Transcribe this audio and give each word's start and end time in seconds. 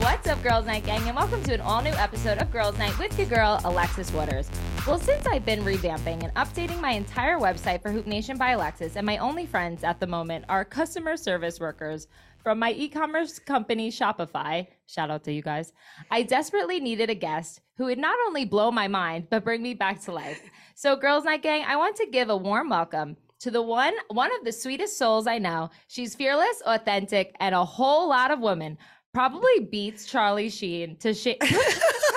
What's 0.00 0.28
up, 0.28 0.42
Girls 0.42 0.66
Night 0.66 0.84
Gang, 0.84 1.02
and 1.08 1.16
welcome 1.16 1.42
to 1.44 1.54
an 1.54 1.60
all 1.60 1.82
new 1.82 1.90
episode 1.90 2.38
of 2.38 2.52
Girls 2.52 2.78
Night 2.78 2.96
with 2.98 3.18
your 3.18 3.28
girl, 3.28 3.60
Alexis 3.64 4.12
Waters. 4.12 4.48
Well, 4.86 4.98
since 4.98 5.26
I've 5.26 5.44
been 5.44 5.64
revamping 5.64 6.22
and 6.22 6.32
updating 6.34 6.80
my 6.80 6.92
entire 6.92 7.38
website 7.38 7.82
for 7.82 7.90
Hoop 7.90 8.06
Nation 8.06 8.36
by 8.36 8.52
Alexis, 8.52 8.96
and 8.96 9.04
my 9.04 9.18
only 9.18 9.44
friends 9.44 9.84
at 9.84 10.00
the 10.00 10.06
moment 10.06 10.44
are 10.48 10.64
customer 10.64 11.16
service 11.16 11.58
workers 11.58 12.06
from 12.42 12.58
my 12.58 12.72
e 12.72 12.88
commerce 12.88 13.38
company, 13.38 13.90
Shopify, 13.90 14.66
shout 14.86 15.10
out 15.10 15.24
to 15.24 15.32
you 15.32 15.42
guys, 15.42 15.72
I 16.10 16.22
desperately 16.22 16.78
needed 16.78 17.10
a 17.10 17.14
guest 17.14 17.60
who 17.76 17.86
would 17.86 17.98
not 17.98 18.16
only 18.26 18.44
blow 18.44 18.70
my 18.70 18.86
mind, 18.88 19.28
but 19.30 19.44
bring 19.44 19.62
me 19.62 19.74
back 19.74 20.00
to 20.02 20.12
life. 20.12 20.40
So, 20.74 20.94
Girls 20.94 21.24
Night 21.24 21.42
Gang, 21.42 21.64
I 21.66 21.76
want 21.76 21.96
to 21.96 22.06
give 22.06 22.28
a 22.30 22.36
warm 22.36 22.68
welcome 22.68 23.16
to 23.40 23.50
the 23.50 23.62
one 23.62 23.94
one 24.08 24.30
of 24.38 24.44
the 24.44 24.52
sweetest 24.52 24.98
souls 24.98 25.26
I 25.26 25.38
know. 25.38 25.70
She's 25.86 26.14
fearless, 26.14 26.62
authentic, 26.66 27.34
and 27.40 27.54
a 27.54 27.64
whole 27.64 28.08
lot 28.08 28.30
of 28.30 28.40
women. 28.40 28.78
Probably 29.14 29.60
beats 29.70 30.06
Charlie 30.06 30.50
Sheen 30.50 30.96
to 30.96 31.14
shame. 31.14 31.38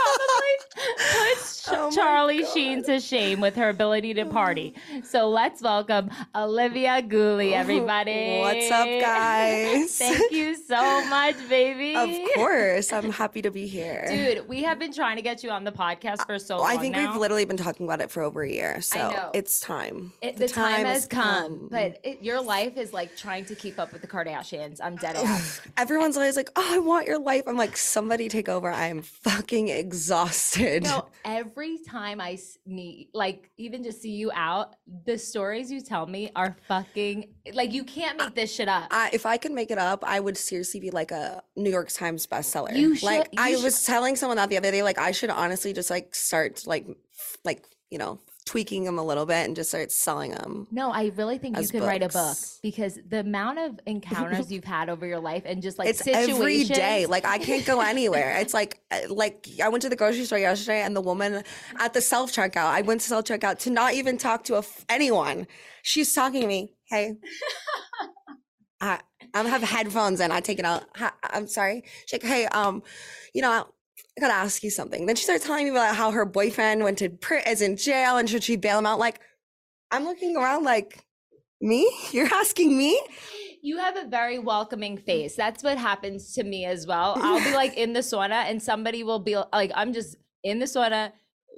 puts 0.97 1.51
Oh 1.73 1.91
Charlie 1.91 2.41
God. 2.41 2.53
Sheen 2.53 2.83
to 2.83 2.99
shame 2.99 3.39
with 3.39 3.55
her 3.55 3.69
ability 3.69 4.13
to 4.15 4.21
oh. 4.21 4.29
party. 4.29 4.73
So 5.03 5.29
let's 5.29 5.61
welcome 5.61 6.09
Olivia 6.35 7.01
Guley, 7.01 7.51
oh, 7.51 7.57
everybody. 7.59 8.39
What's 8.39 8.71
up, 8.71 8.87
guys? 8.87 9.97
Thank 9.97 10.31
you 10.31 10.55
so 10.55 11.05
much, 11.07 11.35
baby. 11.49 11.95
Of 11.95 12.09
course, 12.35 12.91
I'm 12.91 13.11
happy 13.11 13.41
to 13.43 13.51
be 13.51 13.67
here. 13.67 14.05
Dude, 14.09 14.47
we 14.47 14.63
have 14.63 14.79
been 14.79 14.91
trying 14.93 15.17
to 15.17 15.21
get 15.21 15.43
you 15.43 15.51
on 15.51 15.63
the 15.63 15.71
podcast 15.71 16.25
for 16.25 16.39
so 16.39 16.55
Well, 16.55 16.63
long 16.63 16.77
I 16.77 16.77
think 16.77 16.95
now. 16.95 17.11
we've 17.11 17.19
literally 17.19 17.45
been 17.45 17.57
talking 17.57 17.85
about 17.85 18.01
it 18.01 18.09
for 18.09 18.23
over 18.23 18.41
a 18.41 18.49
year, 18.49 18.81
so 18.81 19.29
it's 19.33 19.59
time. 19.59 20.13
It, 20.21 20.37
the, 20.37 20.47
time, 20.47 20.85
has 20.85 21.05
come, 21.05 21.67
but 21.69 21.99
it, 22.03 22.23
your 22.23 22.41
life 22.41 22.77
is 22.77 22.91
like 22.91 23.15
trying 23.15 23.45
to 23.45 23.55
keep 23.55 23.79
up 23.79 23.93
with 23.93 24.01
the 24.01 24.07
Kardashians. 24.07 24.79
I'm 24.83 24.95
dead 24.95 25.15
ass. 25.15 25.61
everyone's 25.77 26.17
always 26.17 26.35
like, 26.35 26.49
"Oh, 26.55 26.75
I 26.75 26.79
want 26.79 27.05
your 27.05 27.19
life." 27.19 27.43
I'm 27.45 27.57
like, 27.57 27.77
"Somebody 27.77 28.29
take 28.29 28.49
over." 28.49 28.71
I 28.71 28.87
am 28.87 29.01
fucking 29.01 29.69
exhausted. 29.69 30.70
No, 30.79 31.07
every 31.25 31.77
time 31.79 32.21
I 32.21 32.37
meet, 32.65 33.09
like, 33.13 33.51
even 33.57 33.83
just 33.83 34.01
see 34.01 34.11
you 34.11 34.31
out, 34.33 34.75
the 35.05 35.17
stories 35.17 35.71
you 35.71 35.81
tell 35.81 36.05
me 36.07 36.31
are 36.35 36.55
fucking 36.67 37.33
like 37.53 37.73
you 37.73 37.83
can't 37.83 38.17
make 38.17 38.35
this 38.35 38.53
shit 38.53 38.67
up. 38.67 38.87
I, 38.91 39.09
if 39.13 39.25
I 39.25 39.37
could 39.37 39.51
make 39.51 39.71
it 39.71 39.77
up, 39.77 40.03
I 40.05 40.19
would 40.19 40.37
seriously 40.37 40.79
be 40.79 40.91
like 40.91 41.11
a 41.11 41.43
New 41.55 41.69
York 41.69 41.89
Times 41.89 42.25
bestseller. 42.27 42.75
You 42.75 42.95
should- 42.95 43.05
like 43.05 43.27
you 43.31 43.41
I 43.41 43.51
should- 43.53 43.63
was 43.63 43.85
telling 43.85 44.15
someone 44.15 44.37
that 44.37 44.49
the 44.49 44.57
other 44.57 44.71
day, 44.71 44.83
like 44.83 44.97
I 44.97 45.11
should 45.11 45.29
honestly 45.29 45.73
just 45.73 45.89
like 45.89 46.15
start 46.15 46.65
like, 46.65 46.85
like 47.43 47.65
you 47.89 47.97
know, 47.97 48.19
tweaking 48.45 48.83
them 48.83 48.97
a 48.97 49.03
little 49.03 49.25
bit 49.25 49.45
and 49.45 49.55
just 49.55 49.69
start 49.69 49.91
selling 49.91 50.31
them. 50.31 50.67
no, 50.71 50.91
I 50.91 51.11
really 51.15 51.37
think 51.37 51.59
you 51.59 51.67
could 51.67 51.83
write 51.83 52.01
a 52.03 52.09
book 52.09 52.35
because 52.63 52.99
the 53.07 53.19
amount 53.19 53.59
of 53.59 53.79
encounters 53.85 54.51
you've 54.53 54.63
had 54.63 54.89
over 54.89 55.05
your 55.05 55.19
life 55.19 55.43
and 55.45 55.61
just 55.61 55.77
like 55.77 55.89
it's 55.89 55.99
situations. 55.99 56.39
every 56.39 56.63
day. 56.63 57.05
Like 57.05 57.25
I 57.25 57.37
can't 57.37 57.65
go 57.65 57.81
anywhere. 57.81 58.37
It's 58.41 58.53
like 58.53 58.81
uh, 58.89 59.01
like 59.09 59.47
I 59.63 59.69
went 59.69 59.83
to 59.83 59.89
the 59.89 59.95
grocery 59.95 60.25
store 60.25 60.39
yesterday, 60.39 60.81
and 60.81 60.95
the 60.95 61.01
woman 61.01 61.43
at 61.79 61.93
the 61.93 62.01
self 62.01 62.31
checkout. 62.31 62.65
I 62.65 62.81
went 62.81 63.01
to 63.01 63.07
self 63.07 63.25
checkout 63.25 63.59
to 63.59 63.69
not 63.69 63.93
even 63.93 64.17
talk 64.17 64.43
to 64.45 64.55
a 64.55 64.59
f- 64.59 64.85
anyone. 64.89 65.45
She's 65.83 66.13
talking 66.13 66.41
to 66.41 66.47
me. 66.47 66.73
Hey, 66.85 67.13
I 68.81 68.99
I 69.33 69.43
have 69.43 69.61
headphones 69.61 70.19
and 70.19 70.33
I 70.33 70.39
take 70.39 70.59
it 70.59 70.65
out. 70.65 70.85
Hi, 70.95 71.11
I'm 71.23 71.47
sorry. 71.47 71.83
She's 72.07 72.21
like, 72.21 72.29
hey, 72.29 72.45
um, 72.47 72.81
you 73.33 73.41
know. 73.41 73.67
I, 74.17 74.21
gotta 74.21 74.33
ask 74.33 74.63
you 74.63 74.69
something. 74.69 75.05
Then 75.05 75.15
she 75.15 75.23
started 75.23 75.45
telling 75.45 75.65
me 75.65 75.71
about 75.71 75.95
how 75.95 76.11
her 76.11 76.25
boyfriend 76.25 76.83
went 76.83 76.97
to 76.99 77.09
pri- 77.09 77.43
is 77.47 77.61
in 77.61 77.77
jail 77.77 78.17
and 78.17 78.29
should 78.29 78.43
she 78.43 78.55
bail 78.55 78.79
him 78.79 78.85
out? 78.85 78.99
Like, 78.99 79.19
I'm 79.89 80.05
looking 80.05 80.37
around 80.37 80.63
like, 80.63 81.03
me? 81.61 81.91
You're 82.11 82.33
asking 82.33 82.77
me? 82.77 83.01
You 83.61 83.77
have 83.77 83.95
a 83.95 84.07
very 84.07 84.39
welcoming 84.39 84.97
face. 84.97 85.35
That's 85.35 85.63
what 85.63 85.77
happens 85.77 86.33
to 86.33 86.43
me 86.43 86.65
as 86.65 86.87
well. 86.87 87.15
I'll 87.21 87.43
be 87.43 87.53
like 87.53 87.77
in 87.77 87.93
the 87.93 87.99
sauna 87.99 88.45
and 88.45 88.61
somebody 88.61 89.03
will 89.03 89.19
be 89.19 89.37
like, 89.53 89.71
I'm 89.75 89.93
just 89.93 90.17
in 90.43 90.59
the 90.59 90.65
sauna, 90.65 91.11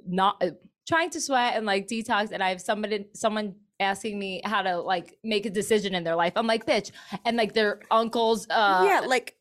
not 0.06 0.36
uh, 0.42 0.50
trying 0.86 1.10
to 1.10 1.20
sweat 1.20 1.56
and 1.56 1.64
like 1.64 1.88
detox. 1.88 2.30
And 2.30 2.42
I 2.42 2.50
have 2.50 2.60
somebody, 2.60 3.06
someone 3.14 3.54
asking 3.80 4.18
me 4.18 4.42
how 4.44 4.62
to 4.62 4.78
like 4.80 5.16
make 5.24 5.46
a 5.46 5.50
decision 5.50 5.94
in 5.94 6.04
their 6.04 6.16
life. 6.16 6.34
I'm 6.36 6.46
like, 6.46 6.66
bitch. 6.66 6.92
And 7.24 7.36
like 7.36 7.54
their 7.54 7.80
uncles, 7.90 8.46
uh, 8.50 8.84
yeah, 8.86 9.00
like, 9.00 9.36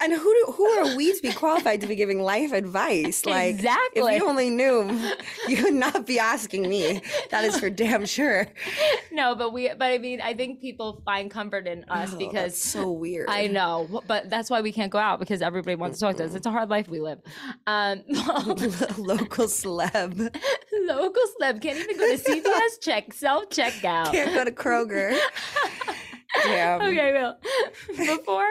and 0.00 0.12
who 0.12 0.18
do, 0.18 0.52
who 0.52 0.64
are 0.64 0.96
we 0.96 1.14
to 1.14 1.22
be 1.22 1.32
qualified 1.32 1.80
to 1.80 1.86
be 1.86 1.94
giving 1.94 2.20
life 2.20 2.52
advice? 2.52 3.24
Like, 3.36 3.54
exactly. 3.56 4.14
if 4.14 4.20
you 4.22 4.28
only 4.28 4.50
knew, 4.50 4.88
you 5.48 5.64
would 5.64 5.74
not 5.74 6.06
be 6.06 6.18
asking 6.18 6.68
me. 6.68 7.02
That 7.30 7.44
is 7.44 7.58
for 7.58 7.68
damn 7.70 8.06
sure. 8.06 8.46
no, 9.10 9.34
but 9.34 9.52
we, 9.52 9.68
but 9.68 9.90
I 9.92 9.98
mean, 9.98 10.20
I 10.20 10.32
think 10.34 10.60
people 10.60 11.02
find 11.04 11.30
comfort 11.30 11.66
in 11.66 11.84
us 11.88 12.12
Oh, 12.14 12.18
because 12.18 12.32
that's 12.52 12.58
so 12.58 12.90
weird. 12.92 13.28
I 13.28 13.48
know, 13.48 14.02
but 14.06 14.30
that's 14.30 14.48
why 14.48 14.60
we 14.60 14.70
can't 14.72 14.92
go 14.92 14.98
out 14.98 15.18
because 15.18 15.42
everybody 15.42 15.74
wants 15.74 15.98
to 15.98 16.06
talk 16.06 16.16
to 16.16 16.24
us. 16.24 16.34
It's 16.34 16.46
a 16.46 16.50
hard 16.50 16.68
life 16.70 16.88
we 16.88 17.00
live. 17.00 17.20
Um, 17.66 18.02
Local 18.08 19.46
celeb 19.46 20.34
local 20.86 21.22
celeb 21.40 21.60
can't 21.60 21.78
even 21.78 21.96
go 21.98 22.16
to 22.16 22.22
CVS 22.22 22.80
check 22.80 23.12
self 23.12 23.48
checkout. 23.50 24.12
can't 24.12 24.34
go 24.34 24.44
to 24.44 24.52
Kroger. 24.52 25.18
Damn. 26.44 26.82
Okay, 26.82 27.12
well, 27.12 27.38
before 27.88 28.48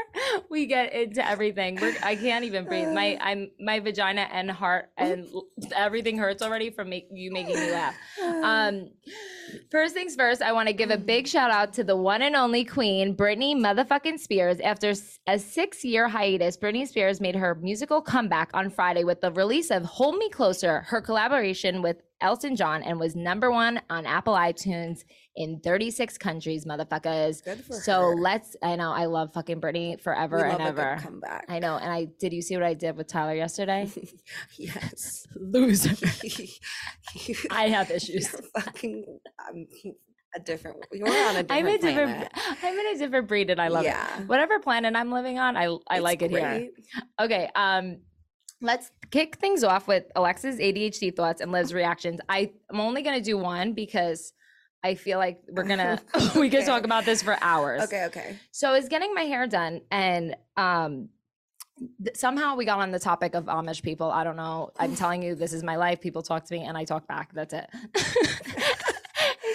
we 0.50 0.66
get 0.66 0.94
into 0.94 1.28
everything, 1.28 1.80
I 2.04 2.16
can't 2.16 2.46
even 2.46 2.66
breathe. 2.66 2.90
My 2.90 3.18
I'm 3.22 3.52
my 3.60 3.80
vagina 3.80 4.28
and 4.32 4.50
heart 4.50 4.92
and 4.98 5.28
everything 5.76 6.18
hurts 6.18 6.42
already 6.42 6.70
from 6.70 6.90
make, 6.90 7.08
you 7.12 7.32
making 7.32 7.56
me 7.56 7.72
laugh. 7.72 7.96
Um, 8.22 8.90
first 9.72 9.94
things 9.94 10.16
first, 10.16 10.42
I 10.42 10.52
want 10.52 10.68
to 10.68 10.74
give 10.74 10.90
a 10.90 10.98
big 10.98 11.28
shout 11.28 11.52
out 11.52 11.74
to 11.74 11.84
the 11.84 11.96
one 11.96 12.22
and 12.22 12.36
only 12.36 12.66
queen, 12.66 13.16
Britney 13.16 13.56
motherfucking 13.56 14.20
Spears. 14.20 14.60
After 14.60 14.94
a 15.28 15.40
six 15.40 15.84
year 15.84 16.08
hiatus, 16.08 16.58
Britney 16.58 16.88
Spears 16.88 17.22
made 17.22 17.36
her 17.36 17.56
musical 17.56 18.02
comeback 18.02 18.50
on 18.54 18.70
Friday 18.70 19.04
with 19.04 19.22
the 19.22 19.32
release 19.32 19.72
of 19.72 19.84
"Hold 19.84 20.18
Me 20.18 20.30
Closer," 20.30 20.82
her 20.88 21.02
collaboration 21.02 21.82
with 21.82 21.98
Elton 22.26 22.56
John, 22.56 22.82
and 22.82 23.00
was 23.00 23.16
number 23.16 23.52
one 23.52 23.80
on 23.90 24.08
Apple 24.08 24.34
iTunes 24.34 25.04
in 25.36 25.60
36 25.60 26.18
countries, 26.18 26.66
motherfuckers. 26.66 27.44
Good 27.44 27.64
for 27.64 27.74
So 27.74 28.02
her. 28.02 28.16
let's. 28.16 28.56
I 28.64 28.76
know 28.76 28.92
I 28.92 29.06
love 29.06 29.32
fucking 29.34 29.62
Britney 29.62 30.02
forever 30.02 30.38
and 30.44 30.58
love 30.58 30.70
a 30.70 30.74
good 30.74 30.82
ever. 30.82 31.02
comeback. 31.02 31.46
I 31.48 31.60
know. 31.60 31.78
And 31.78 31.92
I 31.92 32.08
did. 32.20 32.34
You 32.34 32.42
see 32.42 32.56
what 32.56 32.64
I 32.64 32.74
did 32.74 32.98
with 32.98 33.08
Tyler 33.08 33.36
yesterday? 33.36 33.92
yes. 34.58 35.28
Loser. 35.36 35.96
I 37.52 37.70
have 37.70 37.92
issues. 37.92 38.32
You're 38.34 38.42
fucking 38.64 39.20
um, 39.48 39.68
a 40.36 40.40
different. 40.40 40.78
You're 40.92 41.08
on 41.08 41.36
a 41.36 41.44
different. 41.44 41.52
I'm 41.52 41.68
a 41.68 41.78
different. 41.78 42.12
planet. 42.34 42.58
I'm 42.64 42.80
in 42.80 42.96
a 42.96 42.98
different 42.98 43.28
breed, 43.28 43.50
and 43.52 43.62
I 43.62 43.68
love 43.68 43.84
yeah. 43.84 44.22
it. 44.22 44.28
Whatever 44.28 44.60
planet 44.60 44.96
I'm 44.96 45.12
living 45.12 45.38
on, 45.38 45.56
I 45.56 45.66
I 45.88 45.98
It's 45.98 46.04
like 46.04 46.22
it 46.24 46.32
here. 46.32 46.70
Okay. 47.22 47.50
Um, 47.56 47.98
let's 48.62 48.92
kick 49.12 49.36
things 49.38 49.64
off 49.64 49.88
with 49.88 50.06
Alexa's 50.16 50.58
ADHD 50.58 51.16
thoughts 51.16 51.42
and 51.42 51.52
Liv's 51.52 51.74
reactions. 51.74 52.20
I 52.30 52.52
am 52.72 52.80
only 52.80 53.02
gonna 53.02 53.22
do 53.22 53.38
one 53.38 53.74
because 53.74 54.34
I 54.84 54.96
feel 54.96 55.18
like 55.18 55.40
we're 55.50 55.64
gonna 55.64 56.00
we 56.36 56.50
could 56.50 56.66
talk 56.66 56.84
about 56.84 57.06
this 57.06 57.22
for 57.22 57.38
hours. 57.42 57.82
Okay. 57.84 58.06
Okay. 58.06 58.38
So 58.52 58.70
I 58.70 58.72
was 58.72 58.88
getting 58.88 59.14
my 59.14 59.24
hair 59.24 59.48
done, 59.48 59.82
and 59.92 60.36
um, 60.58 61.10
th- 62.04 62.16
somehow 62.16 62.56
we 62.56 62.66
got 62.66 62.80
on 62.80 62.92
the 62.92 63.00
topic 63.00 63.36
of 63.36 63.46
Amish 63.46 63.82
people. 63.82 64.10
I 64.12 64.24
don't 64.24 64.36
know. 64.36 64.72
I'm 64.80 64.96
telling 65.02 65.24
you, 65.24 65.36
this 65.36 65.54
is 65.54 65.64
my 65.64 65.76
life. 65.76 66.02
People 66.02 66.22
talk 66.22 66.46
to 66.46 66.54
me, 66.54 66.64
and 66.64 66.78
I 66.78 66.86
talk 66.86 67.08
back. 67.08 67.34
That's 67.34 67.54
it. 67.54 67.68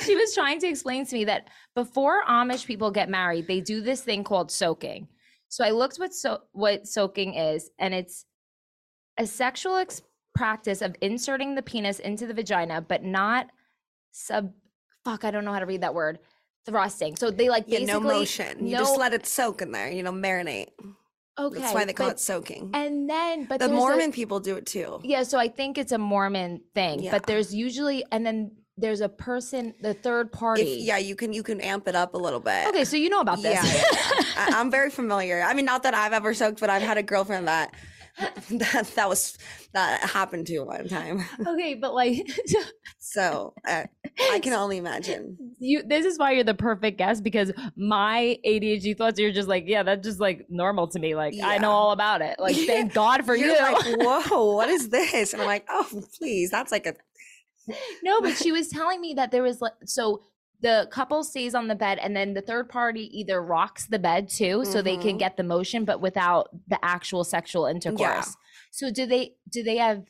she 0.02 0.16
was 0.16 0.34
trying 0.34 0.58
to 0.60 0.66
explain 0.66 1.06
to 1.06 1.14
me 1.14 1.24
that 1.24 1.48
before 1.74 2.24
Amish 2.24 2.66
people 2.66 2.90
get 2.90 3.08
married, 3.08 3.46
they 3.46 3.60
do 3.60 3.80
this 3.80 4.02
thing 4.02 4.24
called 4.24 4.50
soaking. 4.50 5.08
So 5.48 5.64
I 5.64 5.70
looked 5.70 5.98
what 5.98 6.12
so 6.12 6.42
what 6.52 6.86
soaking 6.86 7.34
is, 7.34 7.70
and 7.78 7.94
it's 7.94 8.24
a 9.18 9.26
sexual 9.26 9.76
ex- 9.76 10.02
practice 10.34 10.82
of 10.82 10.94
inserting 11.00 11.54
the 11.54 11.62
penis 11.62 11.98
into 11.98 12.26
the 12.26 12.34
vagina, 12.34 12.80
but 12.80 13.02
not 13.04 13.48
sub. 14.12 14.52
Fuck, 15.04 15.24
I 15.24 15.30
don't 15.30 15.44
know 15.44 15.52
how 15.52 15.58
to 15.60 15.66
read 15.66 15.82
that 15.82 15.94
word. 15.94 16.18
Thrusting. 16.66 17.16
So 17.16 17.30
they 17.30 17.48
like 17.48 17.64
Yeah, 17.66 17.78
basically 17.80 18.00
no 18.00 18.00
motion. 18.00 18.66
You 18.66 18.74
no- 18.74 18.80
just 18.80 18.98
let 18.98 19.14
it 19.14 19.26
soak 19.26 19.62
in 19.62 19.72
there. 19.72 19.90
You 19.90 20.02
know, 20.02 20.12
marinate. 20.12 20.68
Okay, 21.38 21.58
That's 21.58 21.72
why 21.72 21.84
they 21.86 21.94
call 21.94 22.08
but- 22.08 22.16
it 22.16 22.20
soaking. 22.20 22.70
And 22.74 23.08
then, 23.08 23.44
but 23.46 23.60
the 23.60 23.68
there's 23.68 23.72
a- 23.72 23.74
Mormon 23.80 24.12
people 24.12 24.40
do 24.40 24.56
it 24.56 24.66
too. 24.66 25.00
yeah, 25.02 25.22
so 25.22 25.38
I 25.38 25.48
think 25.48 25.78
it's 25.78 25.92
a 25.92 25.96
Mormon 25.98 26.60
thing, 26.74 27.02
Yeah. 27.02 27.12
but 27.12 27.24
there's 27.26 27.54
usually, 27.54 28.04
and 28.12 28.26
then 28.26 28.50
there's 28.76 29.00
a 29.00 29.08
person, 29.08 29.74
the 29.80 29.94
third 29.94 30.32
party. 30.32 30.62
If, 30.80 30.80
yeah, 30.84 30.98
you 30.98 31.16
can 31.16 31.32
you 31.32 31.42
can 31.42 31.60
amp 31.62 31.88
it 31.88 31.94
up 31.94 32.12
a 32.14 32.18
little 32.18 32.40
bit. 32.40 32.66
Okay, 32.68 32.84
so 32.84 32.96
you 32.96 33.08
know 33.08 33.20
about 33.20 33.40
this. 33.42 33.54
Yeah, 33.54 33.64
yeah. 33.64 34.22
I, 34.36 34.50
I'm 34.60 34.70
very 34.78 34.90
familiar. 34.90 35.40
I 35.42 35.54
mean, 35.54 35.64
not 35.64 35.82
that 35.84 35.94
I've 35.94 36.12
ever 36.12 36.34
soaked, 36.34 36.60
but 36.60 36.68
I've 36.68 36.82
had 36.82 36.98
a 36.98 37.02
girlfriend 37.02 37.48
that 37.48 37.74
that, 38.50 38.90
that 38.96 39.08
was 39.08 39.38
that 39.72 40.00
happened 40.02 40.46
to 40.48 40.60
one 40.60 40.88
time. 40.88 41.24
okay, 41.46 41.74
but 41.74 41.94
like, 41.94 42.26
So 42.98 43.54
uh, 43.66 43.84
I 44.30 44.38
can 44.40 44.52
only 44.52 44.76
imagine. 44.76 45.36
you. 45.58 45.82
This 45.82 46.04
is 46.04 46.18
why 46.18 46.32
you're 46.32 46.44
the 46.44 46.54
perfect 46.54 46.98
guest 46.98 47.22
because 47.24 47.52
my 47.76 48.38
ADHD 48.46 48.96
thoughts. 48.96 49.18
You're 49.18 49.32
just 49.32 49.48
like, 49.48 49.64
yeah, 49.66 49.82
that's 49.82 50.06
just 50.06 50.20
like 50.20 50.46
normal 50.48 50.86
to 50.88 50.98
me. 50.98 51.14
Like 51.14 51.34
I 51.42 51.58
know 51.58 51.70
all 51.70 51.92
about 51.92 52.22
it. 52.22 52.38
Like 52.38 52.56
thank 52.56 52.92
God 52.94 53.24
for 53.24 53.34
You're 53.34 53.54
you. 53.56 53.60
like, 53.60 54.00
whoa, 54.30 54.54
what 54.54 54.68
is 54.68 54.88
this? 54.90 55.32
And 55.32 55.42
I'm 55.42 55.48
like, 55.48 55.66
oh, 55.68 56.02
please, 56.18 56.50
that's 56.50 56.70
like 56.72 56.86
a 56.86 56.94
no, 58.02 58.20
but 58.20 58.36
she 58.36 58.52
was 58.52 58.68
telling 58.68 59.00
me 59.00 59.14
that 59.14 59.30
there 59.30 59.42
was 59.42 59.60
like 59.60 59.72
so 59.84 60.22
the 60.62 60.88
couple 60.92 61.22
stays 61.24 61.54
on 61.54 61.68
the 61.68 61.74
bed 61.74 61.98
and 62.02 62.14
then 62.14 62.34
the 62.34 62.42
third 62.42 62.68
party 62.68 63.08
either 63.18 63.42
rocks 63.42 63.86
the 63.86 63.98
bed 63.98 64.28
too 64.28 64.64
so 64.64 64.82
they 64.82 64.96
can 64.96 65.16
Mhm. 65.16 65.18
get 65.18 65.36
the 65.36 65.42
motion 65.42 65.84
but 65.84 66.00
without 66.00 66.48
the 66.68 66.78
actual 66.84 67.24
sexual 67.24 67.66
intercourse 67.66 68.36
so 68.70 68.90
do 68.90 69.06
they 69.06 69.34
do 69.50 69.62
they 69.62 69.76
have 69.78 70.02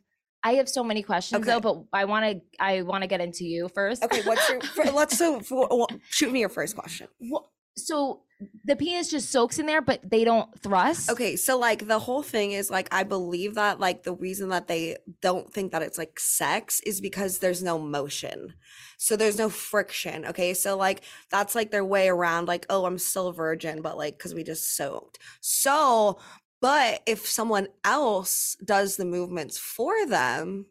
i 0.42 0.54
have 0.54 0.68
so 0.68 0.82
many 0.82 1.02
questions 1.02 1.44
though 1.46 1.60
but 1.60 1.84
i 1.92 2.04
want 2.04 2.24
to 2.24 2.40
i 2.58 2.82
want 2.82 3.02
to 3.02 3.06
get 3.06 3.20
into 3.20 3.44
you 3.44 3.68
first 3.68 4.02
Okay, 4.04 4.22
what's 4.22 4.48
your? 4.48 4.60
For, 4.74 4.84
let's 4.84 5.16
so 5.16 5.40
for, 5.40 5.68
well, 5.70 5.88
shoot 6.08 6.32
me 6.32 6.40
your 6.40 6.48
first 6.48 6.74
question. 6.76 7.08
Wha- 7.20 7.42
so 7.76 8.22
the 8.64 8.74
penis 8.74 9.10
just 9.10 9.30
soaks 9.30 9.58
in 9.58 9.66
there 9.66 9.82
but 9.82 10.00
they 10.08 10.24
don't 10.24 10.58
thrust 10.62 11.10
Okay, 11.10 11.36
so 11.36 11.58
like 11.58 11.86
the 11.86 11.98
whole 11.98 12.22
thing 12.22 12.52
is 12.52 12.70
like 12.70 12.88
I 12.92 13.02
believe 13.02 13.54
that 13.56 13.80
like 13.80 14.02
the 14.02 14.14
reason 14.14 14.48
that 14.48 14.66
they 14.66 14.96
don't 15.20 15.52
think 15.52 15.72
that 15.72 15.82
it's 15.82 15.98
like 15.98 16.18
sex 16.18 16.80
is 16.80 17.00
because 17.00 17.38
there's 17.38 17.62
no 17.62 17.78
motion. 17.78 18.54
So 18.96 19.16
there's 19.16 19.38
no 19.38 19.50
friction. 19.50 20.24
Okay, 20.26 20.54
so 20.54 20.76
like 20.76 21.02
that's 21.30 21.54
like 21.54 21.70
their 21.70 21.84
way 21.84 22.08
around 22.08 22.48
like 22.48 22.64
oh 22.70 22.86
I'm 22.86 22.98
still 22.98 23.32
virgin 23.32 23.82
but 23.82 23.98
like 23.98 24.18
cuz 24.18 24.34
we 24.34 24.42
just 24.42 24.74
soaked. 24.74 25.18
So 25.40 26.18
but 26.62 27.02
if 27.06 27.26
someone 27.26 27.68
else 27.84 28.56
does 28.64 28.96
the 28.96 29.04
movements 29.04 29.58
for 29.58 30.06
them 30.06 30.66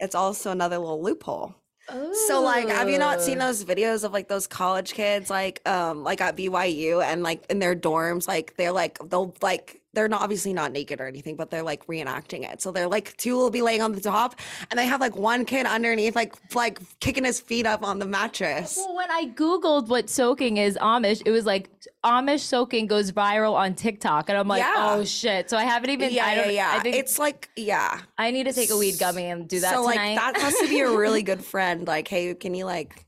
it's 0.00 0.16
also 0.16 0.50
another 0.50 0.78
little 0.78 1.00
loophole. 1.00 1.61
So 1.88 2.40
like 2.42 2.68
have 2.68 2.88
you 2.88 2.98
not 2.98 3.20
seen 3.20 3.38
those 3.38 3.64
videos 3.64 4.04
of 4.04 4.12
like 4.12 4.28
those 4.28 4.46
college 4.46 4.94
kids 4.94 5.28
like 5.28 5.66
um 5.68 6.04
like 6.04 6.20
at 6.20 6.36
BYU 6.36 7.04
and 7.04 7.22
like 7.22 7.44
in 7.50 7.58
their 7.58 7.76
dorms 7.76 8.26
like 8.26 8.54
they're 8.56 8.72
like 8.72 8.98
they'll 9.10 9.34
like 9.42 9.81
they're 9.94 10.08
not 10.08 10.22
obviously 10.22 10.52
not 10.52 10.72
naked 10.72 11.00
or 11.00 11.06
anything 11.06 11.36
but 11.36 11.50
they're 11.50 11.62
like 11.62 11.86
reenacting 11.86 12.50
it. 12.50 12.62
So 12.62 12.70
they're 12.72 12.88
like 12.88 13.16
two 13.16 13.36
will 13.36 13.50
be 13.50 13.62
laying 13.62 13.82
on 13.82 13.92
the 13.92 14.00
top 14.00 14.36
and 14.70 14.78
they 14.78 14.86
have 14.86 15.00
like 15.00 15.16
one 15.16 15.44
kid 15.44 15.66
underneath 15.66 16.14
like 16.16 16.34
like 16.54 16.78
kicking 17.00 17.24
his 17.24 17.40
feet 17.40 17.66
up 17.66 17.82
on 17.82 17.98
the 17.98 18.06
mattress. 18.06 18.76
Well, 18.76 18.94
when 18.96 19.10
I 19.10 19.26
Googled 19.34 19.88
what 19.88 20.08
soaking 20.08 20.56
is 20.56 20.76
Amish, 20.78 21.22
it 21.26 21.30
was 21.30 21.44
like 21.46 21.70
Amish 22.04 22.40
soaking 22.40 22.86
goes 22.86 23.12
viral 23.12 23.54
on 23.54 23.74
TikTok. 23.74 24.28
And 24.28 24.38
I'm 24.38 24.48
like, 24.48 24.60
Yeah. 24.60 24.74
oh 24.96 25.04
shit. 25.04 25.48
So 25.50 25.56
I 25.56 25.64
haven't 25.64 25.90
even, 25.90 26.12
yeah, 26.12 26.26
I 26.26 26.34
yeah, 26.34 26.44
don't, 26.44 26.54
yeah. 26.54 26.72
I 26.74 26.80
think 26.80 26.96
it's 26.96 27.18
like 27.18 27.48
yeah. 27.56 28.00
I 28.18 28.30
need 28.30 28.44
to 28.44 28.52
take 28.52 28.70
a 28.70 28.76
weed 28.76 28.98
gummy 28.98 29.26
and 29.26 29.48
do 29.48 29.60
that 29.60 29.74
so 29.74 29.88
tonight. 29.90 30.14
like 30.14 30.34
that 30.34 30.40
has 30.40 30.54
to 30.58 30.68
be 30.68 30.80
a 30.80 30.90
really 30.90 31.22
good 31.30 31.44
friend. 31.44 31.86
Like, 31.86 32.08
hey, 32.08 32.34
can 32.34 32.54
you 32.54 32.64
like 32.64 33.06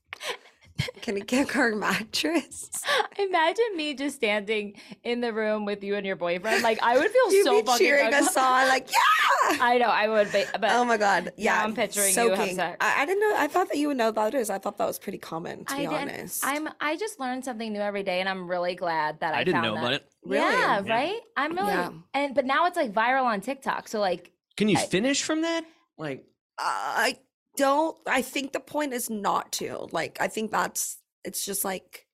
can 1.03 1.17
you 1.17 1.25
kick 1.25 1.55
our 1.57 1.75
mattress? 1.75 2.71
Imagine 3.19 3.77
me 3.77 3.95
just 3.95 4.17
standing 4.17 4.75
in 5.05 5.21
the 5.21 5.33
room 5.33 5.65
with 5.65 5.85
you 5.85 5.95
and 5.95 6.05
your 6.05 6.17
boyfriend. 6.17 6.63
Like 6.63 6.79
I 6.83 6.97
would 6.99 7.11
feel 7.11 7.33
You'd 7.33 7.45
so 7.45 7.61
be 7.61 7.67
fucking 7.67 7.87
cheering 7.87 8.13
us 8.15 8.37
on, 8.37 8.69
like, 8.69 8.89
yeah. 9.51 9.59
I 9.61 9.79
know 9.79 9.87
I 9.87 10.09
would 10.09 10.33
be, 10.33 10.45
but 10.53 10.71
Oh 10.73 10.85
my 10.85 10.97
god! 10.97 11.33
Yeah, 11.37 11.63
I'm 11.63 11.75
picturing 11.75 12.15
you 12.15 12.31
have 12.31 12.39
soaking. 12.39 12.57
sex. 12.57 12.77
I, 12.81 13.03
I 13.03 13.07
didn't 13.07 13.21
know. 13.21 13.35
I 13.37 13.47
thought 13.47 13.69
that 13.69 13.77
you 13.77 13.89
would 13.89 13.97
know 13.97 14.07
what 14.07 14.15
that 14.17 14.35
is. 14.35 14.51
I 14.51 14.59
thought 14.59 14.79
that 14.79 14.87
was 14.87 14.99
pretty 14.99 15.19
common, 15.19 15.65
to 15.67 15.75
I 15.75 15.77
be 15.77 15.83
didn't. 15.83 15.95
honest. 16.11 16.45
I'm. 16.47 16.69
I 16.81 16.97
just 16.97 17.21
learned 17.21 17.45
something 17.45 17.73
new 17.73 17.81
every 17.81 18.03
day, 18.03 18.21
and 18.21 18.29
I'm 18.29 18.49
really 18.51 18.75
glad 18.75 19.21
that 19.21 19.35
I, 19.35 19.41
I 19.41 19.45
didn't 19.45 19.63
found 19.63 19.67
know 19.67 19.75
that. 19.75 19.81
about 19.81 19.93
it. 19.93 20.09
Really? 20.25 20.45
Yeah, 20.53 20.83
Yeah. 20.85 20.93
right. 20.95 21.21
I'm 21.37 21.55
really 21.57 21.69
Yeah. 21.73 21.91
and 22.15 22.35
but 22.35 22.47
now 22.47 22.67
it's 22.67 22.77
like 22.77 22.93
viral 22.93 23.25
on 23.25 23.41
TikTok. 23.43 23.87
So 23.89 24.01
like 24.01 24.33
Can 24.57 24.69
you 24.69 24.79
I- 24.79 24.87
finish 24.87 25.23
from 25.23 25.43
that? 25.43 25.65
Like, 25.99 26.25
I 26.59 27.19
don't. 27.57 27.97
I 28.07 28.23
think 28.23 28.53
the 28.53 28.61
point 28.61 28.93
is 28.93 29.11
not 29.11 29.53
to. 29.53 29.89
Like, 29.93 30.19
I 30.21 30.29
think 30.29 30.51
that's. 30.51 30.99
It's 31.25 31.45
just 31.47 31.65
like 31.65 32.07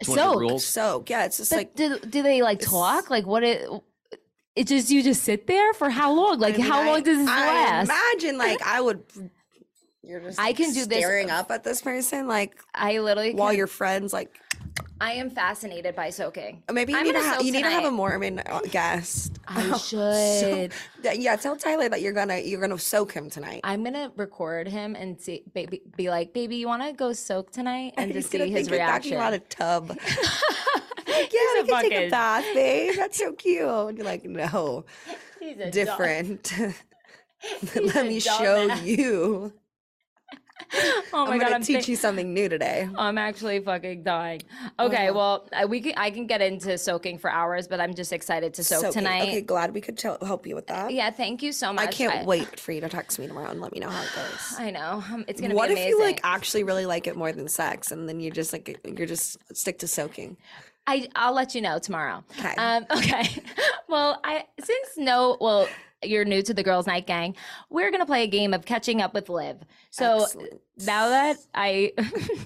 It's 0.00 0.08
one 0.08 0.18
of 0.18 0.38
the 0.48 0.58
so. 0.58 1.02
Yeah, 1.08 1.24
it's 1.24 1.38
just 1.38 1.50
But 1.50 1.56
like. 1.56 1.74
do 1.76 1.98
do 1.98 2.22
they 2.22 2.42
like 2.42 2.60
talk? 2.60 3.10
Like 3.10 3.26
what 3.26 3.42
it? 3.42 3.68
It 4.56 4.68
just 4.68 4.88
you 4.90 5.02
just 5.02 5.22
sit 5.24 5.46
there 5.48 5.72
for 5.74 5.90
how 5.90 6.12
long? 6.12 6.38
Like 6.38 6.54
I 6.54 6.58
mean, 6.58 6.66
how 6.66 6.82
I- 6.82 6.86
long 6.86 7.02
does 7.02 7.18
this 7.18 7.28
I 7.28 7.46
last? 7.46 7.90
imagine 7.90 8.38
like 8.38 8.62
I 8.62 8.80
would. 8.80 9.02
You're 10.06 10.20
just. 10.20 10.38
I 10.38 10.46
like, 10.46 10.56
can 10.56 10.72
do 10.72 10.84
this- 10.86 10.98
Staring 10.98 11.30
up 11.30 11.50
at 11.50 11.64
this 11.64 11.80
person, 11.82 12.26
like 12.28 12.62
I 12.74 12.98
literally 12.98 13.34
while 13.34 13.48
can- 13.50 13.58
your 13.58 13.66
friends, 13.66 14.12
like 14.12 14.30
I 15.00 15.12
am 15.14 15.30
fascinated 15.30 15.94
by 15.94 16.10
soaking. 16.10 16.62
maybe 16.72 16.92
you 16.92 16.98
I'm 16.98 17.04
need 17.04 17.12
to 17.12 17.18
have 17.22 17.36
soak 17.36 17.44
you 17.44 17.52
need 17.52 17.62
to 17.62 17.70
have 17.70 17.84
a. 17.84 17.90
Mormon 17.90 18.40
uh, 18.40 18.60
guest. 18.70 19.38
I 19.46 19.70
So- 19.76 19.78
should. 19.78 20.72
th- 21.02 21.18
yeah, 21.18 21.36
tell 21.36 21.56
Tyler 21.56 21.88
that 21.88 22.00
you're 22.00 22.12
gonna 22.12 22.38
you're 22.38 22.60
gonna 22.60 22.78
soak 22.78 23.12
him 23.12 23.28
tonight. 23.30 23.60
I'm 23.64 23.82
gonna 23.84 24.10
record 24.16 24.68
him 24.68 24.94
and 24.96 25.20
see, 25.20 25.44
baby, 25.52 25.82
be 25.96 26.10
like, 26.10 26.32
baby, 26.32 26.56
you 26.56 26.66
want 26.66 26.82
to 26.82 26.92
go 26.92 27.12
soak 27.12 27.50
tonight, 27.52 27.94
and 27.98 28.12
just 28.12 28.30
see 28.30 28.38
his 28.38 28.68
think 28.68 28.70
you're 28.70 28.78
talking 28.86 29.12
reaction. 29.12 29.16
about 29.16 29.34
a 29.34 29.38
tub. 29.40 29.88
Like, 31.06 31.32
yeah, 31.32 31.60
a 31.60 31.62
we 31.62 31.68
can 31.68 31.82
take 31.82 31.92
a 31.92 32.10
bath, 32.10 32.44
babe. 32.54 32.94
That's 32.96 33.18
so 33.18 33.32
cute. 33.32 33.62
And 33.68 33.96
you're 33.98 34.04
like, 34.06 34.24
no, 34.24 34.84
He's 35.38 35.56
a 35.58 35.64
dog. 35.64 35.72
different. 35.72 36.48
He's 37.38 37.74
Let 37.94 37.96
a 37.96 38.08
me 38.08 38.18
show 38.20 38.32
dumbass. 38.68 38.84
you. 38.84 39.52
Oh 41.12 41.26
my 41.26 41.32
I'm 41.34 41.38
god, 41.38 41.44
gonna 41.44 41.54
I'm 41.56 41.62
teach 41.62 41.84
thi- 41.86 41.92
you 41.92 41.96
something 41.96 42.34
new 42.34 42.48
today. 42.48 42.88
I'm 42.96 43.18
actually 43.18 43.60
fucking 43.60 44.02
dying. 44.02 44.42
Okay, 44.80 45.10
well, 45.12 45.48
I, 45.54 45.64
we 45.64 45.80
can 45.80 45.92
I 45.96 46.10
can 46.10 46.26
get 46.26 46.40
into 46.42 46.76
soaking 46.78 47.18
for 47.18 47.30
hours, 47.30 47.68
but 47.68 47.80
I'm 47.80 47.94
just 47.94 48.12
excited 48.12 48.54
to 48.54 48.64
soak 48.64 48.80
Soaking. 48.80 48.92
tonight. 49.02 49.22
Okay, 49.22 49.40
glad 49.40 49.74
we 49.74 49.80
could 49.80 49.96
ch- 49.96 50.02
help 50.02 50.46
you 50.46 50.54
with 50.56 50.66
that. 50.68 50.92
Yeah, 50.92 51.10
thank 51.10 51.42
you 51.42 51.52
so 51.52 51.72
much. 51.72 51.88
I 51.88 51.90
can't 51.92 52.26
wait 52.26 52.58
for 52.58 52.72
you 52.72 52.80
to 52.80 52.88
text 52.88 53.18
me 53.18 53.26
tomorrow 53.28 53.50
and 53.50 53.60
let 53.60 53.72
me 53.72 53.78
know 53.80 53.88
how 53.90 54.02
it 54.02 54.10
goes. 54.14 54.54
I 54.58 54.70
know 54.70 55.02
um, 55.12 55.24
it's 55.28 55.40
gonna 55.40 55.54
What 55.54 55.68
be 55.68 55.74
if 55.74 55.88
you 55.88 56.00
like 56.00 56.20
actually 56.24 56.64
really 56.64 56.86
like 56.86 57.06
it 57.06 57.16
more 57.16 57.30
than 57.32 57.46
sex, 57.48 57.92
and 57.92 58.08
then 58.08 58.18
you 58.20 58.30
just 58.30 58.52
like 58.52 58.80
you're 58.84 59.06
just 59.06 59.38
stick 59.56 59.78
to 59.80 59.88
soaking? 59.88 60.36
I 60.86 61.08
I'll 61.14 61.34
let 61.34 61.54
you 61.54 61.62
know 61.62 61.78
tomorrow. 61.78 62.24
'Kay. 62.36 62.54
Um, 62.56 62.86
okay. 62.96 63.24
well, 63.88 64.20
I 64.24 64.44
since 64.58 64.88
no 64.96 65.36
well 65.40 65.68
you're 66.08 66.24
new 66.24 66.42
to 66.42 66.54
the 66.54 66.62
girls' 66.62 66.86
night 66.86 67.06
gang, 67.06 67.34
we're 67.70 67.90
gonna 67.90 68.06
play 68.06 68.24
a 68.24 68.28
game 68.28 68.54
of 68.54 68.64
catching 68.64 69.00
up 69.00 69.14
with 69.14 69.28
Liv. 69.28 69.58
So 69.90 70.24
Excellent. 70.24 70.60
now 70.78 71.08
that 71.08 71.36
I 71.54 71.92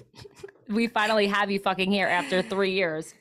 we 0.67 0.87
finally 0.87 1.27
have 1.27 1.49
you 1.51 1.59
fucking 1.59 1.91
here 1.91 2.07
after 2.07 2.41
three 2.41 2.71
years. 2.71 3.13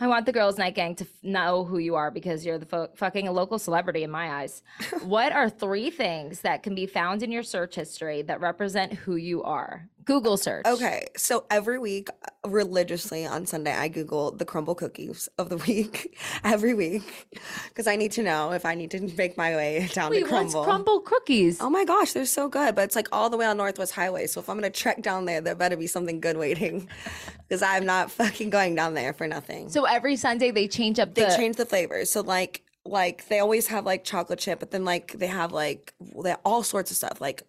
I 0.00 0.06
want 0.06 0.26
the 0.26 0.32
girls' 0.32 0.58
night 0.58 0.76
gang 0.76 0.94
to 0.96 1.04
f- 1.04 1.10
know 1.24 1.64
who 1.64 1.78
you 1.78 1.96
are 1.96 2.12
because 2.12 2.46
you're 2.46 2.58
the 2.58 2.66
fu- 2.66 2.86
fucking 2.94 3.26
a 3.26 3.32
local 3.32 3.58
celebrity 3.58 4.04
in 4.04 4.10
my 4.12 4.30
eyes. 4.42 4.62
what 5.02 5.32
are 5.32 5.50
three 5.50 5.90
things 5.90 6.42
that 6.42 6.62
can 6.62 6.76
be 6.76 6.86
found 6.86 7.24
in 7.24 7.32
your 7.32 7.42
search 7.42 7.74
history 7.74 8.22
that 8.22 8.40
represent 8.40 8.92
who 8.92 9.16
you 9.16 9.42
are? 9.42 9.88
Google 10.08 10.38
search. 10.38 10.64
Okay, 10.64 11.06
so 11.18 11.44
every 11.50 11.78
week, 11.78 12.08
religiously 12.46 13.26
on 13.26 13.44
Sunday, 13.44 13.74
I 13.74 13.88
Google 13.88 14.30
the 14.30 14.46
crumble 14.46 14.74
cookies 14.74 15.28
of 15.36 15.50
the 15.50 15.56
week 15.68 16.18
every 16.42 16.72
week 16.72 17.36
because 17.68 17.86
I 17.86 17.94
need 17.96 18.12
to 18.12 18.22
know 18.22 18.52
if 18.52 18.64
I 18.64 18.74
need 18.74 18.90
to 18.92 19.00
make 19.18 19.36
my 19.36 19.54
way 19.54 19.86
down 19.92 20.10
Wait, 20.10 20.24
to 20.24 20.30
what's 20.32 20.54
crumble. 20.54 20.64
crumble 20.64 21.00
cookies? 21.02 21.60
Oh 21.60 21.68
my 21.68 21.84
gosh, 21.84 22.14
they're 22.14 22.24
so 22.24 22.48
good, 22.48 22.74
but 22.74 22.84
it's 22.84 22.96
like 22.96 23.08
all 23.12 23.28
the 23.28 23.36
way 23.36 23.44
on 23.44 23.58
Northwest 23.58 23.92
Highway. 23.92 24.26
So 24.28 24.40
if 24.40 24.48
I'm 24.48 24.56
gonna 24.56 24.70
trek 24.70 25.02
down 25.02 25.26
there, 25.26 25.42
there 25.42 25.54
better 25.54 25.76
be 25.76 25.86
something 25.86 26.20
good 26.20 26.38
waiting 26.38 26.88
because 27.46 27.60
I'm 27.60 27.84
not 27.84 28.10
fucking 28.10 28.48
going 28.48 28.74
down 28.74 28.94
there 28.94 29.12
for 29.12 29.28
nothing. 29.28 29.68
So 29.68 29.84
every 29.84 30.16
Sunday 30.16 30.50
they 30.52 30.68
change 30.68 30.98
up 30.98 31.14
the- 31.14 31.26
they 31.26 31.36
change 31.36 31.56
the 31.56 31.66
flavors. 31.66 32.10
So 32.10 32.22
like 32.22 32.62
like 32.86 33.28
they 33.28 33.40
always 33.40 33.66
have 33.66 33.84
like 33.84 34.04
chocolate 34.04 34.38
chip, 34.38 34.58
but 34.58 34.70
then 34.70 34.86
like 34.86 35.12
they 35.18 35.26
have 35.26 35.52
like 35.52 35.92
they 36.24 36.34
all 36.46 36.62
sorts 36.62 36.90
of 36.90 36.96
stuff 36.96 37.20
like 37.20 37.42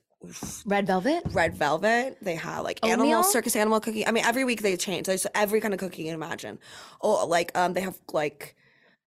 red 0.66 0.86
velvet. 0.88 1.24
red 1.32 1.56
velvet. 1.56 2.18
They 2.22 2.36
have 2.36 2.64
like 2.64 2.80
animal 2.86 3.24
circus 3.24 3.56
animal 3.56 3.80
cookie. 3.80 4.06
I 4.06 4.12
mean, 4.12 4.26
every 4.26 4.44
week 4.44 4.62
they 4.62 4.76
change. 4.78 5.08
There's 5.08 5.26
every 5.36 5.62
kind 5.62 5.74
of 5.74 5.80
cookie 5.80 6.04
you 6.04 6.08
can 6.10 6.16
imagine. 6.16 6.60
Oh, 7.02 7.26
like 7.28 7.58
um, 7.58 7.74
they 7.74 7.82
have 7.82 7.98
like 8.12 8.56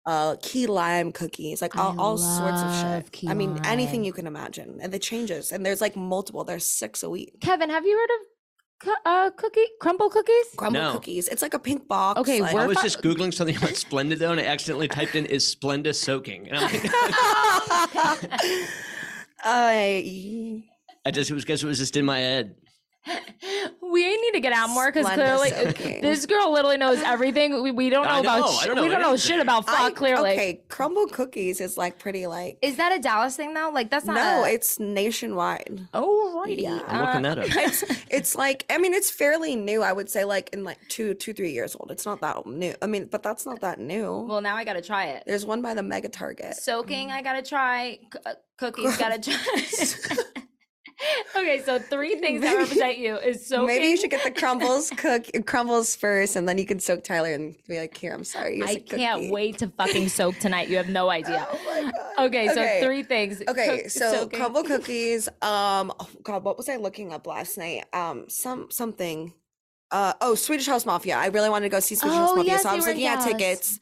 uh 0.05 0.35
key 0.41 0.67
lime 0.67 1.11
cookies, 1.11 1.61
like 1.61 1.75
all, 1.77 1.99
all 1.99 2.17
sorts 2.17 2.61
of 2.61 2.73
shit. 3.03 3.11
key 3.11 3.27
I 3.27 3.33
mean, 3.33 3.59
anything 3.65 4.03
you 4.05 4.13
can 4.13 4.27
imagine, 4.27 4.79
and 4.81 4.93
it 4.93 5.01
changes. 5.01 5.51
And 5.51 5.65
there's 5.65 5.81
like 5.81 5.95
multiple. 5.95 6.43
There's 6.43 6.65
six 6.65 7.03
a 7.03 7.09
week. 7.09 7.39
Kevin, 7.41 7.69
have 7.69 7.85
you 7.85 7.97
heard 7.97 8.09
of 8.15 8.93
uh, 9.05 9.29
cookie 9.31 9.65
crumble 9.81 10.09
cookies? 10.09 10.45
Crumble 10.55 10.79
No. 10.81 10.91
cookies. 10.93 11.27
It's 11.29 11.41
like 11.41 11.53
a 11.55 11.59
pink 11.59 11.87
box. 11.87 12.19
Okay, 12.21 12.41
like- 12.41 12.53
I 12.55 12.67
was 12.67 12.77
fu- 12.77 12.83
just 12.83 13.01
googling 13.01 13.33
something 13.33 13.55
about 13.57 13.75
Splendid 13.75 14.19
though, 14.19 14.31
and 14.31 14.39
I 14.39 14.45
accidentally 14.45 14.87
typed 14.87 15.15
in 15.15 15.25
"is 15.25 15.55
Splenda 15.55 15.95
soaking?" 15.95 16.47
And 16.49 16.57
I'm 16.57 16.63
like, 16.63 16.83
I 19.43 20.63
I 21.07 21.11
just 21.11 21.31
it 21.31 21.33
was 21.33 21.45
guess 21.45 21.63
it 21.63 21.67
was 21.67 21.77
just 21.77 21.95
in 21.95 22.03
my 22.03 22.19
head. 22.19 22.55
we 23.81 24.17
need 24.21 24.31
to 24.33 24.41
get 24.41 24.51
out 24.51 24.69
more 24.69 24.87
because 24.91 25.05
Splenda 25.05 25.13
clearly 25.15 25.49
soaking. 25.51 26.01
this 26.01 26.25
girl 26.25 26.51
literally 26.51 26.75
knows 26.75 27.01
everything. 27.03 27.63
We, 27.63 27.71
we 27.71 27.89
don't 27.89 28.03
know 28.03 28.09
I 28.11 28.19
about 28.19 28.39
know, 28.41 28.51
sh- 28.51 28.63
I 28.63 28.67
don't 28.67 28.75
know 28.75 28.81
we 28.81 28.89
don't 28.89 28.99
know 29.01 29.09
anything. 29.11 29.31
shit 29.31 29.39
about 29.39 29.65
fuck. 29.65 29.79
I- 29.79 29.91
clearly, 29.91 30.31
Okay, 30.31 30.61
crumble 30.67 31.07
cookies 31.07 31.61
is 31.61 31.77
like 31.77 31.97
pretty 31.97 32.27
like 32.27 32.57
is 32.61 32.75
that 32.75 32.91
a 32.91 32.99
Dallas 32.99 33.37
thing 33.37 33.53
though? 33.53 33.71
Like 33.73 33.89
that's 33.89 34.05
not. 34.05 34.15
no, 34.15 34.43
a- 34.43 34.49
it's 34.49 34.77
nationwide. 34.81 35.87
oh 35.93 36.37
righty. 36.43 36.63
Yeah. 36.63 36.81
I'm 36.85 37.05
looking 37.05 37.21
that 37.21 37.39
up. 37.39 37.45
It's 37.55 37.83
it's 38.09 38.35
like 38.35 38.65
I 38.69 38.77
mean 38.77 38.93
it's 38.93 39.09
fairly 39.09 39.55
new. 39.55 39.81
I 39.81 39.93
would 39.93 40.09
say 40.09 40.25
like 40.25 40.49
in 40.51 40.65
like 40.65 40.79
two 40.89 41.13
two 41.13 41.31
three 41.31 41.51
years 41.53 41.73
old. 41.79 41.89
It's 41.91 42.05
not 42.05 42.19
that 42.19 42.45
new. 42.45 42.75
I 42.81 42.87
mean, 42.87 43.07
but 43.09 43.23
that's 43.23 43.45
not 43.45 43.61
that 43.61 43.79
new. 43.79 44.25
Well, 44.27 44.41
now 44.41 44.57
I 44.57 44.65
gotta 44.65 44.81
try 44.81 45.05
it. 45.05 45.23
There's 45.25 45.45
one 45.45 45.61
by 45.61 45.73
the 45.73 45.83
Mega 45.83 46.09
Target. 46.09 46.55
Soaking, 46.57 47.11
I 47.11 47.21
gotta 47.21 47.41
try. 47.41 47.99
C- 48.11 48.19
uh, 48.25 48.33
cookies, 48.57 48.97
gotta 48.97 49.17
try. 49.21 50.43
Okay, 51.47 51.61
so 51.63 51.79
three 51.79 52.15
things 52.19 52.41
that 52.41 52.55
represent 52.55 52.97
you 52.97 53.15
is 53.17 53.47
soaking. 53.47 53.67
Maybe 53.67 53.87
you 53.87 53.97
should 53.97 54.09
get 54.09 54.23
the 54.23 54.31
crumbles 54.31 54.89
cook 54.91 55.25
crumbles 55.45 55.95
first, 55.95 56.35
and 56.35 56.47
then 56.47 56.57
you 56.57 56.65
can 56.65 56.79
soak 56.79 57.03
Tyler 57.03 57.31
and 57.33 57.55
be 57.67 57.79
like, 57.79 57.95
"Here, 57.97 58.13
I'm 58.13 58.23
sorry." 58.23 58.61
I 58.63 58.75
can't 58.75 59.21
cookie." 59.21 59.31
wait 59.31 59.57
to 59.59 59.67
fucking 59.69 60.09
soak 60.09 60.37
tonight. 60.39 60.69
You 60.69 60.77
have 60.77 60.89
no 60.89 61.09
idea. 61.19 61.47
Oh 61.51 61.59
my 61.65 61.91
God. 61.91 62.25
Okay, 62.27 62.47
so 62.47 62.61
Okay. 62.61 62.81
three 62.83 63.03
things. 63.03 63.41
Okay, 63.47 63.81
Cook- 63.83 63.89
so 63.91 64.11
soaking. 64.11 64.39
crumble 64.39 64.63
cookies. 64.63 65.27
Um, 65.41 65.93
oh 65.99 66.09
God, 66.23 66.43
what 66.43 66.57
was 66.57 66.67
I 66.69 66.75
looking 66.77 67.13
up 67.13 67.27
last 67.27 67.57
night? 67.57 67.85
Um, 67.93 68.25
some 68.29 68.69
something. 68.71 69.33
uh 69.91 70.13
oh 70.21 70.35
Swedish 70.35 70.65
House 70.67 70.85
Mafia. 70.85 71.15
I 71.17 71.27
really 71.27 71.49
wanted 71.49 71.65
to 71.65 71.69
go 71.69 71.79
see 71.79 71.95
Swedish 71.95 72.17
House 72.17 72.31
Oh, 72.31 72.35
Mafia, 72.35 72.53
yes, 72.53 72.63
so 72.63 72.69
I 72.69 72.75
was 72.75 72.85
looking 72.87 73.05
at 73.05 73.23
tickets. 73.23 73.79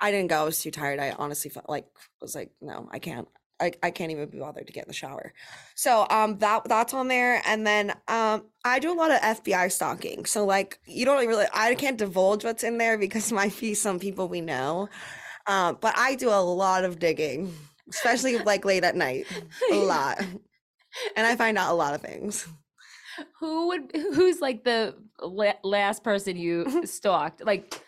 I 0.00 0.10
didn't 0.10 0.28
go. 0.30 0.40
I 0.40 0.44
was 0.44 0.60
too 0.60 0.70
tired. 0.70 0.98
I 0.98 1.10
honestly 1.12 1.50
felt 1.50 1.68
like 1.68 1.86
was 2.20 2.34
like, 2.34 2.50
no, 2.60 2.88
I 2.90 2.98
can't. 2.98 3.28
I, 3.62 3.72
I 3.82 3.90
can't 3.90 4.10
even 4.10 4.28
be 4.28 4.38
bothered 4.38 4.66
to 4.66 4.72
get 4.72 4.84
in 4.84 4.88
the 4.88 4.94
shower. 4.94 5.32
So 5.74 6.06
um 6.10 6.38
that 6.38 6.64
that's 6.64 6.92
on 6.92 7.08
there. 7.08 7.40
And 7.46 7.66
then 7.66 7.92
um 8.08 8.44
I 8.64 8.78
do 8.78 8.92
a 8.92 8.98
lot 8.98 9.10
of 9.10 9.20
FBI 9.20 9.70
stalking. 9.70 10.24
So 10.24 10.44
like 10.44 10.78
you 10.86 11.04
don't 11.04 11.26
really 11.26 11.46
I 11.54 11.74
can't 11.74 11.96
divulge 11.96 12.44
what's 12.44 12.64
in 12.64 12.78
there 12.78 12.98
because 12.98 13.30
it 13.32 13.34
might 13.34 13.58
be 13.58 13.74
some 13.74 13.98
people 13.98 14.28
we 14.28 14.40
know. 14.40 14.88
Um, 15.46 15.78
but 15.80 15.94
I 15.96 16.14
do 16.14 16.28
a 16.28 16.42
lot 16.42 16.84
of 16.84 16.98
digging, 16.98 17.52
especially 17.90 18.38
like 18.38 18.64
late 18.64 18.84
at 18.84 18.96
night. 18.96 19.26
A 19.72 19.74
lot. 19.84 20.20
And 21.16 21.26
I 21.26 21.36
find 21.36 21.58
out 21.58 21.72
a 21.72 21.74
lot 21.74 21.94
of 21.94 22.00
things. 22.00 22.46
Who 23.40 23.68
would 23.68 23.90
who's 23.94 24.40
like 24.40 24.64
the 24.64 24.94
la- 25.20 25.60
last 25.64 26.02
person 26.04 26.36
you 26.36 26.86
stalked? 26.86 27.44
Like 27.44 27.80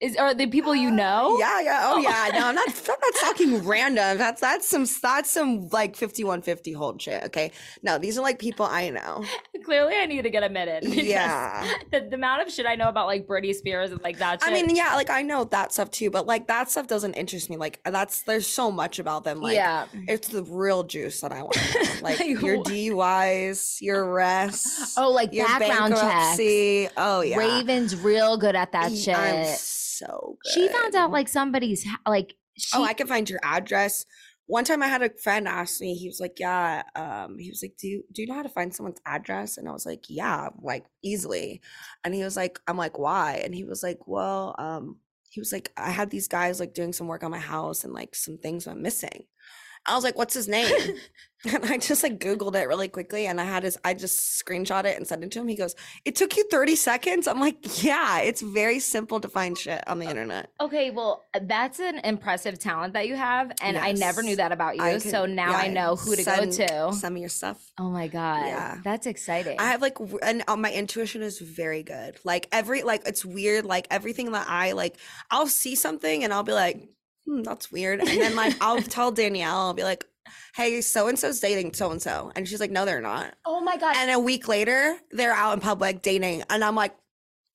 is 0.00 0.16
are 0.16 0.32
the 0.32 0.46
people 0.46 0.74
you 0.74 0.88
uh, 0.88 0.92
know? 0.92 1.36
Yeah, 1.38 1.60
yeah. 1.60 1.80
Oh, 1.84 1.94
Oh. 1.96 1.98
yeah. 2.00 2.30
No, 2.32 2.46
I'm 2.46 2.54
not. 2.54 2.68
I'm 2.68 3.00
not 3.00 3.14
talking 3.20 3.66
random. 3.66 4.16
That's 4.16 4.40
that's 4.40 4.66
some 4.68 4.86
that's 5.02 5.30
some 5.30 5.68
like 5.68 5.94
5150 5.96 6.72
hold 6.72 7.02
shit. 7.02 7.24
Okay. 7.24 7.52
No, 7.82 7.98
these 7.98 8.16
are 8.18 8.22
like 8.22 8.38
people 8.38 8.64
I 8.66 8.90
know. 8.90 9.24
Clearly 9.64 9.94
I 9.96 10.06
need 10.06 10.22
to 10.22 10.30
get 10.30 10.42
admitted. 10.42 10.82
because 10.84 11.04
Yeah. 11.04 11.68
The, 11.90 12.00
the 12.08 12.14
amount 12.14 12.42
of 12.42 12.52
shit 12.52 12.66
I 12.66 12.76
know 12.76 12.88
about 12.88 13.06
like 13.06 13.26
Britney 13.26 13.54
Spears 13.54 13.90
and 13.90 14.00
like 14.02 14.18
that 14.18 14.42
shit. 14.42 14.48
I 14.48 14.52
mean, 14.52 14.74
yeah, 14.74 14.94
like 14.94 15.10
I 15.10 15.22
know 15.22 15.44
that 15.44 15.72
stuff 15.72 15.90
too, 15.90 16.10
but 16.10 16.26
like 16.26 16.46
that 16.46 16.70
stuff 16.70 16.86
doesn't 16.86 17.14
interest 17.14 17.50
me. 17.50 17.56
Like 17.56 17.80
that's 17.84 18.22
there's 18.22 18.46
so 18.46 18.70
much 18.70 18.98
about 18.98 19.24
them. 19.24 19.40
Like 19.40 19.54
yeah. 19.56 19.86
it's 20.06 20.28
the 20.28 20.44
real 20.44 20.84
juice 20.84 21.20
that 21.20 21.32
I 21.32 21.42
want. 21.42 21.56
Like 22.00 22.18
Like, 22.20 22.28
your 22.28 22.62
DUIs, 22.64 23.80
your 23.82 24.04
arrests, 24.04 24.96
Oh, 24.96 25.10
like 25.10 25.32
your 25.34 25.46
background 25.46 25.94
checks. 25.94 26.92
Oh 26.96 27.20
yeah. 27.20 27.36
Raven's 27.36 27.94
real 27.96 28.36
good 28.38 28.56
at 28.56 28.72
that 28.72 28.96
shit. 28.96 29.16
So 30.00 30.38
good. 30.42 30.52
She 30.52 30.68
found 30.68 30.94
out 30.94 31.10
like 31.10 31.28
somebody's 31.28 31.86
like 32.06 32.34
she 32.56 32.76
oh, 32.76 32.84
I 32.84 32.94
can 32.94 33.06
find 33.06 33.28
your 33.28 33.40
address. 33.42 34.06
One 34.46 34.64
time 34.64 34.82
I 34.82 34.88
had 34.88 35.02
a 35.02 35.10
friend 35.22 35.46
ask 35.46 35.80
me, 35.80 35.94
he 35.94 36.08
was 36.08 36.20
like, 36.20 36.38
Yeah, 36.40 36.82
um, 36.96 37.38
he 37.38 37.50
was 37.50 37.62
like, 37.62 37.74
Do 37.78 37.86
you 37.86 38.02
do 38.12 38.22
you 38.22 38.28
know 38.28 38.34
how 38.34 38.42
to 38.42 38.48
find 38.48 38.74
someone's 38.74 39.00
address? 39.04 39.58
And 39.58 39.68
I 39.68 39.72
was 39.72 39.86
like, 39.86 40.04
Yeah, 40.08 40.48
like 40.62 40.84
easily. 41.02 41.60
And 42.02 42.14
he 42.14 42.24
was 42.24 42.36
like, 42.36 42.58
I'm 42.66 42.76
like, 42.76 42.98
why? 42.98 43.42
And 43.44 43.54
he 43.54 43.64
was 43.64 43.82
like, 43.82 43.98
Well, 44.06 44.54
um, 44.58 44.96
he 45.28 45.40
was 45.40 45.52
like, 45.52 45.72
I 45.76 45.90
had 45.90 46.10
these 46.10 46.26
guys 46.26 46.58
like 46.58 46.74
doing 46.74 46.92
some 46.92 47.06
work 47.06 47.22
on 47.22 47.30
my 47.30 47.38
house 47.38 47.84
and 47.84 47.92
like 47.92 48.14
some 48.14 48.38
things 48.38 48.66
went 48.66 48.80
missing. 48.80 49.24
I 49.86 49.94
was 49.94 50.04
like, 50.04 50.16
What's 50.16 50.34
his 50.34 50.48
name? 50.48 50.70
and 51.48 51.64
I 51.64 51.78
just 51.78 52.02
like 52.02 52.18
Googled 52.18 52.54
it 52.54 52.68
really 52.68 52.88
quickly 52.88 53.26
and 53.26 53.40
I 53.40 53.44
had 53.44 53.62
his 53.62 53.78
I 53.82 53.94
just 53.94 54.44
screenshot 54.44 54.84
it 54.84 54.98
and 54.98 55.06
sent 55.06 55.24
it 55.24 55.30
to 55.30 55.40
him. 55.40 55.48
He 55.48 55.56
goes, 55.56 55.74
It 56.04 56.14
took 56.14 56.36
you 56.36 56.44
30 56.50 56.76
seconds? 56.76 57.26
I'm 57.26 57.40
like, 57.40 57.82
Yeah, 57.82 58.20
it's 58.20 58.42
very 58.42 58.78
simple 58.78 59.20
to 59.20 59.28
find 59.28 59.56
shit 59.56 59.82
on 59.88 59.98
the 59.98 60.06
internet. 60.06 60.50
Okay, 60.60 60.90
well, 60.90 61.24
that's 61.42 61.80
an 61.80 61.98
impressive 62.04 62.58
talent 62.58 62.92
that 62.92 63.08
you 63.08 63.16
have, 63.16 63.52
and 63.62 63.78
I 63.78 63.92
never 63.92 64.22
knew 64.22 64.36
that 64.36 64.52
about 64.52 64.76
you. 64.76 64.82
I 64.82 64.98
so 64.98 65.24
now 65.24 65.52
yeah, 65.52 65.56
I 65.56 65.68
know 65.68 65.96
who 65.96 66.14
to 66.14 66.24
go 66.24 66.44
to. 66.50 66.92
Some 66.92 67.14
of 67.14 67.20
your 67.20 67.30
stuff. 67.30 67.58
Oh 67.78 67.90
my 67.90 68.08
god, 68.08 68.46
Yeah. 68.46 68.78
that's 68.84 69.06
exciting. 69.06 69.58
I 69.58 69.64
have 69.68 69.80
like, 69.80 69.96
and 70.22 70.42
uh, 70.46 70.56
my 70.56 70.72
intuition 70.72 71.22
is 71.22 71.38
very 71.38 71.82
good. 71.82 72.18
Like 72.22 72.48
every, 72.52 72.82
like 72.82 73.02
it's 73.06 73.24
weird. 73.24 73.64
Like 73.64 73.86
everything 73.90 74.32
that 74.32 74.46
I 74.48 74.72
like, 74.72 74.98
I'll 75.30 75.46
see 75.46 75.74
something 75.74 76.22
and 76.22 76.34
I'll 76.34 76.42
be 76.42 76.52
like, 76.52 76.86
hmm, 77.30 77.42
that's 77.42 77.70
weird. 77.70 78.00
And 78.00 78.08
then 78.08 78.34
like 78.34 78.56
I'll 78.60 78.82
tell 78.96 79.12
Danielle, 79.12 79.56
I'll 79.56 79.74
be 79.74 79.84
like, 79.84 80.04
hey, 80.54 80.80
so 80.80 81.08
and 81.08 81.18
so's 81.18 81.40
dating 81.40 81.74
so 81.74 81.90
and 81.90 82.02
so, 82.02 82.32
and 82.34 82.46
she's 82.48 82.60
like, 82.60 82.70
no, 82.70 82.84
they're 82.84 83.00
not. 83.00 83.34
oh 83.46 83.60
my 83.60 83.76
god, 83.76 83.96
And 83.96 84.10
a 84.10 84.18
week 84.18 84.48
later, 84.48 84.96
they're 85.10 85.32
out 85.32 85.52
in 85.54 85.60
public 85.60 86.02
dating, 86.02 86.42
and 86.50 86.64
I'm 86.64 86.74
like, 86.74 86.94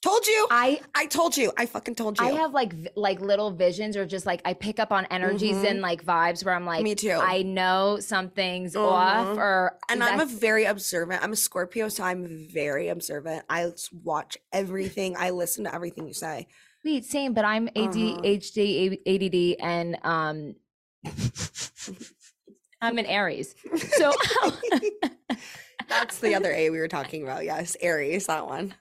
told 0.01 0.27
you, 0.27 0.48
I 0.51 0.82
I 0.94 1.08
told 1.08 1.36
you, 1.36 1.51
I 1.58 1.65
fucking 1.65 1.96
told 1.96 2.20
you. 2.20 2.25
I 2.27 2.32
have 2.34 2.53
like 2.53 2.74
like 2.96 3.22
little 3.22 3.50
visions 3.51 3.98
or 3.98 4.05
just 4.05 4.25
like 4.27 4.39
I 4.46 4.53
pick 4.53 4.79
up 4.79 4.91
on 4.91 5.05
energies 5.05 5.55
Mhm. 5.55 5.70
and 5.72 5.82
like 5.82 6.05
vibes 6.05 6.46
where 6.46 6.53
I'm 6.53 6.65
like, 6.65 6.84
Me 6.84 6.94
too. 6.94 7.12
I 7.20 7.41
know 7.41 7.98
something's 8.00 8.75
off 8.75 9.27
Mhm. 9.27 9.38
or 9.38 9.79
and 9.89 10.03
I'm 10.03 10.20
a 10.20 10.25
very 10.27 10.65
observant. 10.65 11.24
I'm 11.24 11.34
a 11.34 11.36
Scorpio, 11.36 11.89
so 11.89 12.03
I'm 12.03 12.48
very 12.53 12.89
observant. 12.89 13.46
i 13.50 13.72
watch 14.03 14.38
everything. 14.53 15.15
I 15.17 15.32
listen 15.32 15.63
to 15.63 15.74
everything 15.74 16.08
you 16.08 16.13
say. 16.13 16.48
Wait 16.86 17.04
same, 17.04 17.34
but 17.34 17.44
I'm 17.44 17.68
ADHD, 17.70 19.00
ADD, 19.06 19.58
and 19.60 19.98
um, 20.04 20.56
I'm 22.82 22.98
an 22.98 23.06
Aries. 23.06 23.56
So 23.98 24.13
That's 25.89 26.20
the 26.20 26.36
other 26.36 26.51
A 26.51 26.70
we 26.70 26.80
were 26.80 26.88
talking 26.88 27.24
about. 27.24 27.44
Yes, 27.44 27.75
Aries, 27.82 28.27
that 28.27 28.48
one. 28.48 28.74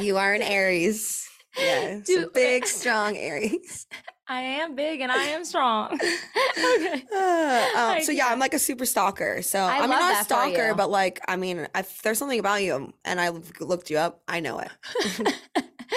You 0.00 0.16
are 0.16 0.32
an 0.32 0.42
Aries. 0.42 1.28
Yes, 1.56 2.06
Dude, 2.06 2.32
big, 2.32 2.66
strong 2.66 3.16
Aries. 3.16 3.86
I 4.26 4.40
am 4.40 4.74
big 4.74 5.00
and 5.00 5.12
I 5.12 5.24
am 5.24 5.44
strong. 5.44 5.92
okay. 6.58 7.04
Uh, 7.14 7.68
um, 7.76 8.02
so 8.02 8.12
yeah, 8.12 8.28
I'm 8.28 8.38
like 8.38 8.54
a 8.54 8.58
super 8.58 8.86
stalker. 8.86 9.42
So 9.42 9.58
I 9.58 9.78
I 9.78 9.84
am 9.84 9.90
not 9.90 10.22
a 10.22 10.24
stalker, 10.24 10.74
but 10.74 10.90
like, 10.90 11.20
I 11.28 11.36
mean, 11.36 11.68
if 11.74 12.00
there's 12.02 12.18
something 12.18 12.38
about 12.40 12.62
you 12.62 12.94
and 13.04 13.20
I 13.20 13.28
looked 13.60 13.90
you 13.90 13.98
up, 13.98 14.22
I 14.26 14.40
know 14.40 14.60
it. 14.60 14.70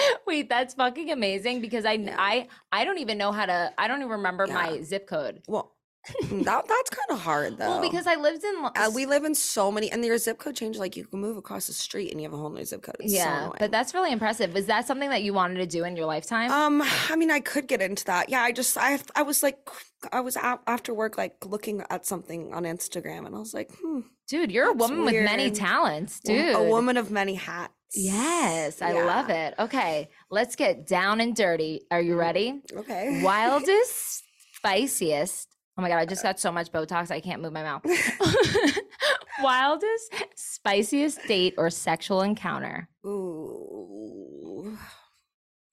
Wait, 0.26 0.48
that's 0.48 0.74
fucking 0.74 1.10
amazing 1.10 1.60
because 1.60 1.84
I 1.84 1.92
Yeah. 1.92 2.16
I 2.18 2.48
I 2.72 2.84
don't 2.84 2.98
even 2.98 3.18
know 3.18 3.32
how 3.32 3.46
to 3.46 3.72
I 3.78 3.88
don't 3.88 3.98
even 3.98 4.10
remember 4.10 4.46
my 4.46 4.82
zip 4.82 5.06
code. 5.06 5.42
Well, 5.48 5.76
that 6.30 6.68
that's 6.68 6.90
kind 6.90 7.10
of 7.10 7.20
hard 7.20 7.58
though. 7.58 7.68
Well, 7.68 7.80
because 7.80 8.06
I 8.06 8.14
lived 8.14 8.44
in 8.44 8.54
uh, 8.64 8.90
we 8.94 9.06
live 9.06 9.24
in 9.24 9.34
so 9.34 9.72
many, 9.72 9.90
and 9.90 10.04
your 10.04 10.18
zip 10.18 10.38
code 10.38 10.54
change. 10.54 10.78
Like 10.78 10.96
you 10.96 11.04
can 11.04 11.20
move 11.20 11.36
across 11.36 11.66
the 11.66 11.72
street 11.72 12.12
and 12.12 12.20
you 12.20 12.26
have 12.26 12.32
a 12.32 12.36
whole 12.36 12.50
new 12.50 12.64
zip 12.64 12.82
code. 12.82 12.96
It's 13.00 13.12
yeah, 13.12 13.38
annoying. 13.38 13.56
but 13.58 13.70
that's 13.72 13.92
really 13.92 14.12
impressive. 14.12 14.56
Is 14.56 14.66
that 14.66 14.86
something 14.86 15.10
that 15.10 15.24
you 15.24 15.34
wanted 15.34 15.56
to 15.56 15.66
do 15.66 15.84
in 15.84 15.96
your 15.96 16.06
lifetime? 16.06 16.50
Um, 16.50 16.82
I 17.10 17.16
mean, 17.16 17.30
I 17.30 17.40
could 17.40 17.66
get 17.66 17.82
into 17.82 18.04
that. 18.04 18.28
Yeah, 18.28 18.42
I 18.42 18.52
just, 18.52 18.76
I, 18.78 19.00
I 19.16 19.22
was 19.22 19.42
like, 19.42 19.68
I 20.12 20.20
was 20.20 20.36
out 20.36 20.62
after 20.66 20.94
work, 20.94 21.18
like 21.18 21.44
looking 21.44 21.82
at 21.90 22.06
something 22.06 22.54
on 22.54 22.62
Instagram, 22.64 23.26
and 23.26 23.34
I 23.34 23.38
was 23.38 23.52
like, 23.52 23.72
hmm, 23.72 24.00
dude, 24.28 24.52
you're 24.52 24.68
a 24.70 24.74
woman 24.74 25.04
with 25.04 25.14
many 25.14 25.50
talents, 25.50 26.20
dude. 26.20 26.54
a 26.54 26.62
woman 26.62 26.96
of 26.96 27.10
many 27.10 27.34
hats. 27.34 27.72
Yes, 27.96 28.82
I 28.82 28.92
love 28.92 29.30
it. 29.30 29.54
Okay, 29.58 30.10
let's 30.30 30.54
get 30.54 30.86
down 30.86 31.20
and 31.20 31.34
dirty. 31.34 31.82
Are 31.90 32.00
you 32.00 32.14
mm, 32.14 32.18
ready? 32.18 32.62
Okay. 32.72 33.22
Wildest, 33.22 34.22
spiciest. 34.54 35.48
Oh 35.78 35.82
my 35.82 35.88
god, 35.88 35.98
I 35.98 36.06
just 36.06 36.24
uh. 36.24 36.28
got 36.28 36.40
so 36.40 36.52
much 36.52 36.70
Botox 36.70 37.10
I 37.10 37.20
can't 37.20 37.42
move 37.42 37.52
my 37.52 37.62
mouth. 37.62 37.82
Wildest, 39.42 40.14
spiciest 40.34 41.26
date 41.26 41.54
or 41.58 41.70
sexual 41.70 42.22
encounter. 42.22 42.88
Ooh. 43.04 44.76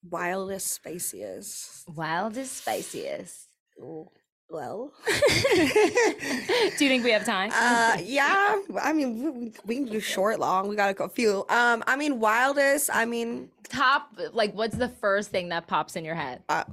Wildest, 0.09 0.67
spiciest. 0.73 1.87
Wildest, 1.87 2.57
spiciest. 2.57 3.47
Ooh, 3.79 4.09
Well. 4.53 4.91
Do 5.07 5.15
you 5.63 6.89
think 6.89 7.03
we 7.03 7.09
have 7.09 7.25
time? 7.25 7.49
Uh, 7.51 7.97
yeah. 8.03 8.61
I 8.79 8.93
mean, 8.93 9.39
we, 9.39 9.51
we 9.65 9.75
can 9.75 9.85
do 9.85 9.99
short, 9.99 10.39
long. 10.39 10.67
We 10.67 10.75
got 10.75 10.95
a 10.99 11.09
few. 11.09 11.43
Um, 11.49 11.83
I 11.87 11.95
mean, 11.95 12.19
wildest. 12.19 12.91
I 12.93 13.05
mean, 13.05 13.49
Top, 13.67 14.15
like, 14.31 14.53
what's 14.53 14.77
the 14.77 14.89
first 14.89 15.31
thing 15.31 15.49
that 15.49 15.65
pops 15.65 15.95
in 15.95 16.05
your 16.05 16.13
head? 16.13 16.43
uh, 16.49 16.65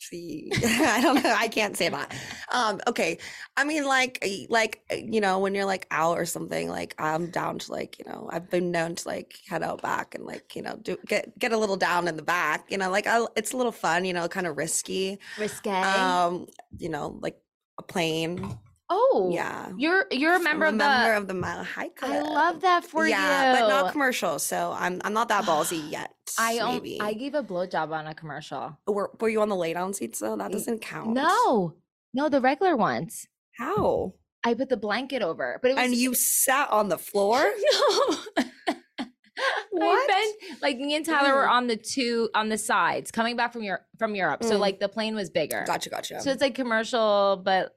see, 0.00 0.50
I 0.64 1.00
don't 1.00 1.22
know. 1.22 1.34
I 1.36 1.48
can't 1.48 1.76
say 1.76 1.88
that. 1.88 2.14
Um, 2.52 2.80
okay. 2.86 3.18
I 3.56 3.64
mean, 3.64 3.84
like, 3.84 4.24
like 4.48 4.82
uh, 4.90 4.96
you 4.96 5.20
know, 5.20 5.38
when 5.38 5.54
you're 5.54 5.64
like 5.64 5.86
out 5.90 6.18
or 6.18 6.24
something, 6.24 6.68
like 6.68 6.94
I'm 6.98 7.30
down 7.30 7.58
to 7.60 7.72
like, 7.72 7.98
you 7.98 8.04
know, 8.06 8.28
I've 8.32 8.50
been 8.50 8.70
known 8.70 8.94
to 8.96 9.08
like 9.08 9.38
head 9.46 9.62
out 9.62 9.82
back 9.82 10.14
and 10.14 10.24
like, 10.24 10.56
you 10.56 10.62
know, 10.62 10.76
do 10.82 10.96
get 11.06 11.38
get 11.38 11.52
a 11.52 11.58
little 11.58 11.76
down 11.76 12.08
in 12.08 12.16
the 12.16 12.22
back. 12.22 12.66
You 12.70 12.78
know, 12.78 12.90
like 12.90 13.06
I, 13.06 13.24
it's 13.36 13.52
a 13.52 13.56
little 13.56 13.72
fun. 13.72 14.04
You 14.04 14.12
know, 14.12 14.28
kind 14.28 14.46
of 14.46 14.56
risky. 14.56 15.18
Risque. 15.38 15.70
Um, 15.70 16.46
you 16.78 16.88
know, 16.88 17.18
like 17.20 17.36
a 17.78 17.82
plane. 17.82 18.58
Oh, 18.90 19.30
Yeah. 19.32 19.70
You're 19.78 20.06
you're 20.10 20.34
a 20.34 20.40
member 20.40 20.66
I'm 20.66 20.74
of 20.74 20.78
member 20.78 21.10
the. 21.12 21.16
of 21.16 21.28
the 21.28 21.34
Mile 21.34 21.64
High 21.64 21.88
Club. 21.90 22.10
I 22.12 22.20
love 22.20 22.60
that 22.62 22.84
for 22.84 23.06
yeah, 23.06 23.16
you. 23.18 23.28
Yeah, 23.58 23.60
but 23.60 23.68
not 23.68 23.92
commercial. 23.92 24.38
So 24.38 24.74
I'm 24.76 25.00
I'm 25.04 25.12
not 25.12 25.28
that 25.28 25.44
ballsy 25.44 25.90
yet. 25.90 26.12
I 26.38 26.58
maybe. 26.72 27.00
I 27.00 27.14
gave 27.14 27.34
a 27.34 27.42
blowjob 27.42 27.90
on 27.92 28.06
a 28.06 28.14
commercial. 28.14 28.76
were, 28.86 29.10
were 29.20 29.28
you 29.28 29.40
on 29.40 29.48
the 29.48 29.56
lay 29.56 29.72
down 29.72 29.94
seats 29.94 30.18
though? 30.18 30.36
That 30.36 30.52
doesn't 30.52 30.80
count. 30.80 31.10
No, 31.14 31.74
no, 32.12 32.28
the 32.28 32.40
regular 32.40 32.76
ones. 32.76 33.26
How? 33.56 34.14
I 34.44 34.54
put 34.54 34.68
the 34.70 34.76
blanket 34.76 35.20
over, 35.22 35.58
but 35.60 35.70
it 35.70 35.74
was 35.74 35.84
And 35.84 35.94
you 35.94 36.14
sat 36.14 36.70
on 36.70 36.88
the 36.88 36.98
floor? 36.98 37.42
no. 37.72 38.16
What? 39.70 40.06
Bent 40.08 40.60
like 40.62 40.76
me 40.78 40.94
and 40.96 41.06
Tyler 41.06 41.34
were 41.34 41.46
Mm. 41.46 41.50
on 41.50 41.66
the 41.68 41.76
two 41.76 42.28
on 42.34 42.48
the 42.50 42.58
sides 42.58 43.10
coming 43.10 43.36
back 43.36 43.52
from 43.52 43.62
Europe 43.62 43.84
from 43.98 44.14
Europe. 44.14 44.42
So 44.42 44.56
Mm. 44.56 44.60
like 44.60 44.80
the 44.80 44.88
plane 44.88 45.14
was 45.14 45.30
bigger. 45.30 45.64
Gotcha, 45.66 45.88
gotcha. 45.88 46.20
So 46.20 46.30
it's 46.30 46.42
like 46.42 46.54
commercial, 46.54 47.40
but 47.42 47.74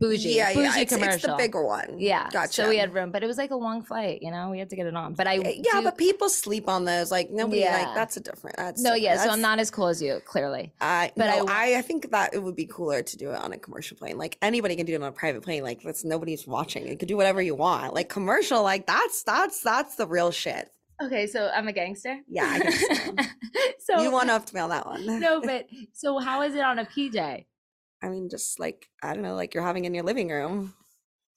bougie, 0.00 0.30
yeah, 0.30 0.52
bougie 0.52 0.60
yeah. 0.62 0.78
It's, 0.78 0.92
commercial. 0.92 1.14
it's 1.14 1.26
the 1.26 1.34
bigger 1.36 1.64
one. 1.64 1.98
Yeah, 1.98 2.28
Gotcha. 2.30 2.52
So 2.62 2.68
we 2.68 2.76
had 2.78 2.92
room, 2.94 3.10
but 3.10 3.22
it 3.22 3.26
was 3.26 3.38
like 3.38 3.50
a 3.50 3.56
long 3.56 3.82
flight. 3.82 4.20
You 4.22 4.30
know, 4.30 4.50
we 4.50 4.58
had 4.58 4.70
to 4.70 4.76
get 4.76 4.86
it 4.86 4.94
on. 4.96 5.14
But 5.14 5.26
I 5.26 5.38
Uh, 5.38 5.42
yeah, 5.56 5.62
do- 5.78 5.82
but 5.84 5.96
people 5.98 6.28
sleep 6.28 6.68
on 6.68 6.84
those. 6.84 7.10
Like 7.10 7.30
nobody 7.30 7.60
Yeah. 7.60 7.78
like 7.84 7.94
that's 7.94 8.16
a 8.16 8.20
different. 8.20 8.56
That's 8.56 8.82
no, 8.82 8.94
yeah. 8.94 9.16
So 9.22 9.30
I'm 9.30 9.40
not 9.40 9.58
as 9.58 9.70
cool 9.70 9.88
as 9.88 10.02
you, 10.02 10.20
clearly. 10.26 10.72
I 10.80 11.12
but 11.16 11.26
but 11.44 11.50
I- 11.50 11.72
I, 11.74 11.78
I 11.78 11.82
think 11.82 12.10
that 12.10 12.34
it 12.34 12.42
would 12.42 12.56
be 12.56 12.66
cooler 12.66 13.02
to 13.02 13.16
do 13.16 13.30
it 13.30 13.36
on 13.36 13.52
a 13.52 13.58
commercial 13.58 13.96
plane. 13.96 14.18
Like 14.18 14.36
anybody 14.42 14.76
can 14.76 14.86
do 14.86 14.94
it 14.94 15.02
on 15.02 15.08
a 15.08 15.12
private 15.12 15.42
plane. 15.42 15.62
Like 15.62 15.82
that's 15.82 16.04
nobody's 16.04 16.46
watching. 16.46 16.86
You 16.88 16.96
can 16.96 17.08
do 17.08 17.16
whatever 17.16 17.40
you 17.40 17.54
want. 17.54 17.94
Like 17.94 18.08
commercial, 18.08 18.62
like 18.62 18.86
that's 18.86 19.22
that's 19.22 19.60
that's 19.62 19.96
the 19.96 20.06
real 20.06 20.30
shit. 20.30 20.70
Okay, 21.02 21.26
so 21.26 21.50
I'm 21.52 21.66
a 21.66 21.72
gangster. 21.72 22.20
Yeah, 22.28 22.44
I 22.46 22.58
guess 22.60 22.80
so. 23.80 23.96
so 23.96 24.02
you 24.02 24.12
want 24.12 24.28
to 24.28 24.54
mail 24.54 24.68
that 24.68 24.86
one. 24.86 25.18
no, 25.18 25.40
but 25.44 25.66
so 25.92 26.18
how 26.18 26.42
is 26.42 26.54
it 26.54 26.60
on 26.60 26.78
a 26.78 26.84
PJ? 26.84 27.46
I 28.04 28.08
mean, 28.10 28.28
just 28.28 28.60
like 28.60 28.86
I 29.02 29.14
don't 29.14 29.22
know, 29.22 29.34
like 29.34 29.54
you're 29.54 29.62
having 29.64 29.86
in 29.86 29.94
your 29.94 30.04
living 30.04 30.28
room. 30.28 30.74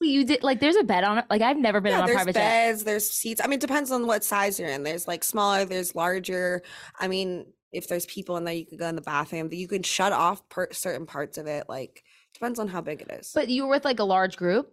You 0.01 0.25
did 0.25 0.43
like 0.43 0.59
there's 0.59 0.75
a 0.75 0.83
bed 0.83 1.03
on 1.03 1.17
it. 1.19 1.25
Like 1.29 1.41
I've 1.41 1.57
never 1.57 1.81
been 1.81 1.93
Yeah, 1.93 2.01
on 2.01 2.09
a 2.09 2.13
private 2.13 2.35
jet. 2.35 2.39
There's 2.41 2.73
beds, 2.77 2.83
there's 2.83 3.09
seats. 3.11 3.41
I 3.43 3.47
mean, 3.47 3.53
it 3.57 3.61
depends 3.61 3.91
on 3.91 4.05
what 4.05 4.23
size 4.23 4.59
you're 4.59 4.69
in. 4.69 4.83
There's 4.83 5.07
like 5.07 5.23
smaller, 5.23 5.65
there's 5.65 5.95
larger. 5.95 6.61
I 6.99 7.07
mean, 7.07 7.45
if 7.71 7.87
there's 7.87 8.05
people 8.05 8.37
in 8.37 8.43
there, 8.43 8.53
you 8.53 8.65
could 8.65 8.79
go 8.79 8.87
in 8.87 8.95
the 8.95 9.01
bathroom. 9.01 9.49
You 9.51 9.67
can 9.67 9.83
shut 9.83 10.11
off 10.11 10.47
per- 10.49 10.71
certain 10.71 11.05
parts 11.07 11.37
of 11.37 11.47
it. 11.47 11.65
Like 11.67 12.03
depends 12.33 12.59
on 12.59 12.67
how 12.67 12.81
big 12.81 13.01
it 13.01 13.11
is. 13.11 13.31
But 13.33 13.49
you 13.49 13.63
were 13.63 13.69
with 13.69 13.85
like 13.85 13.99
a 13.99 14.03
large 14.03 14.37
group. 14.37 14.71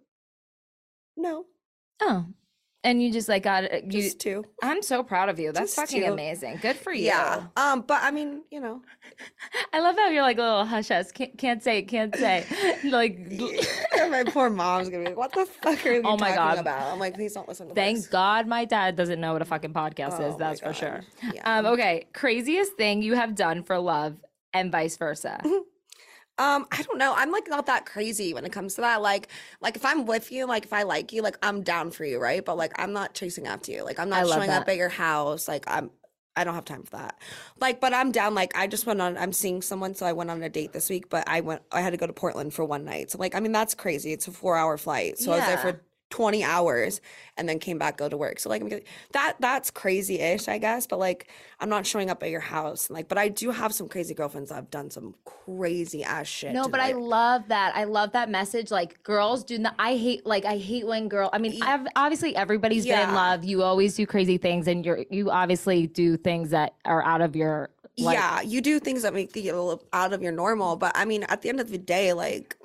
no, 1.17 1.47
Oh, 2.03 2.27
and 2.85 3.03
you 3.03 3.11
just 3.11 3.29
like 3.29 3.43
got 3.43 3.65
it. 3.65 3.85
You. 3.85 4.03
just 4.03 4.21
two. 4.21 4.45
I'm 4.63 4.83
so 4.83 5.03
proud 5.03 5.29
of 5.31 5.39
you. 5.41 5.51
That's 5.53 5.75
Just 5.75 5.77
fucking 5.91 6.05
two. 6.05 6.13
amazing. 6.13 6.59
Good 6.63 6.77
for 6.77 6.93
you. 6.93 7.07
Yeah. 7.07 7.47
Um, 7.57 7.81
but 7.81 8.03
I 8.03 8.11
mean, 8.11 8.43
you 8.51 8.61
know, 8.61 8.83
I 9.73 9.81
love 9.81 9.97
how 9.97 10.09
you're 10.11 10.23
like 10.23 10.39
a 10.39 10.43
little 10.43 10.65
hush 10.65 10.89
hush. 10.89 11.07
Can't, 11.13 11.37
can't 11.37 11.63
say, 11.63 11.83
can't 11.83 12.15
say. 12.15 12.45
like, 12.85 13.19
my 14.11 14.25
poor 14.29 14.51
mom's 14.51 14.91
gonna 14.91 15.03
be 15.03 15.09
like, 15.09 15.17
"What 15.17 15.33
the 15.33 15.47
fuck 15.47 15.85
are 15.87 15.93
you 15.93 16.03
Oh 16.05 16.17
my 16.19 16.35
talking 16.35 16.37
God. 16.37 16.59
about?" 16.59 16.93
I'm 16.93 16.99
like, 16.99 17.15
"Please 17.15 17.33
don't 17.33 17.49
listen 17.49 17.69
to 17.69 17.75
this. 17.75 17.83
thank 17.83 17.97
this." 17.99 18.07
God 18.07 18.47
my 18.47 18.65
dad 18.65 18.95
doesn't 18.97 19.21
know 19.21 19.33
what 19.33 19.43
a 19.43 19.47
fucking 19.47 19.73
podcast 19.73 20.21
Oh 20.21 20.29
is. 20.31 20.37
That's 20.37 20.61
for 20.61 20.75
sure. 20.75 21.01
Yeah. 21.33 21.59
Um, 21.59 21.67
okay. 21.67 22.07
Craziest 22.13 22.75
thing 22.75 23.03
you 23.03 23.15
have 23.15 23.35
done 23.35 23.63
for 23.63 23.79
love 23.79 24.17
and 24.53 24.71
vice 24.71 24.97
versa. 24.97 25.41
Um, 26.37 26.67
I 26.73 26.83
don't 26.83 26.99
know. 26.99 27.15
I'm 27.17 27.31
like 27.31 27.49
not 27.49 27.67
that 27.67 27.87
crazy 27.87 28.35
when 28.35 28.45
it 28.45 28.53
comes 28.53 28.75
to 28.75 28.81
that. 28.81 29.01
Like, 29.03 29.29
like 29.61 29.77
if 29.77 29.85
I'm 29.85 30.05
with 30.05 30.33
you, 30.33 30.47
like 30.47 30.65
if 30.65 30.73
I 30.73 30.83
like 30.83 31.13
you, 31.13 31.23
like 31.23 31.39
I'm 31.43 31.63
down 31.63 31.91
for 31.91 32.05
you, 32.05 32.19
right? 32.19 32.45
But 32.45 32.57
like 32.57 32.73
I'm 32.77 32.93
not 32.93 33.15
chasing 33.15 33.47
after 33.47 33.71
you. 33.71 33.85
Like 33.85 34.01
I'm 34.01 34.09
not 34.09 34.27
showing 34.27 34.51
up 34.51 34.69
at 34.69 34.77
your 34.77 34.89
house. 34.89 35.47
Like 35.47 35.65
I'm 35.69 35.91
I 36.37 36.43
don't 36.43 36.55
have 36.55 36.65
time 36.65 36.83
for 36.83 36.97
that. 36.97 37.21
Like, 37.61 37.81
but 37.81 37.95
I'm 37.95 38.11
down. 38.11 38.35
Like 38.35 38.57
I 38.57 38.67
just 38.67 38.87
went 38.87 39.01
on 39.01 39.17
I'm 39.17 39.33
seeing 39.33 39.63
someone, 39.63 39.95
so 39.95 40.07
I 40.07 40.13
went 40.13 40.31
on 40.31 40.43
a 40.43 40.49
date 40.49 40.73
this 40.73 40.91
week, 40.91 41.09
but 41.09 41.29
I 41.29 41.41
went 41.41 41.63
I 41.71 41.81
had 41.81 41.91
to 41.91 41.97
go 41.97 42.07
to 42.07 42.13
Portland 42.13 42.53
for 42.53 42.65
one 42.65 42.85
night. 42.85 43.13
So 43.13 43.19
like 43.19 43.35
I 43.37 43.41
mean 43.41 43.53
that's 43.53 43.75
crazy. 43.75 44.13
It's 44.13 44.27
a 44.27 44.33
four 44.33 44.57
hour 44.57 44.77
flight. 44.77 45.19
So 45.19 45.33
I 45.33 45.37
was 45.37 45.47
there 45.47 45.59
for 45.59 45.81
20 46.15 46.45
hours 46.45 47.01
and 47.37 47.49
then 47.49 47.59
came 47.59 47.77
back 47.77 47.97
go 47.97 48.09
to 48.09 48.17
work 48.17 48.39
so 48.39 48.49
like 48.49 48.87
that 49.13 49.35
that's 49.41 49.69
crazy-ish 49.71 50.47
i 50.47 50.59
guess 50.59 50.87
but 50.87 51.01
like 51.01 51.29
i'm 51.59 51.69
not 51.69 51.85
showing 51.85 52.09
up 52.09 52.23
at 52.23 52.31
your 52.31 52.41
house 52.41 52.89
like 52.89 53.09
but 53.09 53.19
i 53.19 53.27
do 53.29 53.51
have 53.51 53.75
some 53.75 53.89
crazy 53.89 54.15
girlfriends 54.15 54.51
that 54.51 54.55
have 54.55 54.71
done 54.71 54.91
some 54.91 55.13
crazy 55.25 56.05
ass 56.05 56.29
shit 56.29 56.55
No, 56.55 56.69
but 56.69 56.81
I 56.81 56.93
love 56.93 57.49
that. 57.49 57.75
I 57.75 57.85
love 57.85 58.13
that 58.13 58.31
message. 58.31 58.71
Like 58.71 59.03
girls 59.03 59.45
do 59.45 59.59
not. 59.59 59.75
I 59.79 59.97
hate 59.97 60.25
like 60.25 60.45
I 60.45 60.57
hate 60.57 60.87
when 60.87 61.09
girl. 61.09 61.31
I 61.33 61.39
mean, 61.39 61.63
I've, 61.63 61.87
obviously 61.97 62.35
everybody's 62.37 62.85
been 62.85 63.09
in 63.09 63.15
love. 63.15 63.45
You 63.45 63.63
always 63.63 63.95
do 63.95 64.07
crazy 64.07 64.39
things, 64.39 64.69
and 64.69 64.85
you're 64.85 65.05
you 65.11 65.31
obviously 65.31 65.87
do 65.87 66.17
things 66.17 66.51
that 66.51 66.75
are 66.85 67.03
out 67.05 67.21
of 67.21 67.37
your. 67.37 67.71
Like, 67.97 68.15
yeah, 68.17 68.41
you 68.41 68.61
do 68.61 68.81
things 68.81 69.03
that 69.03 69.15
make 69.15 69.37
you 69.37 69.81
out 69.93 70.13
of 70.13 70.21
your 70.21 70.33
normal, 70.33 70.77
but 70.77 70.93
I 70.97 71.05
mean, 71.05 71.25
at 71.29 71.43
the 71.43 71.49
end 71.49 71.61
of 71.61 71.71
the 71.71 71.79
day, 71.79 72.13
like, 72.13 72.57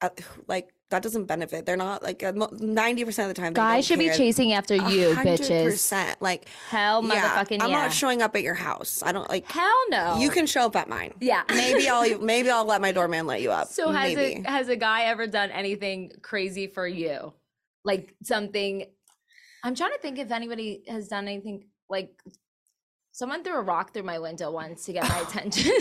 uh, 0.00 0.10
like 0.46 0.72
that 0.90 1.02
doesn't 1.02 1.24
benefit. 1.24 1.66
They're 1.66 1.76
not 1.76 2.02
like 2.02 2.22
ninety 2.52 3.04
percent 3.04 3.28
of 3.28 3.34
the 3.34 3.40
time. 3.40 3.52
Guys 3.52 3.86
should 3.86 3.98
be 3.98 4.10
chasing 4.10 4.52
after 4.52 4.74
you, 4.74 5.14
hundred 5.14 5.40
bitches. 5.40 5.64
percent. 5.64 6.22
Like, 6.22 6.48
Hell, 6.70 7.04
yeah, 7.04 7.28
motherfucking 7.28 7.62
I'm 7.62 7.70
yeah. 7.70 7.82
not 7.82 7.92
showing 7.92 8.22
up 8.22 8.36
at 8.36 8.42
your 8.42 8.54
house. 8.54 9.02
I 9.04 9.12
don't 9.12 9.28
like. 9.28 9.50
Hell 9.50 9.90
no. 9.90 10.18
You 10.18 10.30
can 10.30 10.46
show 10.46 10.66
up 10.66 10.76
at 10.76 10.88
mine. 10.88 11.12
Yeah. 11.20 11.42
Maybe 11.50 11.88
I'll 11.88 12.18
maybe 12.20 12.50
I'll 12.50 12.64
let 12.64 12.80
my 12.80 12.92
doorman 12.92 13.26
let 13.26 13.42
you 13.42 13.50
up. 13.50 13.68
So 13.68 13.90
has 13.90 14.14
maybe. 14.14 14.44
a 14.46 14.50
has 14.50 14.68
a 14.68 14.76
guy 14.76 15.04
ever 15.04 15.26
done 15.26 15.50
anything 15.50 16.12
crazy 16.22 16.68
for 16.68 16.86
you? 16.86 17.32
Like 17.84 18.14
something 18.22 18.86
I'm 19.64 19.74
trying 19.74 19.92
to 19.92 19.98
think 19.98 20.18
if 20.18 20.30
anybody 20.30 20.84
has 20.86 21.08
done 21.08 21.26
anything 21.26 21.64
like 21.88 22.10
someone 23.10 23.42
threw 23.42 23.54
a 23.54 23.62
rock 23.62 23.92
through 23.92 24.04
my 24.04 24.18
window 24.18 24.50
once 24.52 24.84
to 24.84 24.92
get 24.92 25.08
my 25.08 25.18
attention. 25.28 25.72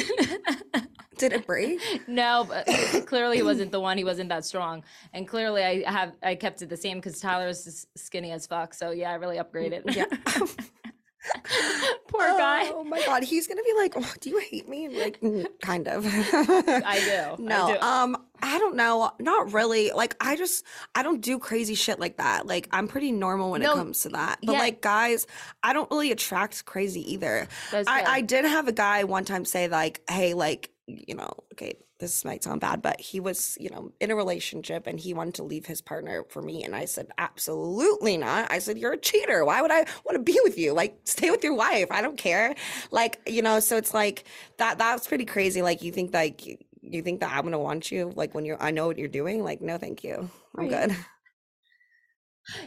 Did 1.29 1.39
it 1.41 1.47
break? 1.47 1.79
no, 2.07 2.45
but 2.47 2.65
clearly 3.07 3.37
he 3.37 3.43
wasn't 3.43 3.71
the 3.71 3.79
one. 3.79 3.97
He 3.97 4.03
wasn't 4.03 4.29
that 4.29 4.45
strong. 4.45 4.83
And 5.13 5.27
clearly 5.27 5.63
I 5.63 5.89
have 5.89 6.13
I 6.21 6.35
kept 6.35 6.61
it 6.61 6.69
the 6.69 6.77
same 6.77 6.97
because 6.97 7.19
Tyler 7.19 7.47
was 7.47 7.87
skinny 7.95 8.31
as 8.31 8.45
fuck. 8.47 8.73
So 8.73 8.91
yeah, 8.91 9.11
I 9.11 9.15
really 9.15 9.37
upgraded. 9.37 9.95
Yeah. 9.95 10.05
Poor 12.07 12.27
guy. 12.37 12.69
Oh 12.69 12.83
my 12.83 13.01
god, 13.05 13.23
he's 13.23 13.47
gonna 13.47 13.63
be 13.63 13.73
like, 13.77 13.93
oh, 13.95 14.13
"Do 14.19 14.29
you 14.29 14.37
hate 14.37 14.69
me?" 14.69 14.89
Like, 14.89 15.19
mm, 15.21 15.45
kind 15.61 15.87
of. 15.87 16.05
I 16.13 17.35
do. 17.37 17.43
No, 17.43 17.65
I 17.65 17.73
do. 17.73 17.79
um, 17.81 18.17
I 18.41 18.59
don't 18.59 18.75
know. 18.75 19.11
Not 19.19 19.53
really. 19.53 19.91
Like, 19.91 20.15
I 20.21 20.35
just, 20.35 20.63
I 20.93 21.01
don't 21.03 21.21
do 21.21 21.39
crazy 21.39 21.73
shit 21.73 21.99
like 21.99 22.17
that. 22.17 22.45
Like, 22.45 22.67
I'm 22.71 22.87
pretty 22.87 23.11
normal 23.11 23.51
when 23.51 23.61
No, 23.61 23.71
it 23.71 23.75
comes 23.75 24.01
to 24.01 24.09
that. 24.09 24.37
But 24.43 24.53
yeah. 24.53 24.59
like, 24.59 24.81
guys, 24.81 25.25
I 25.63 25.73
don't 25.73 25.89
really 25.89 26.11
attract 26.11 26.65
crazy 26.65 27.13
either. 27.13 27.47
I. 27.73 28.03
I 28.05 28.21
did 28.21 28.45
have 28.45 28.67
a 28.67 28.71
guy 28.71 29.03
one 29.03 29.25
time 29.25 29.45
say 29.45 29.67
like, 29.67 30.01
"Hey, 30.09 30.33
like, 30.35 30.69
you 30.87 31.15
know, 31.15 31.31
okay, 31.53 31.73
this 31.99 32.23
might 32.25 32.43
sound 32.43 32.61
bad, 32.61 32.81
but 32.81 32.99
he 32.99 33.19
was, 33.19 33.57
you 33.59 33.69
know, 33.69 33.91
in 33.99 34.11
a 34.11 34.15
relationship 34.15 34.85
and 34.87 34.99
he 34.99 35.13
wanted 35.13 35.33
to 35.35 35.43
leave 35.43 35.65
his 35.65 35.81
partner 35.81 36.23
for 36.29 36.41
me." 36.41 36.63
And 36.63 36.75
I 36.75 36.85
said, 36.85 37.07
"Absolutely 37.17 38.17
not." 38.17 38.51
I 38.51 38.59
said, 38.59 38.77
"You're 38.77 38.93
a 38.93 38.97
cheater. 38.97 39.43
Why 39.45 39.61
would 39.61 39.71
I 39.71 39.85
want 40.05 40.15
to 40.15 40.19
be 40.19 40.39
with 40.43 40.57
you? 40.57 40.73
Like, 40.73 40.99
stay 41.05 41.31
with 41.31 41.43
your 41.43 41.55
wife. 41.55 41.87
I 41.91 42.01
don't 42.01 42.17
care." 42.17 42.55
Like, 42.91 43.21
you 43.27 43.41
know, 43.41 43.59
so 43.59 43.77
it's 43.77 43.93
like 43.93 44.25
that. 44.57 44.77
That's 44.77 45.07
pretty 45.07 45.25
crazy. 45.25 45.61
Like, 45.61 45.81
you 45.81 45.91
think 45.91 46.13
like 46.13 46.45
you- 46.45 46.57
think 47.03 47.19
that 47.21 47.31
I'm 47.35 47.43
gonna 47.43 47.59
want 47.59 47.91
you 47.91 48.13
like 48.15 48.35
when 48.35 48.45
you're 48.45 48.61
I 48.61 48.69
know 48.71 48.85
what 48.87 48.97
you're 48.99 49.07
doing? 49.07 49.43
Like, 49.43 49.59
no, 49.61 49.77
thank 49.79 50.03
you. 50.03 50.29
I'm 50.57 50.67
Right. 50.67 50.89
good. 50.89 50.97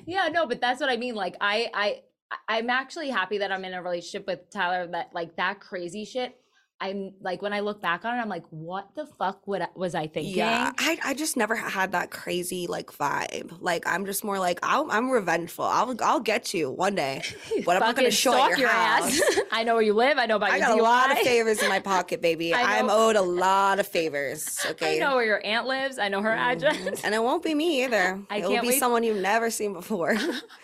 Yeah, 0.07 0.29
no, 0.29 0.47
but 0.47 0.61
that's 0.61 0.81
what 0.81 0.91
I 0.91 0.97
mean. 0.97 1.15
Like 1.15 1.37
I 1.41 1.71
I- 1.73 2.03
I'm 2.49 2.69
actually 2.69 3.09
happy 3.11 3.39
that 3.39 3.53
I'm 3.53 3.65
in 3.65 3.75
a 3.75 3.83
relationship 3.83 4.27
with 4.27 4.51
Tyler 4.51 4.87
that 4.89 5.15
like 5.15 5.37
that 5.37 5.61
crazy 5.61 6.05
shit. 6.05 6.37
I'm 6.81 7.13
like 7.21 7.43
when 7.43 7.53
I 7.53 7.59
look 7.61 7.83
back 7.83 8.05
on 8.05 8.17
it, 8.17 8.21
I'm 8.21 8.29
like, 8.29 8.45
what 8.51 8.95
the 8.95 9.05
fuck 9.05 9.49
would 9.49 9.63
I, 9.63 9.69
was 9.75 9.97
I 9.97 10.07
thinking? 10.07 10.35
Yeah, 10.37 10.71
I, 10.79 10.97
I 11.05 11.15
just 11.15 11.37
never 11.37 11.57
had 11.57 11.91
that 11.91 12.13
crazy 12.13 12.69
like 12.69 12.87
vibe. 12.93 13.57
Like 13.61 13.83
I'm 13.85 14.07
just 14.07 14.23
more 14.23 14.39
like 14.39 14.61
I'll, 14.63 14.89
I'm 14.91 15.11
revengeful. 15.11 15.65
I'll 15.65 15.97
I'll 16.03 16.21
get 16.21 16.55
you 16.55 16.71
one 16.71 16.95
day, 16.95 17.23
but 17.65 17.75
I'm 17.77 17.81
not 17.81 17.97
gonna 17.97 18.13
show 18.13 18.33
at 18.33 18.37
stalk 18.53 18.59
your, 18.59 18.69
house. 18.69 19.21
ass. 19.21 19.41
I 19.53 19.65
know 19.65 19.75
where 19.75 19.83
you 19.83 19.93
live. 19.93 20.19
I 20.19 20.27
know 20.27 20.37
about 20.37 20.51
your 20.51 20.55
I 20.55 20.59
your 20.59 20.69
got 20.69 20.79
a 20.79 20.83
lot 20.83 21.11
of 21.11 21.19
favors 21.19 21.61
in 21.63 21.69
my 21.69 21.81
pocket, 21.95 22.23
baby. 22.23 22.55
I'm 22.55 22.89
owed 22.89 23.17
a 23.17 23.23
lot 23.23 23.81
of 23.81 23.89
favors. 23.89 24.57
Okay, 24.71 24.97
I 24.97 24.99
know 25.01 25.17
where 25.17 25.25
your 25.25 25.45
aunt 25.45 25.67
lives. 25.67 25.99
I 25.99 26.09
know 26.09 26.23
her 26.23 26.33
address. 26.33 26.77
Mhm. 26.77 27.01
And 27.03 27.13
it 27.13 27.23
won't 27.23 27.43
be 27.43 27.55
me 27.57 27.83
either. 27.85 28.23
I 28.31 28.37
it 28.37 28.43
will 28.45 28.51
can't 28.51 28.63
be 28.63 28.69
wait- 28.69 28.79
someone 28.79 29.03
you've 29.03 29.17
never 29.21 29.51
seen 29.51 29.73
before. 29.73 30.17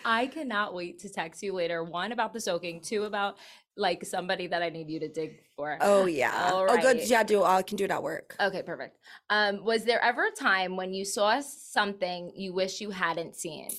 I 0.05 0.27
cannot 0.27 0.73
wait 0.73 0.99
to 0.99 1.09
text 1.09 1.43
you 1.43 1.51
later. 1.51 1.83
One 1.83 2.13
about 2.13 2.31
the 2.31 2.39
soaking. 2.39 2.79
Two 2.79 3.03
about 3.03 3.35
like 3.77 4.05
somebody 4.05 4.47
that 4.47 4.61
I 4.61 4.69
need 4.69 4.89
you 4.89 4.99
to 5.01 5.09
dig 5.09 5.41
for. 5.55 5.77
oh 5.81 6.05
yeah. 6.05 6.51
All 6.53 6.65
Oh 6.69 6.77
good. 6.77 7.07
Yeah, 7.09 7.23
do 7.23 7.43
I 7.43 7.61
can 7.61 7.77
do 7.77 7.83
it 7.85 7.91
at 7.91 8.01
work. 8.03 8.35
Okay, 8.39 8.61
perfect. 8.63 8.97
Um, 9.29 9.63
was 9.63 9.83
there 9.83 10.01
ever 10.01 10.27
a 10.27 10.31
time 10.31 10.75
when 10.77 10.93
you 10.93 11.03
saw 11.05 11.41
something 11.41 12.31
you 12.35 12.53
wish 12.53 12.79
you 12.81 12.91
hadn't 12.91 13.35
seen? 13.35 13.69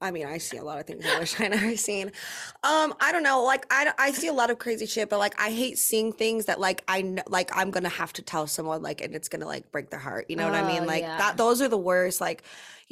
I 0.00 0.10
mean, 0.10 0.26
I 0.26 0.38
see 0.38 0.56
a 0.56 0.64
lot 0.64 0.80
of 0.80 0.86
things 0.86 1.06
I 1.06 1.16
wish 1.20 1.40
I 1.40 1.46
never 1.46 1.76
seen. 1.76 2.08
Um, 2.64 2.92
I 3.00 3.12
don't 3.12 3.22
know. 3.22 3.44
Like, 3.44 3.66
I, 3.70 3.92
I 3.98 4.10
see 4.10 4.26
a 4.26 4.32
lot 4.32 4.50
of 4.50 4.58
crazy 4.58 4.84
shit, 4.84 5.08
but 5.08 5.20
like, 5.20 5.40
I 5.40 5.52
hate 5.52 5.78
seeing 5.78 6.12
things 6.12 6.46
that 6.46 6.58
like 6.58 6.82
I 6.88 7.02
kn- 7.02 7.22
like 7.28 7.56
I'm 7.56 7.70
gonna 7.70 7.88
have 7.88 8.12
to 8.14 8.22
tell 8.22 8.48
someone 8.48 8.82
like, 8.82 9.00
and 9.00 9.14
it's 9.14 9.28
gonna 9.28 9.46
like 9.46 9.70
break 9.70 9.90
their 9.90 10.00
heart. 10.00 10.26
You 10.28 10.34
know 10.34 10.46
what 10.46 10.56
I 10.56 10.62
Oh, 10.62 10.66
mean? 10.66 10.86
Like 10.88 11.02
yeah. 11.02 11.18
that. 11.18 11.36
Those 11.36 11.62
are 11.62 11.68
the 11.68 11.78
worst. 11.78 12.20
Like, 12.20 12.42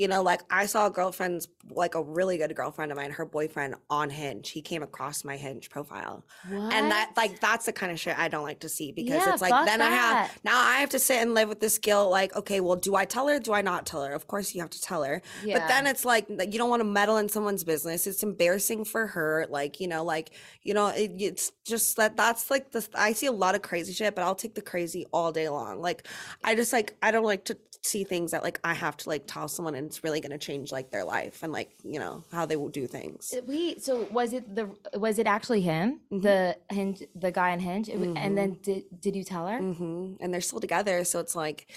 you 0.00 0.08
know, 0.08 0.22
like 0.22 0.40
I 0.50 0.64
saw 0.64 0.86
a 0.86 0.90
girlfriend's 0.90 1.46
like 1.70 1.94
a 1.94 2.02
really 2.02 2.38
good 2.38 2.56
girlfriend 2.56 2.90
of 2.90 2.96
mine, 2.96 3.10
her 3.10 3.26
boyfriend 3.26 3.74
on 3.90 4.08
Hinge. 4.08 4.48
He 4.48 4.62
came 4.62 4.82
across 4.82 5.24
my 5.24 5.36
Hinge 5.36 5.68
profile, 5.68 6.24
What? 6.48 6.72
and 6.72 6.90
that 6.90 7.12
like 7.18 7.38
that's 7.38 7.66
the 7.66 7.72
kind 7.74 7.92
of 7.92 8.00
shit 8.00 8.18
I 8.18 8.28
don't 8.28 8.42
like 8.42 8.60
to 8.60 8.68
see 8.70 8.92
because 8.92 9.12
Yeah, 9.26 9.34
it's 9.34 9.42
like 9.42 9.66
then 9.66 9.82
I 9.82 9.90
have 9.90 10.38
now 10.42 10.58
I 10.58 10.76
have 10.76 10.88
to 10.90 10.98
sit 10.98 11.18
and 11.20 11.34
live 11.34 11.50
with 11.50 11.60
this 11.60 11.76
guilt. 11.76 12.10
Like, 12.10 12.34
okay, 12.34 12.60
well, 12.60 12.76
do 12.76 12.94
I 12.96 13.04
tell 13.04 13.28
her? 13.28 13.38
Do 13.38 13.52
I 13.52 13.60
not 13.60 13.84
tell 13.84 14.02
her? 14.02 14.14
Of 14.14 14.26
course, 14.26 14.54
you 14.54 14.62
have 14.62 14.70
to 14.70 14.80
tell 14.80 15.04
her. 15.04 15.20
yeah. 15.44 15.58
But 15.58 15.68
then 15.68 15.86
it's 15.86 16.06
like 16.06 16.30
you 16.30 16.56
don't 16.58 16.70
want 16.70 16.80
to 16.80 16.84
meddle 16.88 17.18
in 17.18 17.28
someone's 17.28 17.62
business. 17.62 18.06
It's 18.06 18.22
embarrassing 18.22 18.86
for 18.86 19.06
her. 19.08 19.46
Like, 19.50 19.80
you 19.80 19.86
know, 19.86 20.02
like, 20.02 20.30
you 20.62 20.72
know, 20.72 20.86
it, 20.86 21.12
it's 21.18 21.52
just 21.66 21.98
that 21.98 22.16
that's 22.16 22.50
like 22.50 22.70
the, 22.70 22.88
I 22.94 23.12
see 23.12 23.26
a 23.26 23.32
lot 23.32 23.54
of 23.54 23.60
crazy 23.60 23.92
shit, 23.92 24.14
but 24.14 24.22
I'll 24.22 24.34
take 24.34 24.54
the 24.54 24.62
crazy 24.62 25.04
all 25.12 25.30
day 25.30 25.50
long. 25.50 25.82
Like, 25.82 26.06
I 26.42 26.54
just 26.54 26.72
like, 26.72 26.96
I 27.02 27.10
don't 27.10 27.24
like 27.24 27.44
to 27.44 27.58
see 27.82 28.04
things 28.04 28.30
that 28.32 28.42
like 28.42 28.60
I 28.62 28.74
have 28.74 28.96
to 28.98 29.08
like 29.08 29.24
tell 29.26 29.48
someone 29.48 29.74
and 29.74 29.86
it's 29.86 30.04
really 30.04 30.20
going 30.20 30.32
to 30.32 30.38
change 30.38 30.70
like 30.70 30.90
their 30.90 31.04
life 31.04 31.42
and 31.42 31.52
like, 31.52 31.70
you 31.82 31.98
know, 31.98 32.22
how 32.30 32.44
they 32.44 32.56
will 32.56 32.68
do 32.68 32.86
things. 32.86 33.34
We 33.46 33.78
so 33.78 34.06
was 34.10 34.32
it 34.32 34.54
the 34.54 34.68
was 34.98 35.18
it 35.18 35.26
actually 35.26 35.62
him, 35.62 36.00
Mhm. 36.12 36.22
the 36.22 36.56
hinge, 36.68 37.02
the 37.14 37.32
guy 37.32 37.52
on 37.52 37.60
Hinge, 37.60 37.88
Mhm. 37.88 38.14
and 38.16 38.36
then 38.36 38.58
did 38.62 38.84
did 39.00 39.16
you 39.16 39.24
tell 39.24 39.46
her? 39.46 39.58
hmm 39.58 40.14
And 40.20 40.32
they're 40.32 40.40
still 40.42 40.60
together. 40.60 41.04
So 41.04 41.20
it's 41.20 41.34
like, 41.34 41.68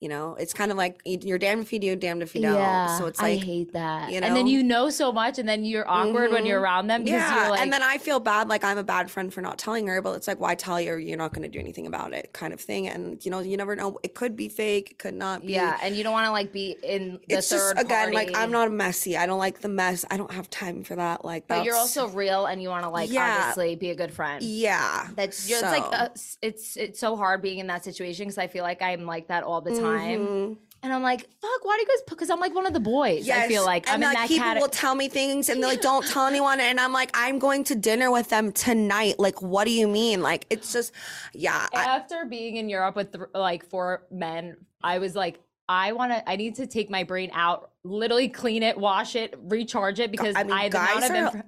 You 0.00 0.08
know, 0.08 0.36
it's 0.36 0.54
kind 0.54 0.70
of 0.70 0.76
like 0.76 1.00
you're 1.04 1.38
damned 1.38 1.62
if 1.62 1.72
you 1.72 1.80
do, 1.80 1.96
damned 1.96 2.22
if 2.22 2.32
you 2.32 2.42
don't. 2.42 2.98
so 2.98 3.06
it's 3.06 3.20
like 3.20 3.40
I 3.40 3.44
hate 3.44 3.72
that. 3.72 4.12
you 4.12 4.20
know? 4.20 4.28
And 4.28 4.36
then 4.36 4.46
you 4.46 4.62
know 4.62 4.90
so 4.90 5.10
much, 5.10 5.40
and 5.40 5.48
then 5.48 5.64
you're 5.64 5.88
awkward 5.90 6.30
when 6.30 6.46
you're 6.46 6.60
Mhm. 6.60 6.62
around 6.62 6.86
them 6.86 7.02
because 7.02 7.20
yeah. 7.20 7.48
like, 7.50 7.60
and 7.60 7.72
then 7.72 7.82
I 7.82 7.98
feel 7.98 8.20
bad, 8.20 8.48
like 8.48 8.62
I'm 8.62 8.78
a 8.78 8.84
bad 8.84 9.10
friend 9.10 9.34
for 9.34 9.40
not 9.40 9.58
telling 9.58 9.88
her, 9.88 10.00
but 10.00 10.12
it's 10.12 10.28
like, 10.28 10.38
why 10.38 10.54
tell 10.54 10.80
you? 10.80 10.94
You're 10.98 11.18
not 11.18 11.32
going 11.32 11.42
to 11.42 11.48
do 11.48 11.58
anything 11.58 11.88
about 11.88 12.12
it, 12.12 12.32
kind 12.32 12.52
of 12.52 12.60
thing. 12.60 12.86
And 12.86 13.24
you 13.24 13.32
know, 13.32 13.40
you 13.40 13.56
never 13.56 13.74
know. 13.74 13.98
It 14.04 14.14
could 14.14 14.36
be 14.36 14.48
fake. 14.48 14.92
It 14.92 14.98
could 15.00 15.14
not 15.14 15.44
be. 15.44 15.54
yeah, 15.54 15.76
and 15.82 15.96
you 15.96 16.04
don't 16.04 16.12
want 16.12 16.26
to 16.26 16.30
like 16.32 16.52
be 16.52 16.76
in 16.84 17.18
the 17.28 17.38
It's 17.38 17.48
third 17.50 17.74
just 17.74 17.84
again, 17.84 18.12
like 18.12 18.36
I'm 18.36 18.52
not 18.52 18.70
messy. 18.70 19.16
I 19.16 19.26
don't 19.26 19.40
like 19.40 19.62
the 19.62 19.68
mess. 19.68 20.04
I 20.12 20.16
don't 20.16 20.30
have 20.30 20.48
time 20.48 20.84
for 20.84 20.94
that. 20.94 21.24
Like, 21.24 21.48
But 21.48 21.64
you're 21.64 21.74
also 21.74 22.06
real, 22.06 22.46
and 22.46 22.62
you 22.62 22.68
want 22.68 22.84
to 22.84 22.88
like 22.90 23.10
Yeah. 23.10 23.36
obviously 23.40 23.74
be 23.74 23.90
a 23.90 23.96
good 23.96 24.12
friend. 24.14 24.44
yeah. 24.44 25.08
That's 25.16 25.50
it's 25.50 25.60
like 25.62 25.82
So- 25.82 25.90
uh, 25.90 26.08
it's 26.40 26.76
it's 26.76 27.00
so 27.00 27.16
hard 27.16 27.42
being 27.42 27.58
in 27.58 27.66
that 27.66 27.82
situation 27.82 28.26
because 28.26 28.38
I 28.38 28.46
feel 28.46 28.62
like 28.62 28.80
I'm 28.80 29.04
like 29.04 29.26
that 29.26 29.42
all 29.42 29.60
the 29.60 29.72
time, 29.72 29.87
Mhm. 29.96 30.56
and 30.82 30.92
I'm 30.92 31.02
like, 31.02 31.20
fuck, 31.40 31.64
why 31.64 31.76
do 31.76 31.80
you 31.82 31.86
guys? 31.88 32.02
Because 32.08 32.30
I'm 32.30 32.38
like 32.40 32.54
one 32.54 32.66
of 32.66 32.72
the 32.72 32.80
boys. 32.80 33.28
I 33.28 33.42
feel 33.48 33.50
Yes, 33.62 33.66
like 33.66 33.88
I'm 33.88 33.94
and 33.94 34.02
in 34.04 34.08
like 34.10 34.16
that 34.18 34.28
people 34.28 34.44
category. 34.44 34.60
will 34.62 34.68
tell 34.68 34.94
me 34.94 35.08
things 35.08 35.48
and 35.48 35.60
they're 35.62 35.70
like, 35.70 35.80
"Don't 35.80 36.06
tell 36.06 36.26
anyone," 36.26 36.60
and 36.60 36.78
I'm 36.78 36.92
like, 36.92 37.10
"I'm 37.14 37.38
going 37.38 37.64
to 37.64 37.74
dinner 37.74 38.10
with 38.10 38.28
them 38.30 38.52
tonight." 38.52 39.18
Like, 39.18 39.42
what 39.42 39.64
do 39.64 39.72
you 39.72 39.88
mean? 39.88 40.22
Like, 40.22 40.46
it's 40.50 40.72
just, 40.72 40.92
yeah. 41.34 41.66
I, 41.74 41.84
After 41.84 42.24
being 42.26 42.56
in 42.56 42.68
Europe 42.68 42.94
with 42.96 43.12
th- 43.12 43.24
like 43.34 43.68
four 43.68 44.06
men, 44.10 44.56
I 44.82 44.98
was 44.98 45.14
like, 45.16 45.40
I 45.68 45.92
want 45.92 46.12
to. 46.12 46.28
I 46.28 46.36
need 46.36 46.54
to 46.56 46.66
take 46.66 46.88
my 46.90 47.02
brain 47.04 47.30
out, 47.34 47.70
literally 47.84 48.28
clean 48.28 48.62
it, 48.62 48.78
wash 48.78 49.16
it, 49.16 49.34
recharge 49.42 49.98
it 50.00 50.10
because 50.10 50.34
I, 50.36 50.40
I 50.40 50.44
mean, 50.44 50.70
the 50.70 50.78
amount 50.78 51.00
guys 51.00 51.10
of 51.10 51.16
are 51.16 51.44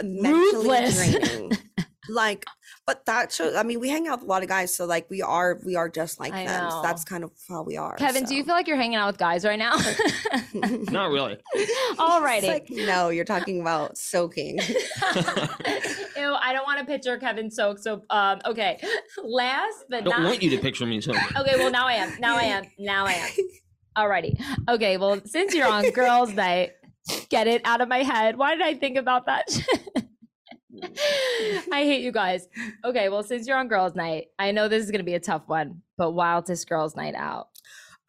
inf- 0.00 0.22
mentally 0.22 0.52
Ruthless. 0.56 0.96
draining. 1.12 1.52
like, 2.12 2.44
but 2.86 3.06
that 3.06 3.32
shows. 3.32 3.54
I 3.54 3.62
mean, 3.62 3.80
we 3.80 3.88
hang 3.88 4.08
out 4.08 4.20
with 4.20 4.26
a 4.26 4.30
lot 4.30 4.42
of 4.42 4.48
guys, 4.48 4.74
so 4.74 4.84
like, 4.84 5.08
we 5.10 5.22
are, 5.22 5.58
we 5.64 5.76
are 5.76 5.88
just 5.88 6.18
like 6.20 6.32
I 6.32 6.46
them. 6.46 6.70
So 6.70 6.82
that's 6.82 7.04
kind 7.04 7.24
of 7.24 7.30
how 7.48 7.62
we 7.62 7.76
are. 7.76 7.96
Kevin, 7.96 8.24
do 8.24 8.34
you 8.34 8.44
feel 8.44 8.54
like 8.54 8.66
you're 8.66 8.76
hanging 8.76 8.96
out 8.96 9.06
with 9.06 9.18
guys 9.18 9.44
right 9.44 9.58
now? 9.58 9.76
Not 10.54 11.10
really. 11.10 11.38
Alrighty. 11.96 12.38
It's 12.38 12.46
like, 12.46 12.70
no, 12.70 13.08
you're 13.10 13.24
talking 13.24 13.60
about 13.60 13.96
soaking. 13.96 14.58
Ew, 14.58 16.34
I 16.34 16.52
don't 16.52 16.66
want 16.66 16.80
to 16.80 16.84
picture 16.86 17.16
Kevin 17.18 17.50
soaked 17.50 17.80
So, 17.82 18.02
um, 18.10 18.40
okay. 18.44 18.82
Last 19.22 19.84
but 19.88 19.98
I 19.98 20.00
don't 20.02 20.22
not 20.22 20.24
want 20.24 20.42
you 20.42 20.50
to 20.50 20.58
picture 20.58 20.86
me 20.86 21.00
so. 21.00 21.12
okay. 21.12 21.56
Well, 21.56 21.70
now 21.70 21.86
I 21.86 21.94
am. 21.94 22.20
Now 22.20 22.36
I 22.36 22.42
am. 22.42 22.64
Now 22.78 23.06
I 23.06 23.12
am. 23.12 23.30
Alrighty. 23.96 24.40
Okay. 24.68 24.96
Well, 24.96 25.20
since 25.24 25.54
you're 25.54 25.68
on 25.68 25.90
girls' 25.90 26.32
night, 26.32 26.72
get 27.28 27.46
it 27.46 27.62
out 27.64 27.80
of 27.80 27.88
my 27.88 28.02
head. 28.02 28.36
Why 28.36 28.54
did 28.54 28.62
I 28.64 28.74
think 28.74 28.96
about 28.96 29.26
that? 29.26 29.46
I 31.72 31.84
hate 31.84 32.02
you 32.02 32.12
guys. 32.12 32.48
Okay. 32.84 33.08
Well, 33.08 33.22
since 33.22 33.46
you're 33.46 33.56
on 33.58 33.68
girls' 33.68 33.94
night, 33.94 34.28
I 34.38 34.52
know 34.52 34.68
this 34.68 34.84
is 34.84 34.90
gonna 34.90 35.04
be 35.04 35.14
a 35.14 35.20
tough 35.20 35.42
one, 35.46 35.82
but 35.96 36.12
wildest 36.12 36.68
girls' 36.68 36.96
night 36.96 37.14
out. 37.14 37.48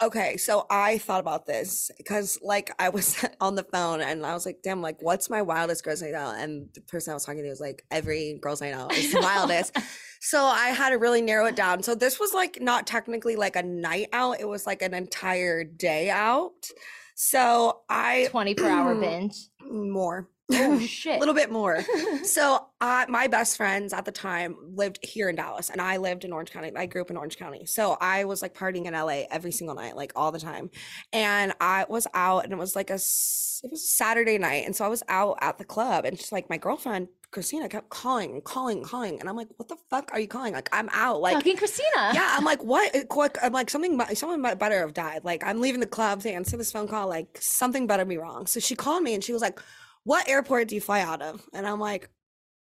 Okay, 0.03 0.35
so 0.37 0.65
I 0.67 0.97
thought 0.97 1.19
about 1.19 1.45
this 1.45 1.91
because 1.95 2.39
like 2.41 2.71
I 2.79 2.89
was 2.89 3.23
on 3.41 3.53
the 3.53 3.63
phone 3.63 4.01
and 4.01 4.25
I 4.25 4.33
was 4.33 4.47
like, 4.47 4.61
damn, 4.63 4.81
like 4.81 4.97
what's 5.01 5.29
my 5.29 5.43
wildest 5.43 5.83
girls' 5.83 6.01
night 6.01 6.15
out? 6.15 6.37
And 6.37 6.69
the 6.73 6.81
person 6.81 7.11
I 7.11 7.13
was 7.13 7.23
talking 7.23 7.43
to 7.43 7.49
was 7.49 7.61
like, 7.61 7.85
every 7.91 8.39
girls' 8.41 8.61
night 8.61 8.73
out 8.73 8.93
is 8.93 9.11
the 9.13 9.19
wildest. 9.21 9.77
so 10.19 10.43
I 10.43 10.69
had 10.69 10.89
to 10.89 10.97
really 10.97 11.21
narrow 11.21 11.45
it 11.45 11.55
down. 11.55 11.83
So 11.83 11.93
this 11.93 12.19
was 12.19 12.33
like 12.33 12.59
not 12.59 12.87
technically 12.87 13.35
like 13.35 13.55
a 13.55 13.61
night 13.61 14.07
out, 14.11 14.39
it 14.39 14.47
was 14.47 14.65
like 14.65 14.81
an 14.81 14.95
entire 14.95 15.63
day 15.63 16.09
out. 16.09 16.67
So 17.13 17.81
I 17.87 18.27
24 18.31 18.67
hour 18.67 18.95
binge. 18.99 19.35
more. 19.69 20.27
Oh 20.53 20.79
a 21.07 21.19
little 21.19 21.33
bit 21.33 21.51
more. 21.51 21.83
So 22.23 22.67
uh, 22.79 23.05
my 23.09 23.27
best 23.27 23.57
friends 23.57 23.93
at 23.93 24.05
the 24.05 24.11
time 24.11 24.55
lived 24.75 24.99
here 25.01 25.27
in 25.27 25.35
Dallas, 25.35 25.69
and 25.69 25.81
I 25.81 25.97
lived 25.97 26.23
in 26.23 26.31
Orange 26.31 26.51
County. 26.51 26.71
I 26.75 26.85
grew 26.85 27.01
up 27.01 27.09
in 27.09 27.17
Orange 27.17 27.37
County, 27.37 27.65
so 27.65 27.97
I 27.99 28.25
was 28.25 28.41
like 28.41 28.53
partying 28.53 28.85
in 28.85 28.93
LA 28.93 29.23
every 29.29 29.51
single 29.51 29.75
night, 29.75 29.95
like 29.95 30.13
all 30.15 30.31
the 30.31 30.39
time. 30.39 30.69
And 31.11 31.53
I 31.59 31.85
was 31.89 32.07
out, 32.13 32.43
and 32.43 32.53
it 32.53 32.57
was 32.57 32.75
like 32.75 32.89
a 32.89 32.95
it 32.95 33.69
was 33.69 33.89
Saturday 33.89 34.37
night, 34.37 34.65
and 34.65 34.75
so 34.75 34.85
I 34.85 34.87
was 34.87 35.03
out 35.09 35.37
at 35.41 35.57
the 35.57 35.65
club, 35.65 36.05
and 36.05 36.17
just 36.17 36.31
like 36.31 36.49
my 36.49 36.57
girlfriend 36.57 37.09
Christina 37.31 37.69
kept 37.69 37.89
calling 37.89 38.31
and 38.31 38.43
calling 38.43 38.79
and 38.79 38.85
calling, 38.87 39.19
and 39.19 39.29
I'm 39.29 39.35
like, 39.37 39.47
"What 39.57 39.69
the 39.69 39.77
fuck 39.89 40.11
are 40.11 40.19
you 40.19 40.27
calling? 40.27 40.53
Like 40.53 40.69
I'm 40.73 40.89
out, 40.91 41.21
like." 41.21 41.35
Fucking 41.35 41.57
Christina. 41.57 42.11
yeah, 42.13 42.35
I'm 42.37 42.43
like, 42.43 42.63
what? 42.63 43.07
Quick, 43.07 43.37
I'm 43.41 43.53
like, 43.53 43.69
something, 43.69 43.99
someone 44.15 44.41
might 44.41 44.59
better 44.59 44.79
have 44.79 44.93
died. 44.93 45.23
Like, 45.23 45.43
I'm 45.43 45.61
leaving 45.61 45.79
the 45.79 45.87
club 45.87 46.21
to 46.21 46.31
answer 46.31 46.57
this 46.57 46.71
phone 46.71 46.87
call. 46.89 47.07
Like, 47.07 47.37
something 47.39 47.87
better 47.87 48.03
be 48.03 48.17
wrong. 48.17 48.47
So 48.47 48.59
she 48.59 48.75
called 48.75 49.03
me 49.03 49.13
and 49.13 49.23
she 49.23 49.31
was 49.31 49.41
like, 49.41 49.59
"What 50.03 50.29
airport 50.29 50.67
do 50.67 50.75
you 50.75 50.81
fly 50.81 51.01
out 51.01 51.21
of?" 51.21 51.41
And 51.53 51.67
I'm 51.67 51.79
like, 51.79 52.09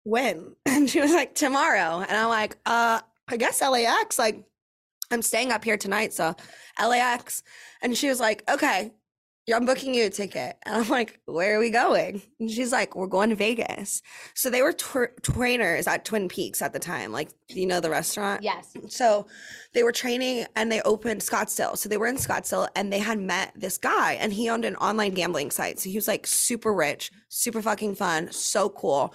"When?" 0.04 0.56
And 0.66 0.88
she 0.88 1.00
was 1.00 1.12
like, 1.12 1.34
"Tomorrow." 1.34 2.00
And 2.00 2.16
I'm 2.16 2.28
like, 2.28 2.56
"Uh, 2.66 3.00
I 3.28 3.36
guess 3.36 3.60
LAX. 3.60 4.18
Like, 4.18 4.44
I'm 5.10 5.22
staying 5.22 5.52
up 5.52 5.64
here 5.64 5.76
tonight, 5.76 6.12
so 6.12 6.34
LAX." 6.78 7.42
And 7.82 7.96
she 7.96 8.08
was 8.08 8.20
like, 8.20 8.48
"Okay." 8.50 8.92
I'm 9.54 9.64
booking 9.64 9.94
you 9.94 10.06
a 10.06 10.10
ticket. 10.10 10.56
And 10.64 10.74
I'm 10.76 10.88
like, 10.88 11.20
where 11.26 11.56
are 11.56 11.60
we 11.60 11.70
going? 11.70 12.20
And 12.40 12.50
she's 12.50 12.72
like, 12.72 12.96
we're 12.96 13.06
going 13.06 13.30
to 13.30 13.36
Vegas. 13.36 14.02
So 14.34 14.50
they 14.50 14.62
were 14.62 14.72
trainers 14.72 15.86
at 15.86 16.04
Twin 16.04 16.28
Peaks 16.28 16.60
at 16.62 16.72
the 16.72 16.80
time. 16.80 17.12
Like, 17.12 17.30
you 17.48 17.66
know, 17.66 17.78
the 17.78 17.90
restaurant? 17.90 18.42
Yes. 18.42 18.74
So 18.88 19.28
they 19.72 19.84
were 19.84 19.92
training 19.92 20.46
and 20.56 20.70
they 20.72 20.82
opened 20.82 21.20
Scottsdale. 21.20 21.78
So 21.78 21.88
they 21.88 21.96
were 21.96 22.08
in 22.08 22.16
Scottsdale 22.16 22.68
and 22.74 22.92
they 22.92 22.98
had 22.98 23.20
met 23.20 23.52
this 23.54 23.78
guy 23.78 24.14
and 24.14 24.32
he 24.32 24.50
owned 24.50 24.64
an 24.64 24.74
online 24.76 25.14
gambling 25.14 25.52
site. 25.52 25.78
So 25.78 25.90
he 25.90 25.96
was 25.96 26.08
like 26.08 26.26
super 26.26 26.74
rich, 26.74 27.12
super 27.28 27.62
fucking 27.62 27.94
fun, 27.94 28.32
so 28.32 28.68
cool. 28.68 29.14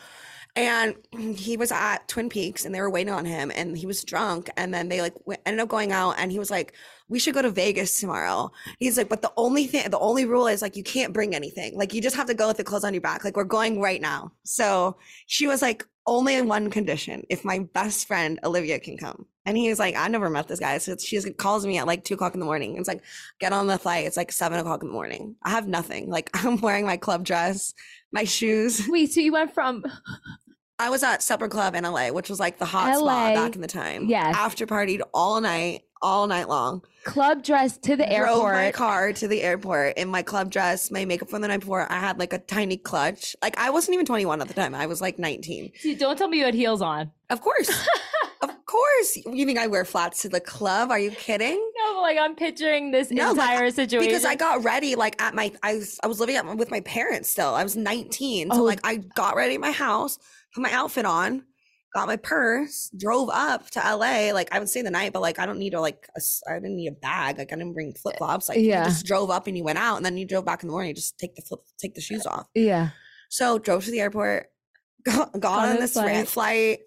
And 0.56 0.96
he 1.36 1.58
was 1.58 1.72
at 1.72 2.08
Twin 2.08 2.30
Peaks 2.30 2.66
and 2.66 2.74
they 2.74 2.82
were 2.82 2.90
waiting 2.90 3.14
on 3.14 3.26
him 3.26 3.52
and 3.54 3.78
he 3.78 3.86
was 3.86 4.04
drunk. 4.04 4.50
And 4.56 4.74
then 4.74 4.90
they 4.90 5.02
like 5.02 5.16
went, 5.26 5.42
ended 5.46 5.62
up 5.62 5.70
going 5.70 5.92
out 5.92 6.16
and 6.18 6.32
he 6.32 6.40
was 6.40 6.52
like, 6.52 6.74
we 7.12 7.20
should 7.20 7.34
go 7.34 7.42
to 7.42 7.50
Vegas 7.52 8.00
tomorrow. 8.00 8.52
He's 8.80 8.98
like, 8.98 9.10
but 9.10 9.22
the 9.22 9.34
only 9.36 9.68
thing, 9.68 9.90
the 9.90 10.00
only 10.00 10.24
rule 10.24 10.48
is 10.48 10.62
like, 10.62 10.78
you 10.78 10.84
can't 10.84 11.12
bring 11.12 11.36
anything. 11.36 11.78
Like, 11.78 11.94
you 11.94 12.02
just 12.02 12.16
have 12.16 12.28
to 12.28 12.34
go 12.34 12.48
with 12.48 12.56
the 12.56 12.64
clothes 12.64 12.86
on 12.86 12.94
your 12.94 13.02
back. 13.02 13.26
Like, 13.26 13.36
we're 13.36 13.44
going 13.44 13.82
right 13.82 14.02
now. 14.02 14.32
So 14.44 14.98
she 15.28 15.46
was 15.46 15.62
like, 15.62 15.86
only 16.08 16.36
in 16.36 16.48
one 16.48 16.72
condition 16.72 17.24
if 17.30 17.46
my 17.46 17.60
best 17.60 18.08
friend 18.08 18.40
Olivia 18.44 18.80
can 18.80 18.98
come. 18.98 19.26
And 19.46 19.58
he 19.58 19.70
was 19.70 19.78
like, 19.78 19.96
I 19.96 20.08
never 20.08 20.30
met 20.30 20.48
this 20.48 20.60
guy. 20.60 20.78
So 20.78 20.96
she 20.98 21.18
just 21.18 21.38
calls 21.38 21.66
me 21.66 21.78
at 21.78 21.86
like 21.86 22.06
two 22.06 22.14
o'clock 22.14 22.34
in 22.34 22.40
the 22.40 22.46
morning. 22.46 22.78
It's 22.78 22.88
like, 22.88 23.04
get 23.40 23.54
on 23.54 23.68
the 23.68 23.78
flight. 23.78 24.08
It's 24.08 24.18
like 24.18 24.32
seven 24.32 24.58
o'clock 24.58 24.82
in 24.82 24.88
the 24.88 24.94
morning. 24.94 25.36
I 25.44 25.50
have 25.50 25.68
nothing. 25.68 26.10
Like, 26.10 26.30
I'm 26.46 26.62
wearing 26.62 26.86
my 26.86 26.98
club 26.98 27.26
dress, 27.26 27.74
my 28.12 28.24
shoes. 28.24 28.88
Wait, 28.88 29.12
so 29.12 29.20
you 29.20 29.34
went 29.34 29.54
from 29.54 29.84
I 30.80 30.90
was 30.90 31.04
at 31.04 31.22
Supper 31.22 31.48
Club 31.48 31.76
in 31.76 31.84
LA, 31.84 32.08
which 32.08 32.28
was 32.28 32.40
like 32.40 32.58
the 32.58 32.66
hot 32.66 33.00
LA, 33.00 33.34
spot 33.34 33.36
back 33.36 33.56
in 33.56 33.62
the 33.62 33.68
time. 33.68 34.08
Yeah. 34.08 34.32
After 34.36 34.66
partied 34.66 35.02
all 35.14 35.40
night, 35.40 35.84
all 36.02 36.28
night 36.28 36.50
long. 36.50 36.82
club 37.04 37.44
dress 37.44 37.78
to 37.80 37.96
the 37.96 38.10
airport. 38.12 38.36
Drove 38.38 38.54
my 38.54 38.66
airport. 38.66 38.76
car 38.76 39.14
to 39.14 39.28
the 39.28 39.42
airport 39.42 39.98
in 39.98 40.08
my 40.10 40.22
club 40.22 40.52
dress, 40.52 40.92
my 40.92 41.06
makeup 41.06 41.30
from 41.30 41.42
the 41.42 41.48
night 41.48 41.60
before. 41.62 41.92
I 41.92 42.00
had 42.00 42.20
like 42.20 42.34
a 42.34 42.40
tiny 42.40 42.78
clutch. 42.78 43.36
Like 43.42 43.58
I 43.58 43.70
wasn't 43.70 43.94
even 43.96 44.06
21 44.06 44.42
at 44.42 44.48
the 44.48 44.54
time. 44.54 44.74
I 44.76 44.86
was 44.88 45.02
like 45.02 45.20
19. 45.20 45.72
See, 45.78 45.96
Don't 45.96 46.18
tell 46.18 46.28
me 46.28 46.38
you 46.40 46.46
had 46.46 46.54
heels 46.54 46.82
on. 46.82 47.12
Of 47.30 47.42
course. 47.42 47.70
of 48.42 48.50
course. 48.66 49.18
You 49.26 49.46
think 49.46 49.60
I 49.60 49.68
wear 49.68 49.86
flats 49.86 50.22
to 50.24 50.30
the 50.30 50.40
club? 50.40 50.92
Are 50.92 51.00
you 51.00 51.12
kidding? 51.12 51.56
No, 51.78 51.94
but 51.96 52.02
like 52.02 52.18
I'm 52.20 52.36
picturing 52.36 52.92
this 52.92 53.12
No, 53.12 53.32
like, 53.32 53.52
entire 53.52 53.72
situation. 53.72 54.08
Because 54.08 54.26
I 54.26 54.36
got 54.36 54.64
ready 54.64 54.96
like 54.96 55.22
at 55.22 55.34
my 55.36 55.52
I 55.64 55.76
was, 55.76 56.00
I 56.04 56.08
was 56.08 56.20
living 56.20 56.36
at, 56.36 56.46
with 56.58 56.72
my 56.72 56.82
parents 56.82 57.30
still. 57.30 57.54
I 57.54 57.64
was 57.64 57.76
19. 57.76 58.52
So 58.52 58.62
Oh. 58.62 58.64
like 58.64 58.80
I 58.84 58.98
got 58.98 59.36
ready 59.36 59.56
at 59.56 59.62
my 59.62 59.72
house, 59.72 60.18
put 60.54 60.62
my 60.62 60.72
outfit 60.72 61.06
on, 61.06 61.44
got 61.94 62.08
my 62.08 62.16
purse, 62.16 62.90
drove 62.98 63.30
up 63.32 63.70
to 63.72 63.80
LA. 63.80 64.32
Like 64.34 64.50
I 64.54 64.60
would 64.60 64.70
stay 64.70 64.82
the 64.82 64.92
night, 64.92 65.14
but 65.14 65.22
like 65.22 65.40
I 65.40 65.46
don't 65.46 65.60
need 65.60 65.74
a 65.74 65.82
like 65.82 66.08
I 66.16 66.54
didn't 66.54 66.76
need 66.78 66.88
a 66.88 66.92
bag. 66.92 67.38
Like 67.38 67.52
I 67.52 67.56
didn't 67.56 67.74
bring 67.74 67.94
flip 67.94 68.18
flops. 68.18 68.50
Like 68.50 68.60
Yeah. 68.60 68.84
you 68.86 68.90
just 68.90 69.06
drove 69.06 69.30
up 69.30 69.48
and 69.48 69.58
you 69.58 69.64
went 69.64 69.78
out 69.80 69.98
and 69.98 70.06
then 70.06 70.18
you 70.18 70.26
drove 70.26 70.46
back 70.46 70.64
in 70.64 70.68
the 70.68 70.72
morning, 70.72 70.90
you 70.90 70.96
just 70.96 71.18
take 71.18 71.36
the 71.36 71.42
flip 71.42 71.60
take 71.80 71.96
the 71.96 72.02
shoes 72.02 72.26
off. 72.26 72.48
yeah. 72.56 72.90
So 73.30 73.58
drove 73.60 73.86
to 73.86 73.92
the 73.92 74.02
airport, 74.02 74.48
got, 75.04 75.40
got 75.40 75.64
On 75.66 75.70
on 75.72 75.80
this 75.80 75.94
flight. 75.94 76.28
flight. 76.28 76.80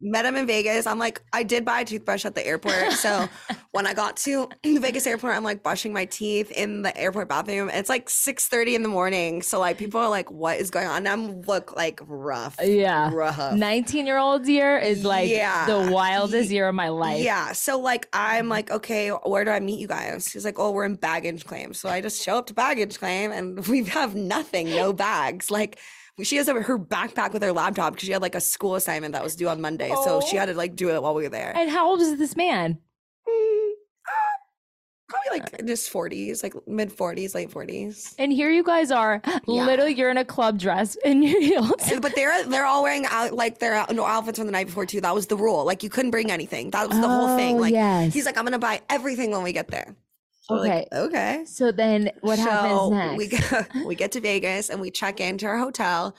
Met 0.00 0.24
him 0.24 0.36
in 0.36 0.46
Vegas. 0.46 0.86
I'm 0.86 0.98
like, 0.98 1.22
I 1.32 1.42
did 1.42 1.64
buy 1.64 1.80
a 1.80 1.84
toothbrush 1.84 2.24
at 2.24 2.34
the 2.34 2.46
airport. 2.46 2.92
So 2.92 3.28
when 3.70 3.86
I 3.86 3.94
got 3.94 4.16
to 4.18 4.48
the 4.62 4.78
Vegas 4.78 5.06
airport, 5.06 5.36
I'm 5.36 5.44
like 5.44 5.62
brushing 5.62 5.92
my 5.92 6.04
teeth 6.04 6.50
in 6.50 6.82
the 6.82 6.96
airport 6.96 7.28
bathroom. 7.28 7.70
It's 7.70 7.88
like 7.88 8.08
6:30 8.08 8.74
in 8.74 8.82
the 8.82 8.88
morning. 8.88 9.42
So 9.42 9.60
like 9.60 9.78
people 9.78 10.00
are 10.00 10.08
like, 10.08 10.30
what 10.30 10.58
is 10.58 10.70
going 10.70 10.86
on? 10.86 10.98
And 10.98 11.08
I'm 11.08 11.42
look 11.42 11.76
like 11.76 12.00
rough. 12.06 12.56
Yeah. 12.62 13.10
Rough. 13.12 13.54
19 13.54 14.06
year 14.06 14.18
old 14.18 14.46
year 14.46 14.78
is 14.78 15.04
like 15.04 15.30
Yeah. 15.30 15.66
the 15.66 15.92
wildest 15.92 16.50
year 16.50 16.68
of 16.68 16.74
my 16.74 16.88
life. 16.88 17.22
Yeah. 17.22 17.52
So 17.52 17.78
like 17.78 18.08
I'm 18.12 18.44
mm-hmm. 18.44 18.50
like, 18.50 18.70
okay, 18.70 19.08
where 19.10 19.44
do 19.44 19.50
I 19.50 19.60
meet 19.60 19.78
you 19.78 19.86
guys? 19.88 20.32
He's 20.32 20.44
like, 20.44 20.58
oh, 20.58 20.70
we're 20.72 20.84
in 20.84 20.96
baggage 20.96 21.44
claim. 21.46 21.72
So 21.74 21.88
I 21.88 22.00
just 22.00 22.22
show 22.22 22.38
up 22.38 22.46
to 22.46 22.54
baggage 22.54 22.98
claim 22.98 23.32
and 23.32 23.66
we 23.72 23.84
have 23.84 24.14
nothing, 24.14 24.70
no 24.70 24.92
bags. 24.92 25.50
Like 25.50 25.78
she 26.22 26.36
has 26.36 26.46
her 26.48 26.78
backpack 26.78 27.32
with 27.32 27.42
her 27.42 27.52
laptop 27.52 27.94
because 27.94 28.06
she 28.06 28.12
had 28.12 28.22
like 28.22 28.34
a 28.34 28.40
school 28.40 28.74
assignment 28.74 29.12
that 29.14 29.22
was 29.24 29.34
due 29.36 29.48
on 29.48 29.60
Monday. 29.60 29.88
So 30.04 30.20
she 30.20 30.36
Oh. 30.36 30.40
had 30.40 30.46
to 30.46 30.54
like 30.54 30.76
do 30.76 30.90
it 30.90 31.02
while 31.02 31.14
we 31.14 31.22
were 31.22 31.28
there. 31.28 31.52
And 31.56 31.70
how 31.70 31.88
old 31.88 32.00
is 32.00 32.16
this 32.18 32.36
man? 32.36 32.78
Mm, 33.28 33.70
uh, 34.06 34.12
Probably 35.08 35.40
like 35.40 35.66
just 35.66 35.92
40s, 35.92 36.42
like 36.42 36.54
mid 36.68 36.90
40s, 36.94 37.34
late 37.34 37.50
40s. 37.50 38.14
And 38.18 38.32
here 38.32 38.50
you 38.50 38.62
guys 38.62 38.90
are, 38.90 39.20
literally, 39.46 39.94
you're 39.94 40.10
in 40.10 40.16
a 40.18 40.24
club 40.24 40.58
dress 40.58 40.96
in 41.04 41.22
your 41.22 41.40
heels. 41.40 41.92
But 42.00 42.14
they're 42.14 42.44
they're 42.46 42.66
all 42.66 42.82
wearing 42.82 43.06
out 43.06 43.32
like 43.32 43.58
their 43.58 43.84
no 43.90 44.04
outfits 44.04 44.38
from 44.38 44.46
the 44.46 44.52
night 44.52 44.66
before 44.66 44.86
too. 44.86 45.00
That 45.00 45.14
was 45.14 45.26
the 45.26 45.36
rule. 45.36 45.64
Like 45.64 45.82
you 45.82 45.88
couldn't 45.90 46.10
bring 46.12 46.30
anything. 46.30 46.70
That 46.70 46.88
was 46.88 46.98
the 47.00 47.08
whole 47.08 47.36
thing. 47.36 47.56
Oh, 47.56 47.60
Like 47.62 47.72
yes. 47.72 48.12
he's 48.14 48.26
like, 48.26 48.36
I'm 48.38 48.44
gonna 48.44 48.58
buy 48.58 48.80
everything 48.90 49.30
when 49.32 49.42
we 49.42 49.52
get 49.52 49.68
there. 49.68 49.94
So 50.56 50.62
we're 50.62 50.68
like, 50.68 50.88
Okay. 50.92 50.98
okay. 51.00 51.44
So 51.46 51.72
then 51.72 52.10
what 52.20 52.38
happens 52.38 52.90
next? 52.90 53.16
We 53.18 53.28
go, 53.28 53.62
we 53.86 53.94
get 53.94 54.12
to 54.12 54.20
Vegas 54.20 54.70
and 54.70 54.80
we 54.80 54.90
check 54.90 55.20
into 55.20 55.46
our 55.46 55.58
hotel, 55.58 56.16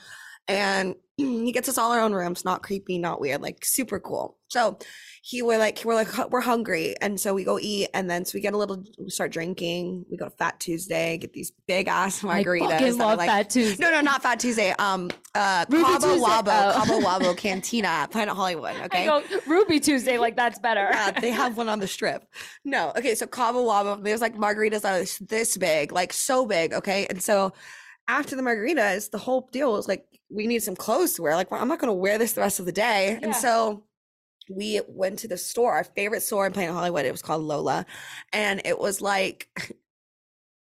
and 0.48 0.94
he 1.16 1.52
gets 1.52 1.68
us 1.68 1.78
all 1.78 1.92
our 1.92 2.00
own 2.00 2.12
rooms. 2.12 2.44
Not 2.44 2.62
creepy, 2.62 2.98
not 2.98 3.20
weird, 3.20 3.42
like 3.42 3.64
super 3.64 4.00
cool. 4.00 4.36
So 4.54 4.78
he 5.22 5.42
we're 5.42 5.58
like 5.58 5.80
we're 5.84 5.94
like 5.96 6.30
we're 6.30 6.40
hungry, 6.40 6.94
and 7.00 7.18
so 7.18 7.34
we 7.34 7.42
go 7.42 7.58
eat, 7.58 7.88
and 7.92 8.08
then 8.08 8.24
so 8.24 8.36
we 8.36 8.40
get 8.40 8.54
a 8.54 8.56
little, 8.56 8.84
we 8.98 9.10
start 9.10 9.32
drinking. 9.32 10.04
We 10.08 10.16
go 10.16 10.26
to 10.26 10.30
Fat 10.30 10.60
Tuesday, 10.60 11.18
get 11.18 11.32
these 11.32 11.50
big 11.66 11.88
ass 11.88 12.22
margaritas. 12.22 12.66
I 12.66 12.78
fucking 12.78 12.98
love 12.98 13.18
like, 13.18 13.28
that 13.28 13.50
too. 13.50 13.74
No, 13.80 13.90
no, 13.90 14.00
not 14.00 14.22
Fat 14.22 14.38
Tuesday. 14.38 14.70
Um, 14.78 15.10
uh, 15.34 15.64
Ruby 15.68 15.82
Cabo 15.82 16.06
Tuesday. 16.06 16.24
Wabo, 16.24 16.72
Oh. 16.76 16.84
Cabo 16.84 17.00
Wabo 17.08 17.36
Cantina, 17.36 17.88
at 17.88 18.10
Planet 18.12 18.36
Hollywood. 18.36 18.76
Okay. 18.84 19.08
I 19.08 19.20
go 19.20 19.40
Ruby 19.46 19.80
Tuesday, 19.80 20.18
like 20.18 20.36
that's 20.36 20.60
better. 20.60 20.88
Yeah, 20.92 21.10
they 21.10 21.30
have 21.30 21.56
one 21.56 21.68
on 21.68 21.80
the 21.80 21.88
strip. 21.88 22.24
No, 22.64 22.92
okay, 22.96 23.16
so 23.16 23.26
Cabo 23.26 23.64
Wabo, 23.66 24.04
there's 24.04 24.20
like 24.20 24.36
margaritas 24.36 24.82
that 24.82 24.94
are 25.00 25.26
this- 25.26 25.56
big, 25.56 25.90
like 25.90 26.12
so 26.12 26.46
big, 26.46 26.72
okay? 26.74 27.06
And 27.10 27.20
so 27.20 27.52
after 28.06 28.36
the 28.36 28.42
margaritas, 28.42 29.10
the 29.10 29.18
whole 29.18 29.48
deal 29.50 29.72
was 29.72 29.88
like, 29.88 30.04
we 30.30 30.46
need 30.46 30.62
some 30.62 30.76
clothes 30.76 31.14
to 31.14 31.22
wear. 31.22 31.34
Like, 31.34 31.50
well, 31.50 31.60
I'm 31.62 31.68
not 31.68 31.78
gonna 31.78 31.94
wear 31.94 32.18
this 32.18 32.34
the 32.34 32.40
rest 32.42 32.60
of 32.60 32.66
the 32.66 32.72
day. 32.72 33.12
Yeah. 33.12 33.20
And 33.22 33.34
so 33.36 33.84
we 34.48 34.80
went 34.88 35.18
to 35.20 35.28
the 35.28 35.38
store, 35.38 35.72
our 35.72 35.84
favorite 35.84 36.22
store 36.22 36.46
in 36.46 36.52
Planet 36.52 36.74
Hollywood. 36.74 37.06
It 37.06 37.12
was 37.12 37.22
called 37.22 37.42
Lola. 37.42 37.86
And 38.32 38.60
it 38.64 38.78
was 38.78 39.00
like 39.00 39.48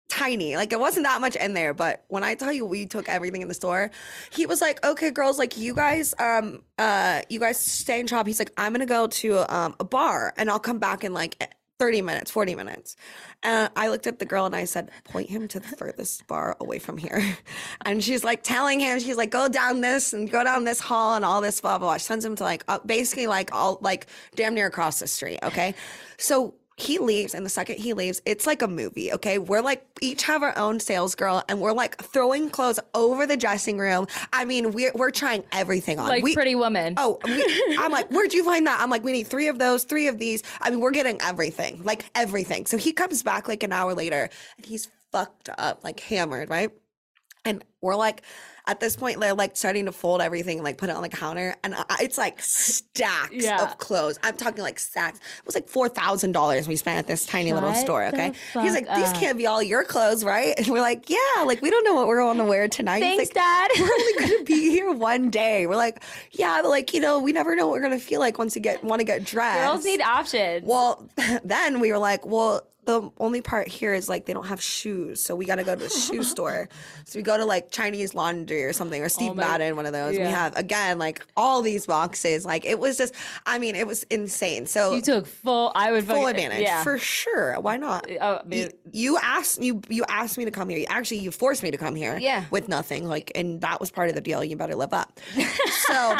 tiny. 0.10 0.56
Like 0.56 0.72
it 0.72 0.80
wasn't 0.80 1.06
that 1.06 1.22
much 1.22 1.36
in 1.36 1.54
there, 1.54 1.74
but 1.74 2.06
when 2.08 2.24
I 2.24 2.36
tell 2.36 2.54
you 2.54 2.66
we 2.66 2.86
took 2.86 3.10
everything 3.10 3.42
in 3.42 3.48
the 3.48 3.54
store, 3.54 3.92
he 4.32 4.46
was 4.46 4.62
like, 4.62 4.84
"Okay, 4.86 5.12
girls, 5.12 5.38
like 5.38 5.58
you 5.58 5.74
guys 5.74 6.14
um 6.20 6.62
uh 6.78 7.22
you 7.30 7.40
guys 7.40 7.60
stay 7.60 8.00
in 8.00 8.08
shop." 8.08 8.28
He's 8.28 8.40
like, 8.40 8.52
"I'm 8.58 8.72
going 8.72 8.80
to 8.80 8.86
go 8.86 9.08
to 9.08 9.54
um 9.54 9.76
a 9.80 9.84
bar 9.84 10.34
and 10.38 10.50
I'll 10.50 10.60
come 10.60 10.80
back 10.80 11.04
in 11.04 11.14
like 11.14 11.54
30 11.80 12.02
minutes, 12.02 12.32
40 12.32 12.56
minutes." 12.56 12.96
And 13.44 13.70
I 13.76 13.88
looked 13.90 14.08
at 14.08 14.20
the 14.20 14.26
girl 14.26 14.46
and 14.46 14.56
I 14.56 14.66
said, 14.66 14.92
"Point 15.06 15.30
him 15.30 15.48
to 15.50 15.60
the 15.60 15.68
furthest 15.68 16.28
bar 16.28 16.58
away 16.60 16.80
from 16.80 16.98
here." 16.98 17.22
And 17.86 18.04
she's 18.04 18.24
like 18.24 18.42
telling 18.44 18.80
him, 18.80 19.00
she's 19.00 19.18
like, 19.18 19.30
"Go 19.32 19.48
down 19.48 19.82
this 19.82 20.14
and 20.14 20.30
go 20.30 20.44
down 20.44 20.64
this 20.64 20.80
hall 20.80 21.16
and 21.16 21.24
all 21.24 21.42
this 21.42 21.62
blah 21.62 21.78
blah." 21.78 21.88
blah. 21.88 21.98
She 21.98 22.06
sends 22.06 22.26
him 22.26 22.36
to 22.38 22.44
like 22.44 22.64
uh, 22.68 22.80
basically 22.86 23.28
like 23.28 23.54
all 23.54 23.78
like 23.82 24.08
damn 24.36 24.54
near 24.56 24.68
across 24.68 25.00
the 25.00 25.08
street, 25.08 25.40
okay? 25.44 25.76
So 26.18 26.56
he 26.78 27.00
leaves 27.00 27.34
and 27.34 27.46
the 27.46 27.50
second 27.50 27.78
he 27.78 27.94
leaves 27.94 28.22
it's 28.26 28.46
like 28.46 28.62
a 28.62 28.68
movie 28.68 29.12
okay? 29.14 29.38
We're 29.38 29.62
like 29.62 29.86
each 30.02 30.24
have 30.24 30.44
our 30.44 30.58
own 30.58 30.80
sales 30.80 31.16
girl 31.16 31.44
and 31.48 31.62
we're 31.62 31.72
like 31.72 31.98
throwing 32.04 32.50
clothes 32.50 32.80
over 32.94 33.26
the 33.26 33.38
dressing 33.38 33.78
room. 33.78 34.08
I 34.34 34.44
mean 34.44 34.72
we're, 34.72 34.92
we're 34.94 35.12
trying 35.12 35.44
everything 35.52 36.00
on. 36.00 36.10
Like 36.10 36.24
we, 36.24 36.34
Pretty 36.34 36.56
Woman. 36.56 36.96
oh 36.98 37.20
we, 37.24 37.78
i'm 37.80 37.92
like 37.92 38.10
where'd 38.12 38.34
you 38.34 38.44
find 38.44 38.68
that? 38.68 38.82
I'm 38.82 38.90
like 38.90 39.04
we 39.04 39.14
need 39.14 39.28
three 39.28 39.48
of 39.48 39.58
those 39.58 39.86
three 39.86 40.08
of 40.08 40.20
these. 40.20 40.44
I 40.60 40.70
mean 40.70 40.82
we're 40.82 40.92
getting 40.92 41.22
everything 41.22 41.82
like 41.84 42.06
everything. 42.14 42.66
So 42.66 42.78
he 42.78 42.92
comes 42.92 43.24
back 43.24 43.48
like 43.48 43.64
an 43.64 43.72
hour 43.72 43.94
later 43.94 44.30
and 44.58 44.66
he's 44.66 44.90
fucked 45.12 45.50
up 45.58 45.84
like 45.84 46.02
hammered 46.02 46.50
right? 46.50 46.72
And 47.46 47.64
we're 47.82 47.96
like 47.96 48.24
at 48.68 48.80
this 48.80 48.96
point 48.96 49.20
they're 49.20 49.34
like 49.34 49.56
starting 49.56 49.86
to 49.86 49.92
fold 49.92 50.22
everything 50.22 50.58
and 50.58 50.64
like 50.66 50.78
put 50.78 50.90
it 50.90 50.96
on 50.96 51.02
the 51.04 51.10
counter 51.10 51.56
and 51.64 51.76
I- 51.76 51.98
it's 52.02 52.18
like 52.18 52.42
stacks 52.42 53.32
Yeah. 53.34 53.64
of 53.64 53.78
clothes 53.78 54.20
i'm 54.24 54.36
talking 54.38 54.64
like 54.64 54.80
stacks 54.80 55.20
it 55.20 55.46
was 55.46 55.56
like 55.56 55.68
four 55.68 55.88
thousand 55.90 56.32
dollars 56.32 56.68
we 56.68 56.76
spent 56.76 56.98
at 57.00 57.08
this 57.08 57.26
tiny 57.26 57.54
little 57.54 57.74
store 57.74 58.06
okay 58.06 58.32
he's 58.54 58.74
like 58.74 58.88
these 58.96 59.10
up. 59.10 59.16
can't 59.16 59.38
be 59.38 59.48
all 59.48 59.62
your 59.62 59.84
clothes 59.84 60.24
right 60.24 60.54
and 60.58 60.68
we're 60.68 60.82
like 60.82 61.10
yeah 61.10 61.44
like 61.46 61.62
we 61.62 61.70
don't 61.70 61.84
know 61.84 61.94
what 61.94 62.08
we're 62.08 62.20
going 62.22 62.38
to 62.38 62.44
wear 62.46 62.68
tonight 62.68 63.00
Thanks, 63.02 63.26
like, 63.26 63.34
Dad. 63.34 63.72
we're 63.80 63.86
only 63.86 64.14
going 64.28 64.38
to 64.40 64.44
be 64.46 64.70
here 64.72 64.92
one 64.92 65.30
day 65.30 65.68
we're 65.68 65.76
like 65.76 66.02
yeah 66.32 66.60
but 66.62 66.70
like 66.70 66.94
you 66.94 67.00
know 67.00 67.20
we 67.20 67.32
never 67.32 67.56
know 67.56 67.68
what 67.68 67.74
we're 67.74 67.88
going 67.88 67.98
to 67.98 68.04
feel 68.06 68.20
like 68.20 68.38
once 68.38 68.56
you 68.56 68.62
get 68.62 68.84
want 68.84 69.00
to 69.00 69.06
get 69.06 69.24
dressed 69.24 69.66
Girls 69.66 69.86
need 69.86 70.02
options. 70.02 70.64
well, 70.66 71.08
then 71.44 71.80
we 71.80 71.92
were 71.92 71.98
like, 71.98 72.26
well, 72.26 72.62
the 72.86 73.10
only 73.20 73.42
part 73.42 73.68
here 73.68 73.94
is 73.94 74.08
like 74.10 74.26
they 74.26 74.34
don't 74.34 74.48
have 74.48 74.62
shoes, 74.62 75.22
so 75.22 75.36
we 75.36 75.46
got 75.46 75.56
to 75.56 75.64
go 75.64 75.76
to 75.76 75.84
the 75.84 75.90
shoe 75.90 76.24
store. 76.34 76.70
So 77.06 77.20
we 77.20 77.24
go 77.24 77.38
to 77.38 77.46
like 77.46 77.72
Chinese 77.72 78.14
Laundry 78.16 78.64
or 78.64 78.74
something, 78.74 79.02
or 79.02 79.10
Steve 79.10 79.32
oh 79.32 79.36
my- 79.36 79.44
Madden, 79.44 79.76
one 79.76 79.86
of 79.86 79.94
those. 79.94 80.18
We 80.18 80.24
have 80.24 80.56
again 80.58 81.00
like 81.00 81.26
all 81.36 81.62
these 81.62 81.86
boxes. 81.86 82.46
Like 82.46 82.66
it 82.66 82.80
was 82.80 82.98
just, 82.98 83.14
I 83.46 83.60
mean, 83.60 83.76
it 83.76 83.88
was 83.88 84.04
insane. 84.04 84.66
So 84.66 84.94
you 84.96 85.02
took 85.02 85.28
full. 85.28 85.72
I 85.76 85.92
would 85.92 86.06
full 86.06 86.16
fucking- 86.16 86.30
advantage 86.30 86.62
Yeah. 86.62 86.84
for 86.84 86.98
sure. 86.98 87.60
Why 87.60 87.78
not? 87.78 88.10
Uh, 88.10 88.18
oh, 88.22 88.36
I 88.52 88.56
You, 88.56 88.70
you 88.92 89.18
asked 89.22 89.62
you 89.62 89.82
you 89.90 90.04
asked 90.10 90.38
me 90.38 90.46
to 90.46 90.52
come 90.52 90.70
here. 90.70 90.80
You- 90.80 90.86
Actually, 90.90 91.20
you 91.20 91.32
forced 91.32 91.64
me 91.64 91.72
to 91.72 91.78
come 91.78 91.96
here. 91.96 92.18
Yeah. 92.20 92.46
With 92.52 92.68
nothing, 92.70 93.06
like, 93.08 93.32
and 93.36 93.62
that 93.62 93.80
was 93.80 93.92
part 93.92 94.10
of 94.10 94.16
the 94.16 94.22
deal. 94.22 94.44
You 94.44 94.56
better 94.56 94.76
live 94.76 94.94
up. 94.94 95.20
So 95.88 96.18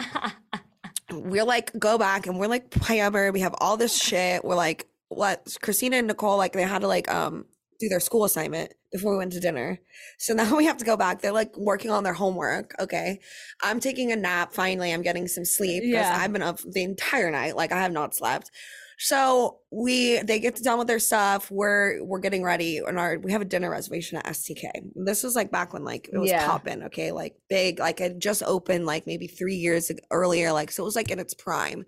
we're 1.12 1.44
like 1.44 1.72
go 1.78 1.98
back 1.98 2.28
and 2.28 2.40
we're 2.40 2.48
like 2.48 2.74
hammered. 2.76 3.34
We 3.34 3.40
have 3.42 3.56
all 3.60 3.78
this 3.78 3.96
shit. 3.96 4.44
We're 4.44 4.56
like 4.56 4.88
what 5.10 5.56
Christina 5.62 5.98
and 5.98 6.08
Nicole 6.08 6.38
like 6.38 6.54
they 6.54 6.64
had 6.64 6.82
to 6.82 6.88
like 6.88 7.12
um 7.14 7.46
do 7.80 7.90
their 7.90 8.00
school 8.00 8.24
assignment 8.24 8.74
before 8.92 9.12
we 9.12 9.18
went 9.18 9.34
to 9.34 9.40
dinner. 9.40 9.80
So 10.18 10.34
now 10.34 10.56
we 10.58 10.66
have 10.66 10.78
to 10.78 10.86
go 10.86 10.96
back. 10.98 11.22
They're 11.22 11.32
like 11.34 11.56
working 11.58 11.92
on 11.92 12.04
their 12.04 12.14
homework. 12.14 12.74
Okay. 12.80 13.20
I'm 13.62 13.80
taking 13.82 14.12
a 14.12 14.16
nap. 14.16 14.54
Finally, 14.54 14.94
I'm 14.94 15.02
getting 15.02 15.28
some 15.28 15.46
sleep 15.46 15.84
because 15.84 16.06
Yeah. 16.08 16.18
I've 16.18 16.32
been 16.32 16.42
up 16.42 16.60
the 16.66 16.84
entire 16.84 17.30
night. 17.32 17.56
Like 17.56 17.72
I 17.72 17.82
have 17.82 17.92
not 17.92 18.16
slept. 18.16 18.50
So 18.98 19.60
we 19.72 20.22
they 20.22 20.40
get 20.40 20.56
done 20.64 20.78
with 20.80 20.88
their 20.88 21.00
stuff. 21.00 21.52
We're 21.52 22.02
we're 22.02 22.20
getting 22.20 22.44
ready 22.44 22.78
and 22.78 22.98
our 22.98 23.20
we 23.20 23.34
have 23.34 23.42
a 23.42 23.46
dinner 23.46 23.70
reservation 23.70 24.18
at 24.18 24.26
STK. 24.28 24.72
This 24.96 25.22
was 25.22 25.36
like 25.36 25.52
back 25.52 25.74
when 25.74 25.84
like 25.84 26.10
it 26.14 26.18
was 26.18 26.30
Yeah. 26.32 26.46
popping, 26.46 26.82
okay, 26.84 27.12
like 27.12 27.36
big, 27.50 27.80
like 27.80 28.00
it 28.00 28.20
just 28.20 28.42
opened 28.44 28.86
like 28.86 29.06
maybe 29.06 29.28
three 29.28 29.56
years 29.56 29.92
earlier, 30.12 30.54
like 30.54 30.72
so 30.72 30.84
it 30.84 30.86
was 30.86 30.96
like 30.96 31.12
in 31.12 31.20
its 31.20 31.34
prime. 31.34 31.86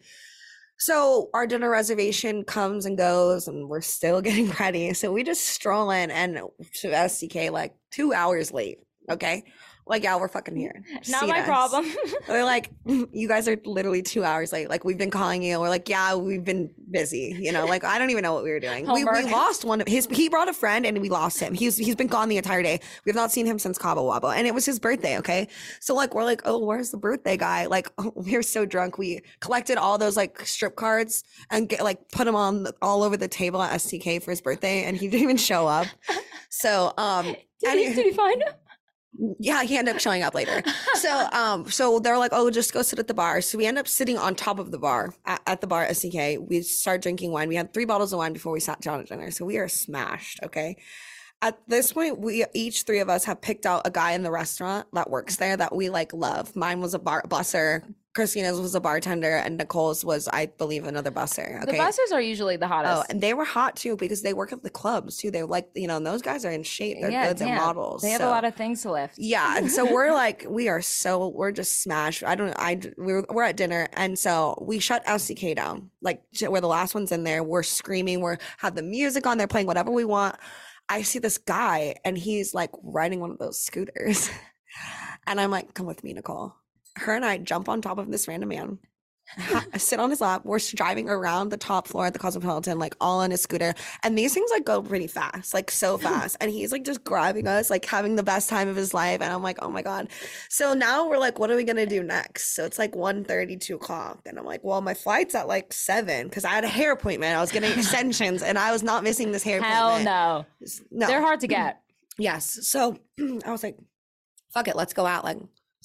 So 0.78 1.30
our 1.34 1.48
dinner 1.48 1.70
reservation 1.70 2.44
comes 2.44 2.86
and 2.86 2.98
goes, 2.98 3.48
and 3.48 3.68
we're 3.68 3.82
still 3.82 4.22
getting 4.28 4.50
ready. 4.60 4.94
So 4.94 5.12
we 5.12 5.24
just 5.24 5.48
stroll 5.48 5.92
in 5.92 6.12
and 6.12 6.36
to 6.36 6.88
STK 6.88 7.52
like 7.52 7.74
two 7.92 8.14
hours 8.14 8.52
late. 8.52 8.80
Okay, 9.10 9.44
like 9.90 10.04
yeah, 10.04 10.18
we're 10.18 10.28
fucking 10.28 10.56
here. 10.56 10.84
not 11.10 11.28
my 11.28 11.40
us. 11.42 11.46
problem. 11.46 11.86
We're 12.28 12.44
like, 12.44 12.70
you 12.86 13.28
guys 13.28 13.48
are 13.48 13.58
literally 13.66 14.02
two 14.02 14.24
hours 14.24 14.52
late. 14.52 14.70
Like 14.70 14.84
we've 14.84 14.98
been 14.98 15.12
calling 15.12 15.42
you. 15.42 15.60
We're 15.60 15.70
like, 15.70 15.88
yeah, 15.90 16.16
we've 16.16 16.44
been 16.44 16.70
busy. 16.92 17.36
You 17.40 17.52
know, 17.52 17.66
like 17.66 17.84
I 17.84 17.98
don't 17.98 18.10
even 18.10 18.24
know 18.24 18.34
what 18.34 18.44
we 18.44 18.52
were 18.52 18.60
doing. 18.60 18.86
We, 18.92 19.04
we 19.06 19.24
lost 19.32 19.66
one 19.66 19.82
of 19.82 19.88
his. 19.88 20.08
He 20.12 20.30
brought 20.30 20.50
a 20.50 20.54
friend 20.54 20.86
and 20.86 21.00
we 21.00 21.10
lost 21.10 21.40
him. 21.40 21.54
He's 21.54 21.78
he's 21.78 21.96
been 21.96 22.08
gone 22.08 22.30
the 22.30 22.38
entire 22.38 22.64
day. 22.64 22.80
We've 23.06 23.16
not 23.16 23.32
seen 23.32 23.46
him 23.46 23.60
since 23.60 23.78
Cabo 23.78 24.10
Wabo, 24.10 24.36
and 24.36 24.48
it 24.48 24.54
was 24.54 24.66
his 24.66 24.80
birthday. 24.80 25.18
Okay, 25.20 25.48
so 25.80 25.94
like 25.96 26.14
we're 26.14 26.26
like, 26.26 26.42
oh, 26.46 26.60
where's 26.60 26.92
the 26.92 26.98
birthday 26.98 27.38
guy? 27.38 27.66
Like 27.66 27.90
we 28.16 28.36
were 28.36 28.44
so 28.44 28.66
drunk, 28.66 28.98
we 28.98 29.22
collected 29.40 29.78
all 29.78 29.98
those 29.98 30.18
like 30.18 30.46
strip 30.46 30.76
cards 30.76 31.24
and 31.50 31.70
get, 31.70 31.84
like 31.84 32.10
put 32.12 32.26
them 32.26 32.36
on 32.36 32.64
the- 32.64 32.76
all 32.82 33.04
over 33.04 33.18
the 33.18 33.28
table 33.28 33.62
at 33.62 33.74
STK 33.80 34.22
for 34.22 34.32
his 34.32 34.42
birthday, 34.42 34.84
and 34.84 34.98
he 34.98 35.08
didn't 35.08 35.24
even 35.24 35.38
show 35.38 35.68
up. 35.68 35.88
So 36.50 36.94
um, 36.98 37.36
did, 37.60 37.78
he, 37.78 37.94
did 37.94 38.06
he 38.06 38.12
find 38.12 38.42
him? 38.42 38.54
Yeah, 39.40 39.64
he 39.64 39.78
ended 39.78 39.96
up 39.96 40.02
showing 40.02 40.24
up 40.24 40.34
later. 40.34 40.62
So, 40.96 41.28
um, 41.34 41.70
so 41.70 42.00
they're 42.00 42.18
like, 42.18 42.32
"Oh, 42.34 42.50
just 42.50 42.74
go 42.74 42.82
sit 42.82 43.00
at 43.00 43.08
the 43.08 43.14
bar." 43.14 43.42
So 43.42 43.58
we 43.58 43.66
end 43.66 43.78
up 43.78 43.88
sitting 43.88 44.18
on 44.18 44.36
top 44.36 44.60
of 44.60 44.72
the 44.72 44.78
bar 44.78 45.14
at, 45.26 45.42
at 45.48 45.62
the 45.62 45.68
bar 45.68 45.84
at 45.84 45.92
STK. 45.92 46.48
We 46.48 46.62
start 46.62 47.02
drinking 47.02 47.32
wine. 47.32 47.50
We 47.50 47.56
had 47.56 47.74
three 47.74 47.86
bottles 47.86 48.14
of 48.14 48.20
wine 48.20 48.34
before 48.34 48.52
we 48.52 48.60
sat 48.60 48.82
down 48.82 49.00
at 49.00 49.08
dinner. 49.08 49.32
So 49.32 49.46
we 49.46 49.58
are 49.58 49.68
smashed. 49.68 50.40
Okay. 50.44 50.78
At 51.42 51.60
this 51.68 51.94
point, 51.94 52.20
we 52.20 52.46
each 52.56 52.84
three 52.84 53.00
of 53.00 53.10
us 53.10 53.26
have 53.26 53.42
picked 53.42 53.68
out 53.68 53.86
a 53.86 53.92
guy 53.92 54.14
in 54.14 54.24
the 54.24 54.32
restaurant 54.32 54.88
that 54.94 55.10
works 55.10 55.36
there 55.36 55.56
that 55.56 55.76
we 55.76 55.90
like 55.90 56.12
love. 56.12 56.56
Mine 56.56 56.82
was 56.82 56.96
a 56.96 57.00
bar 57.00 57.24
busser. 57.28 57.84
Christina's 58.18 58.60
was 58.60 58.76
a 58.76 58.82
bartender, 58.82 59.38
and 59.38 59.58
Nicole's 59.58 60.04
was, 60.04 60.28
I 60.28 60.48
believe, 60.48 60.86
another 60.86 61.12
busser. 61.12 61.62
Okay? 61.64 61.72
The 61.72 61.78
bussers 61.78 62.12
are 62.12 62.22
usually 62.22 62.58
the 62.58 62.66
oh, 62.66 62.70
hottest. 62.70 62.98
Oh, 62.98 63.06
and 63.10 63.22
they 63.22 63.34
were 63.34 63.46
hot 63.46 63.76
too 63.76 63.96
because 63.96 64.24
they 64.24 64.34
work 64.34 64.52
at 64.52 64.64
the 64.64 64.70
clubs 64.70 65.18
too. 65.18 65.32
They're 65.32 65.46
like, 65.46 65.70
you 65.76 65.88
know, 65.88 65.98
and 65.98 66.06
those 66.06 66.22
guys 66.22 66.44
are 66.44 66.52
in 66.52 66.64
shape. 66.64 66.98
They're 67.00 67.12
yeah, 67.12 67.28
good. 67.30 67.38
They're 67.38 67.56
models. 67.56 68.02
They 68.02 68.10
have 68.10 68.22
a 68.22 68.30
lot 68.30 68.44
of 68.44 68.56
things 68.56 68.82
to 68.82 68.92
lift. 68.92 69.16
yeah 69.18 69.58
and 69.58 69.72
so 69.72 69.86
we're 69.94 70.12
like 70.12 70.46
we 70.50 70.68
are 70.68 70.82
so 70.82 71.30
we're 71.30 71.52
just 71.52 71.82
smashed 71.82 72.24
i 72.24 72.36
don't 72.36 72.48
know. 72.48 72.54
i 72.58 72.80
we're, 72.98 73.26
we're 73.30 73.44
at 73.44 73.56
dinner 73.56 73.88
and 73.94 74.18
so 74.18 74.58
we 74.66 74.80
shut 74.80 75.06
lck 75.06 75.56
down 75.56 75.90
like 76.02 76.22
we're 76.42 76.62
the 76.62 76.68
last 76.68 76.96
ones 76.96 77.12
in 77.12 77.24
there 77.24 77.44
we're 77.44 77.64
screaming 77.64 78.22
we're 78.22 78.38
have 78.58 78.76
the 78.76 78.84
music 78.84 79.26
on 79.28 79.38
they're 79.38 79.48
playing 79.48 79.68
whatever 79.68 79.92
we 79.92 80.06
want 80.06 80.36
i 80.90 81.02
see 81.02 81.20
this 81.20 81.38
guy 81.38 81.96
and 82.04 82.18
he's 82.18 82.54
like 82.54 82.72
riding 82.84 83.20
one 83.20 83.32
of 83.32 83.38
those 83.38 83.62
scooters 83.62 84.30
and 85.28 85.40
i'm 85.40 85.52
like 85.52 85.74
come 85.74 85.86
with 85.86 86.04
me 86.04 86.14
nicole 86.14 86.56
her 86.98 87.14
and 87.14 87.26
i 87.26 87.38
jump 87.38 87.70
on 87.70 87.82
top 87.82 87.98
of 87.98 88.12
this 88.12 88.28
random 88.28 88.50
man 88.50 88.80
ha- 89.38 89.66
sit 89.78 90.00
on 90.00 90.10
his 90.10 90.22
lap 90.22 90.42
we're 90.46 90.60
driving 90.74 91.10
around 91.10 91.50
the 91.50 91.58
top 91.58 91.88
floor 91.88 92.06
at 92.06 92.14
the 92.14 92.20
cosmopolitan 92.20 92.80
like 92.80 92.96
all 93.02 93.20
on 93.20 93.32
his 93.32 93.42
scooter 93.42 93.74
and 94.04 94.18
these 94.18 94.34
things 94.34 94.50
like 94.52 94.66
go 94.66 94.82
pretty 94.82 95.08
fast 95.08 95.54
like 95.54 95.70
so 95.70 95.98
fast 96.08 96.38
and 96.40 96.52
he's 96.52 96.72
like 96.72 96.84
just 96.84 97.04
grabbing 97.04 97.48
us 97.48 97.70
like 97.70 97.86
having 97.86 98.16
the 98.16 98.24
best 98.24 98.50
time 98.50 98.68
of 98.68 98.76
his 98.76 98.94
life 98.94 99.22
and 99.22 99.32
i'm 99.32 99.44
like 99.44 99.58
oh 99.62 99.70
my 99.70 99.82
god 99.82 100.08
so 100.50 100.74
now 100.74 101.08
we're 101.08 101.18
like 101.18 101.40
what 101.40 101.52
are 101.52 101.56
we 101.56 101.64
gonna 101.64 101.86
do 101.86 102.04
next 102.04 102.56
so 102.56 102.66
it's 102.66 102.80
like 102.80 102.96
1 102.96 103.26
2 103.60 103.76
o'clock 103.76 104.22
and 104.26 104.40
i'm 104.40 104.46
like 104.46 104.64
well 104.64 104.82
my 104.82 104.94
flight's 104.94 105.36
at 105.36 105.48
like 105.48 105.74
7 105.74 106.28
because 106.28 106.46
i 106.46 106.50
had 106.50 106.64
a 106.64 106.70
hair 106.70 106.92
appointment 106.92 107.36
i 107.36 107.42
was 107.42 107.52
getting 107.52 107.72
extensions 107.78 108.42
and 108.42 108.58
i 108.58 108.72
was 108.72 108.84
not 108.84 109.04
missing 109.04 109.32
this 109.32 109.44
hair 109.44 109.62
Hell 109.62 109.90
appointment 109.90 110.06
no. 110.06 110.46
No 110.92 111.08
They're 111.08 111.22
hard 111.22 111.40
to 111.42 111.48
get. 111.58 111.82
Yes. 112.18 112.68
So 112.68 112.98
I 113.46 113.52
was 113.52 113.64
like, 113.64 113.78
fuck 114.54 114.68
it, 114.68 114.76
let's 114.76 114.94
go 114.94 115.06
out. 115.06 115.24
Like, 115.24 115.38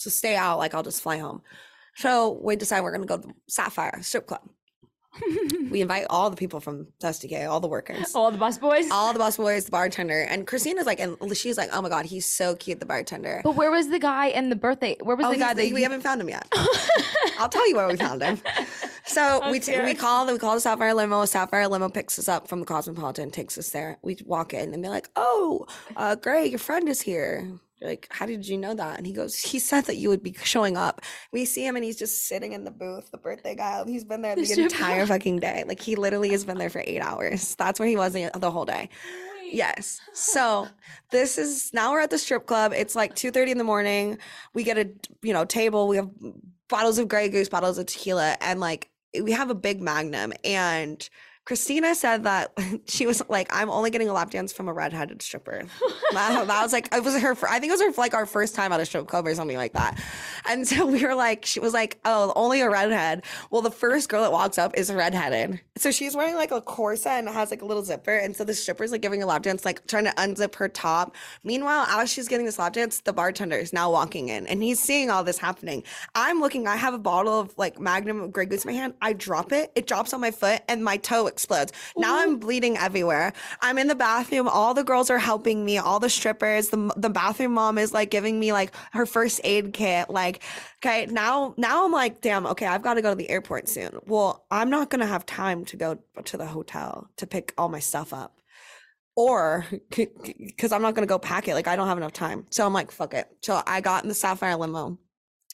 so 0.03 0.11
stay 0.11 0.37
out. 0.37 0.59
Like, 0.59 0.75
I'll 0.75 0.83
just 0.83 1.03
fly 1.03 1.19
home. 1.19 1.43
So 1.97 2.39
we 2.43 2.57
decide 2.57 2.83
we're 2.83 2.91
going 2.97 3.07
to 3.07 3.07
go 3.09 3.19
to 3.19 3.29
the 3.29 3.35
Sapphire 3.49 3.99
strip 4.03 4.27
club. 4.27 4.41
we 5.71 5.81
invite 5.83 6.07
all 6.09 6.31
the 6.31 6.37
people 6.37 6.59
from 6.59 6.87
STK, 7.03 7.47
all 7.47 7.61
the 7.61 7.69
workers. 7.69 8.15
All 8.15 8.31
the 8.31 8.39
bus 8.39 8.57
boys. 8.57 8.91
All 8.91 9.13
the 9.13 9.19
bus 9.19 9.37
boys, 9.37 9.67
the 9.67 9.71
bartender, 9.71 10.23
and 10.23 10.47
Christina's 10.47 10.87
like, 10.87 11.01
and 11.01 11.19
she's 11.37 11.59
like, 11.59 11.69
"Oh 11.71 11.83
my 11.83 11.91
god, 11.91 12.07
he's 12.07 12.25
so 12.25 12.55
cute." 12.57 12.81
The 12.81 12.87
bartender. 12.87 13.43
but 13.45 13.55
where 13.55 13.71
was 13.71 13.91
the 13.91 13.99
guy 13.99 14.29
and 14.29 14.51
the 14.51 14.57
birthday? 14.57 14.97
Where 15.03 15.15
was 15.15 15.27
Oh, 15.27 15.33
the 15.33 15.37
guy 15.37 15.53
that 15.53 15.73
we 15.73 15.83
haven't 15.83 16.01
found 16.01 16.23
him 16.23 16.31
yet. 16.31 16.51
I'll 17.39 17.51
tell 17.51 17.69
you 17.69 17.77
where 17.77 17.89
we 17.89 17.97
found 17.97 18.23
him. 18.23 18.41
So 19.05 19.51
we 19.51 19.59
t- 19.59 19.79
we 19.83 19.95
call 19.95 20.27
we 20.33 20.39
call 20.39 20.55
the 20.55 20.61
Sapphire 20.61 20.95
limo. 20.95 21.25
Sapphire 21.25 21.67
limo 21.67 21.89
picks 21.89 22.19
us 22.21 22.29
up 22.29 22.47
from 22.49 22.61
the 22.61 22.67
Cosmopolitan, 22.67 23.31
takes 23.33 23.59
us 23.59 23.71
there. 23.71 23.99
We 24.01 24.17
walk 24.25 24.55
in 24.55 24.73
and 24.73 24.83
they're 24.83 24.93
like, 24.93 25.11
"Oh, 25.17 25.67
uh, 25.97 26.17
your 26.25 26.59
friend 26.61 26.89
is 26.89 27.01
here." 27.03 27.59
Like, 27.83 28.07
how 28.11 28.27
did 28.27 28.47
you 28.47 28.57
know 28.57 28.75
that? 28.75 28.97
And 28.97 29.07
he 29.07 29.13
goes, 29.13 29.37
he 29.37 29.59
said 29.59 29.85
that 29.87 29.97
you 29.97 30.09
would 30.09 30.23
be 30.23 30.35
showing 30.43 30.77
up. 30.77 31.03
We 31.33 31.45
see 31.45 31.67
him 31.67 31.77
and 31.77 31.85
he's 31.85 31.99
just 31.99 32.27
sitting 32.27 32.53
in 32.53 32.65
the 32.65 32.71
booth, 32.71 33.11
the 33.11 33.19
birthday 33.19 33.55
guy. 33.55 33.83
He's 33.87 34.05
been 34.05 34.23
there 34.23 34.37
the 34.37 34.63
entire 34.63 35.07
fucking 35.07 35.41
day. 35.41 35.65
Like 35.67 35.81
he 35.81 35.97
literally 35.97 36.31
has 36.31 36.45
been 36.45 36.59
there 36.59 36.71
for 36.71 36.83
eight 36.87 37.01
hours. 37.01 37.55
That's 37.57 37.81
where 37.81 37.89
he 37.89 37.97
was 37.97 38.13
the 38.13 38.31
the 38.35 38.51
whole 38.51 38.65
day. 38.65 38.89
Yes. 39.53 40.01
So 40.15 40.69
this 41.11 41.37
is 41.37 41.73
now 41.75 41.93
we're 41.93 42.01
at 42.01 42.11
the 42.11 42.19
strip 42.19 42.47
club. 42.47 42.73
It's 42.75 42.97
like 42.97 43.15
two 43.15 43.31
thirty 43.31 43.53
in 43.53 43.59
the 43.59 43.65
morning. 43.65 44.19
We 44.55 44.65
get 44.65 44.79
a 44.79 44.89
you 45.23 45.33
know 45.33 45.45
table. 45.45 45.89
We 45.89 45.97
have 45.97 46.11
bottles 46.69 46.99
of 46.99 47.09
Grey 47.09 47.29
Goose, 47.29 47.49
bottles 47.49 47.79
of 47.79 47.87
tequila, 47.87 48.37
and 48.41 48.61
like 48.61 48.91
we 49.21 49.33
have 49.33 49.51
a 49.51 49.55
big 49.55 49.83
Magnum. 49.83 50.33
And 50.45 51.07
Christina 51.45 51.95
said 51.95 52.25
that 52.25 52.53
she 52.87 53.07
was 53.07 53.23
like, 53.29 53.49
"I'm 53.55 53.71
only 53.71 53.91
getting 53.91 54.09
a 54.09 54.13
lap 54.13 54.31
dance 54.31 54.53
from 54.53 54.69
a 54.69 54.73
redheaded 54.73 55.23
stripper." 55.23 55.63
that, 56.13 56.47
that 56.47 56.63
was 56.63 56.73
like 56.73 56.89
it 56.95 57.03
was 57.03 57.19
her. 57.21 57.37
I 57.49 57.59
think 57.59 57.71
it 57.71 57.79
was 57.79 57.83
her 57.83 57.93
like 58.01 58.15
our 58.15 58.27
first 58.27 58.55
time 58.55 58.73
at 58.73 58.81
a 58.81 58.87
strip 58.87 59.09
club 59.09 59.27
or 59.27 59.35
something 59.35 59.57
like 59.57 59.73
that. 59.73 60.01
And 60.49 60.67
so 60.67 60.87
we 60.87 61.05
were 61.05 61.15
like, 61.15 61.45
she 61.45 61.61
was 61.61 61.73
like, 61.73 61.99
"Oh, 62.05 62.33
only 62.37 62.61
a 62.61 62.71
redhead." 62.71 63.25
Well, 63.51 63.63
the 63.63 63.71
first 63.71 64.09
girl 64.09 64.23
that 64.23 64.33
walks 64.33 64.59
up 64.59 64.77
is 64.77 64.93
redheaded. 64.93 65.61
So 65.77 65.91
she's 65.91 66.15
wearing 66.15 66.35
like 66.37 66.53
a 66.53 66.61
corset 66.61 67.13
and 67.13 67.29
has 67.29 67.51
like 67.51 67.63
a 67.63 67.65
little 67.65 67.83
zipper. 67.83 68.15
And 68.15 68.37
so 68.37 68.45
the 68.45 68.55
stripper's 68.55 68.93
like 68.93 69.03
giving 69.03 69.23
a 69.23 69.27
lap 69.27 69.43
dance, 69.43 69.65
like 69.65 69.87
trying 69.87 70.05
to 70.05 70.13
unzip 70.13 70.55
her 70.57 70.69
top. 70.69 71.17
Meanwhile, 71.45 71.87
as 71.89 72.11
she's 72.11 72.29
getting 72.29 72.47
this 72.47 72.59
lap 72.59 72.75
dance, 72.75 73.01
the 73.01 73.13
bartender 73.13 73.57
is 73.57 73.73
now 73.73 73.91
walking 73.91 74.29
in 74.29 74.47
and 74.47 74.63
he's 74.63 74.81
seeing 74.81 75.11
all 75.11 75.25
this 75.25 75.39
happening. 75.39 75.83
I'm 76.15 76.41
looking, 76.41 76.67
I 76.69 76.77
have 76.77 76.95
a 76.95 76.99
bottle 76.99 77.41
of 77.41 77.53
like 77.57 77.81
Magnum 77.81 78.31
Grey 78.31 78.47
Goose 78.47 78.65
in 78.65 78.73
my 78.73 78.79
hand. 78.79 78.95
I 79.01 79.13
drop 79.13 79.53
it, 79.53 79.73
it 79.75 79.87
drops 79.87 80.13
on 80.13 80.21
my 80.21 80.31
foot, 80.31 80.63
and 80.69 80.85
my 80.85 80.97
toe 80.99 81.32
explodes. 81.33 81.73
Now 81.97 82.19
I'm 82.19 82.39
bleeding 82.39 82.77
everywhere. 82.77 83.33
I'm 83.61 83.79
in 83.79 83.89
the 83.89 83.95
bathroom. 83.95 84.49
All 84.49 84.75
the 84.75 84.85
girls 84.85 85.11
are 85.11 85.19
helping 85.19 85.65
me, 85.65 85.79
all 85.79 85.99
the 85.99 86.11
strippers. 86.11 86.69
The, 86.69 86.93
the 86.97 87.11
bathroom 87.11 87.55
mom 87.55 87.79
is 87.79 87.93
like 87.93 88.11
giving 88.11 88.39
me 88.39 88.53
like 88.53 88.73
her 88.93 89.07
first 89.07 89.41
aid 89.45 89.73
kit. 89.73 90.11
Like, 90.11 90.43
okay, 90.79 91.07
now 91.07 91.55
now 91.57 91.85
I'm 91.85 91.93
like, 91.93 92.21
damn, 92.21 92.47
okay, 92.47 92.67
I've 92.67 92.83
got 92.83 92.95
to 92.95 93.03
go 93.03 93.11
to 93.11 93.17
the 93.17 93.31
airport 93.31 93.69
soon. 93.69 93.99
Well, 94.07 94.45
I'm 94.51 94.71
not 94.71 94.91
gonna 94.91 95.07
have 95.07 95.27
time 95.27 95.65
to 95.67 95.77
go 95.77 95.99
to 96.25 96.37
the 96.37 96.47
hotel 96.47 97.09
to 97.17 97.27
pick 97.27 97.55
all 97.59 97.69
my 97.69 97.81
stuff 97.81 98.13
up. 98.13 98.39
Or 99.15 99.67
because 99.91 100.73
I'm 100.73 100.81
not 100.81 100.95
gonna 100.95 101.07
go 101.07 101.19
pack 101.19 101.47
it, 101.49 101.55
like 101.55 101.69
I 101.69 101.77
don't 101.77 101.89
have 101.89 101.99
enough 101.99 102.15
time. 102.15 102.47
So 102.51 102.65
I'm 102.65 102.73
like, 102.73 102.91
fuck 102.91 103.13
it. 103.15 103.27
So 103.43 103.63
I 103.67 103.81
got 103.81 104.05
in 104.05 104.09
the 104.09 104.15
Sapphire 104.15 104.57
limo. 104.57 104.99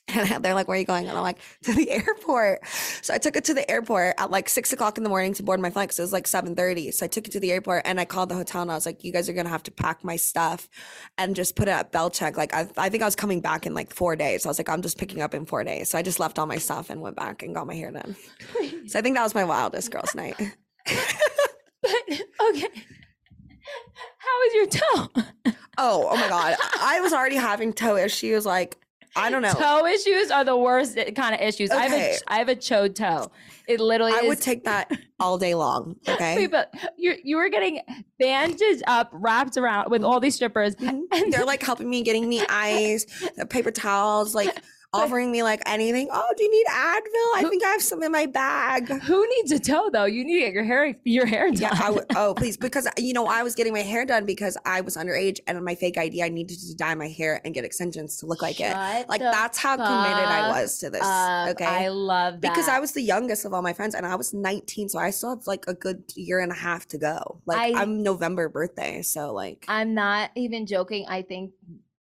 And 0.08 0.44
they're 0.44 0.54
like, 0.54 0.68
where 0.68 0.76
are 0.76 0.80
you 0.80 0.86
going? 0.86 1.06
And 1.08 1.16
I'm 1.16 1.22
like, 1.22 1.38
to 1.64 1.72
the 1.72 1.90
airport. 1.90 2.66
So 3.02 3.14
I 3.14 3.18
took 3.18 3.36
it 3.36 3.44
to 3.44 3.54
the 3.54 3.68
airport 3.70 4.14
at 4.18 4.30
like 4.30 4.48
six 4.48 4.72
o'clock 4.72 4.96
in 4.96 5.04
the 5.04 5.10
morning 5.10 5.34
to 5.34 5.42
board 5.42 5.60
my 5.60 5.70
flight. 5.70 5.92
So 5.92 6.02
it 6.02 6.04
was 6.04 6.12
like 6.12 6.24
7.30. 6.24 6.92
So 6.94 7.04
I 7.04 7.08
took 7.08 7.26
it 7.26 7.32
to 7.32 7.40
the 7.40 7.52
airport 7.52 7.82
and 7.84 8.00
I 8.00 8.04
called 8.04 8.28
the 8.28 8.34
hotel 8.34 8.62
and 8.62 8.70
I 8.70 8.74
was 8.74 8.86
like, 8.86 9.04
you 9.04 9.12
guys 9.12 9.28
are 9.28 9.32
going 9.32 9.46
to 9.46 9.50
have 9.50 9.62
to 9.64 9.70
pack 9.70 10.04
my 10.04 10.16
stuff 10.16 10.68
and 11.16 11.36
just 11.36 11.56
put 11.56 11.68
it 11.68 11.72
at 11.72 11.92
bell 11.92 12.10
check. 12.10 12.36
Like, 12.36 12.54
I, 12.54 12.68
I 12.76 12.88
think 12.88 13.02
I 13.02 13.06
was 13.06 13.16
coming 13.16 13.40
back 13.40 13.66
in 13.66 13.74
like 13.74 13.92
four 13.92 14.16
days. 14.16 14.42
So 14.42 14.48
I 14.48 14.50
was 14.50 14.58
like, 14.58 14.68
I'm 14.68 14.82
just 14.82 14.98
picking 14.98 15.22
up 15.22 15.34
in 15.34 15.46
four 15.46 15.64
days. 15.64 15.90
So 15.90 15.98
I 15.98 16.02
just 16.02 16.20
left 16.20 16.38
all 16.38 16.46
my 16.46 16.58
stuff 16.58 16.90
and 16.90 17.00
went 17.00 17.16
back 17.16 17.42
and 17.42 17.54
got 17.54 17.66
my 17.66 17.74
hair 17.74 17.90
done. 17.90 18.16
So 18.86 18.98
I 18.98 19.02
think 19.02 19.16
that 19.16 19.22
was 19.22 19.34
my 19.34 19.44
wildest 19.44 19.90
girls 19.90 20.14
night. 20.14 20.36
But 20.38 21.92
okay. 22.50 22.68
How 24.18 24.42
is 24.46 24.54
your 24.54 24.66
toe? 24.66 25.08
Oh, 25.76 26.08
oh 26.10 26.16
my 26.16 26.28
God. 26.28 26.56
I 26.80 27.00
was 27.00 27.12
already 27.12 27.36
having 27.36 27.72
toe 27.72 27.96
issues. 27.96 28.44
Like, 28.46 28.76
I 29.16 29.30
don't 29.30 29.42
know. 29.42 29.52
Toe 29.52 29.86
issues 29.86 30.30
are 30.30 30.44
the 30.44 30.56
worst 30.56 30.96
kind 31.16 31.34
of 31.34 31.40
issues. 31.40 31.70
I 31.70 31.82
have 31.88 31.92
a 31.92 32.16
I 32.28 32.38
have 32.38 32.48
a 32.48 32.56
chode 32.56 32.94
toe. 32.94 33.30
It 33.66 33.80
literally 33.80 34.12
I 34.12 34.20
is. 34.20 34.28
would 34.28 34.40
take 34.40 34.64
that 34.64 34.90
all 35.20 35.36
day 35.38 35.54
long. 35.54 35.96
Okay. 36.08 36.36
Wait, 36.36 36.50
but 36.50 36.72
you 36.96 37.14
you 37.22 37.36
were 37.36 37.48
getting 37.48 37.80
bandaged 38.18 38.82
up, 38.86 39.10
wrapped 39.12 39.56
around 39.56 39.90
with 39.90 40.02
all 40.02 40.20
these 40.20 40.34
strippers, 40.34 40.74
Mhm. 40.76 41.02
and 41.12 41.32
They're 41.32 41.44
like 41.44 41.62
helping 41.62 41.88
me, 41.90 42.02
getting 42.02 42.28
me 42.28 42.40
ice, 42.48 43.06
uh, 43.40 43.44
paper 43.44 43.70
towels, 43.70 44.34
like 44.34 44.56
offering 44.92 45.30
me 45.30 45.42
like 45.42 45.62
anything. 45.66 46.08
Oh, 46.10 46.32
do 46.36 46.44
you 46.44 46.50
need 46.50 46.66
Advil? 46.66 47.36
I 47.36 47.46
think 47.48 47.64
I 47.64 47.68
have 47.68 47.82
some 47.82 48.02
in 48.02 48.12
my 48.12 48.26
bag. 48.26 48.88
who 48.88 49.26
needs 49.28 49.52
a 49.52 49.58
toe 49.58 49.90
though? 49.92 50.06
You 50.06 50.24
need 50.24 50.40
to 50.40 50.46
get 50.46 50.52
your 50.54 50.64
hair 50.64 50.96
your 51.04 51.26
hair 51.26 51.50
done. 51.50 51.60
Yeah, 51.60 51.78
I 51.80 51.90
would. 51.90 52.06
Oh, 52.16 52.34
please, 52.34 52.56
because 52.56 52.86
uh, 52.86 52.90
you 52.96 53.12
know 53.12 53.26
I 53.26 53.42
was 53.42 53.54
getting 53.54 53.72
my 53.72 53.82
hair 53.82 54.04
done 54.04 54.24
because 54.24 54.56
I 54.64 54.80
was 54.80 54.96
underage, 54.96 55.38
and 55.46 55.56
on 55.56 55.64
my 55.64 55.74
fake 55.74 55.98
ID, 55.98 56.22
I 56.22 56.28
needed 56.28 56.58
to 56.58 56.74
dye 56.74 56.94
my 56.94 57.08
hair 57.08 57.40
and 57.44 57.54
get 57.54 57.64
extensions 57.64 58.16
to 58.18 58.26
look 58.26 58.42
like 58.42 58.60
it. 58.60 58.74
Like 59.08 59.20
that's 59.20 59.58
how 59.58 59.76
committed 59.76 60.28
I 60.28 60.48
was 60.60 60.78
to 60.78 60.90
this. 60.90 61.02
up. 61.04 61.50
okay, 61.50 61.64
I 61.64 61.88
love 61.88 62.40
that 62.40 62.40
because 62.40 62.68
I 62.68 62.80
was 62.80 62.92
the 62.92 63.02
youngest 63.02 63.44
of 63.44 63.52
all 63.52 63.62
my 63.62 63.72
friends, 63.72 63.94
and 63.94 64.04
I 64.06 64.14
was 64.16 64.34
19, 64.34 64.88
so 64.88 64.98
I 64.98 65.10
still 65.10 65.30
have 65.36 65.46
like 65.46 65.64
a 65.68 65.74
good 65.74 66.02
year 66.16 66.40
and 66.40 66.50
a 66.50 66.56
half 66.56 66.86
to 66.88 66.98
go. 66.98 67.40
Like 67.46 67.58
I- 67.58 67.78
I, 67.78 67.82
am 67.82 68.02
November 68.02 68.48
birthday, 68.48 69.02
so 69.02 69.32
like 69.32 69.64
I'm 69.68 69.94
not 69.94 70.30
even 70.34 70.66
joking. 70.66 71.06
I 71.08 71.22
think 71.22 71.52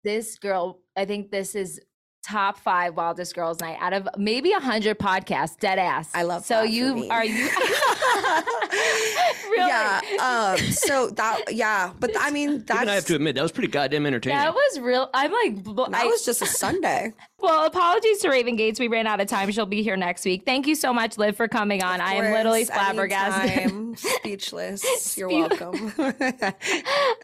this 0.04 0.38
girl. 0.38 0.80
I 0.96 1.04
think 1.04 1.30
this 1.30 1.54
is 1.54 1.78
top 2.26 2.58
five 2.58 2.96
wildest 2.96 3.34
girls 3.34 3.60
night 3.60 3.76
out 3.80 3.92
of 3.92 4.08
maybe 4.18 4.52
a 4.52 4.60
hundred 4.60 4.98
podcasts. 4.98 5.58
Dead 5.58 5.78
ass. 5.78 6.10
I 6.14 6.22
love 6.24 6.44
So 6.44 6.62
that 6.62 6.70
you 6.70 7.08
are 7.10 7.24
you? 7.24 7.48
really? 9.50 9.68
Yeah. 9.68 10.00
Um. 10.20 10.58
So 10.72 11.10
that. 11.10 11.52
Yeah. 11.52 11.92
But 12.00 12.10
I 12.18 12.30
mean, 12.30 12.64
that's 12.64 12.70
Even 12.82 12.88
I 12.88 12.94
have 12.94 13.04
to 13.06 13.14
admit 13.14 13.34
that 13.36 13.42
was 13.42 13.52
pretty 13.52 13.68
goddamn 13.68 14.06
entertaining. 14.06 14.38
That 14.38 14.54
was 14.54 14.80
real. 14.80 15.08
I'm 15.14 15.32
like, 15.32 15.62
bl- 15.62 15.84
that 15.84 15.94
I- 16.02 16.06
was 16.06 16.24
just 16.24 16.42
a 16.42 16.46
Sunday. 16.46 17.12
well, 17.38 17.66
apologies 17.66 18.18
to 18.22 18.30
Raven 18.30 18.56
Gates. 18.56 18.80
We 18.80 18.88
ran 18.88 19.06
out 19.06 19.20
of 19.20 19.28
time. 19.28 19.50
She'll 19.52 19.66
be 19.66 19.82
here 19.82 19.96
next 19.96 20.24
week. 20.24 20.42
Thank 20.44 20.66
you 20.66 20.74
so 20.74 20.92
much, 20.92 21.18
Liv, 21.18 21.36
for 21.36 21.48
coming 21.48 21.82
on. 21.82 22.00
I 22.00 22.14
am 22.14 22.32
literally 22.32 22.62
Of 22.62 22.68
course, 22.70 22.80
flabbergasted. 22.80 23.98
Speechless. 23.98 25.16
You're 25.16 25.30
Spew- 25.30 25.48
welcome. 25.48 25.92
I 25.98 26.54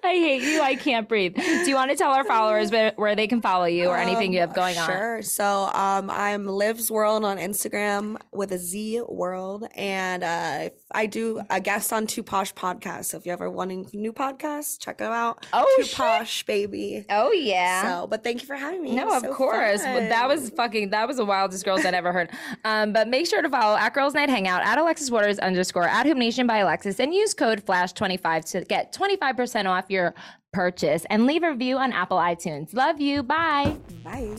hate 0.04 0.42
you. 0.42 0.60
I 0.62 0.76
can't 0.76 1.08
breathe. 1.08 1.34
Do 1.36 1.68
you 1.68 1.74
want 1.74 1.90
to 1.90 1.96
tell 1.96 2.12
our 2.12 2.24
followers 2.24 2.70
where, 2.70 2.92
where 2.96 3.14
they 3.16 3.26
can 3.26 3.40
follow 3.42 3.64
you 3.66 3.88
or 3.88 3.96
anything 3.96 4.32
you 4.32 4.40
have 4.40 4.50
Um, 4.50 4.54
going 4.56 4.78
on? 4.78 4.86
Sure. 4.98 5.22
So 5.22 5.70
um, 5.72 6.10
I'm 6.10 6.46
Liv's 6.46 6.90
World 6.90 7.24
on 7.24 7.38
Instagram 7.38 8.16
with 8.32 8.52
a 8.52 8.58
Z 8.58 9.02
World, 9.08 9.66
and 9.74 10.22
uh, 10.22 10.70
I 10.92 11.06
do 11.06 11.40
a 11.50 11.60
guest 11.60 11.92
on 11.92 12.06
Two 12.06 12.22
Posh 12.22 12.54
podcast. 12.54 13.06
So 13.06 13.18
if 13.18 13.26
you're 13.26 13.32
ever 13.34 13.50
wanting 13.50 13.88
new 13.92 14.12
podcasts, 14.12 14.78
check 14.78 14.98
them 14.98 15.12
out. 15.12 15.46
Oh, 15.52 15.72
Two 15.76 15.84
shit. 15.84 15.96
Posh, 15.96 16.44
baby. 16.44 17.04
Oh 17.10 17.32
yeah. 17.32 17.82
So, 17.82 18.06
but 18.06 18.22
thank 18.22 18.40
you 18.42 18.46
for 18.46 18.56
having 18.56 18.82
me. 18.82 18.94
No, 18.94 19.16
of 19.16 19.22
so 19.22 19.34
course. 19.34 19.82
But 19.82 20.08
that 20.08 20.28
was 20.28 20.50
fucking 20.50 20.90
that 20.90 21.08
was 21.08 21.16
the 21.16 21.24
wildest 21.24 21.64
girls 21.64 21.84
I'd 21.84 21.94
ever 21.94 22.12
heard. 22.12 22.30
Um, 22.64 22.92
but 22.92 23.08
make 23.08 23.26
sure 23.26 23.42
to 23.42 23.48
follow 23.50 23.76
at 23.76 23.94
Girls 23.94 24.14
Night 24.14 24.28
Hangout 24.28 24.62
at 24.62 24.78
Alexis 24.78 25.10
Waters 25.10 25.38
underscore 25.38 25.88
at 25.88 26.06
Hoop 26.06 26.16
Nation 26.18 26.46
by 26.46 26.58
Alexis 26.58 27.00
and 27.00 27.14
use 27.14 27.34
code 27.34 27.64
Flash25 27.64 28.50
to 28.52 28.64
get 28.64 28.92
25% 28.94 29.66
off 29.66 29.86
your 29.88 30.14
purchase 30.52 31.04
and 31.10 31.26
leave 31.26 31.42
a 31.42 31.50
review 31.50 31.78
on 31.78 31.92
Apple 31.92 32.18
iTunes. 32.18 32.74
Love 32.74 33.00
you. 33.00 33.22
Bye. 33.22 33.76
Bye. 34.04 34.36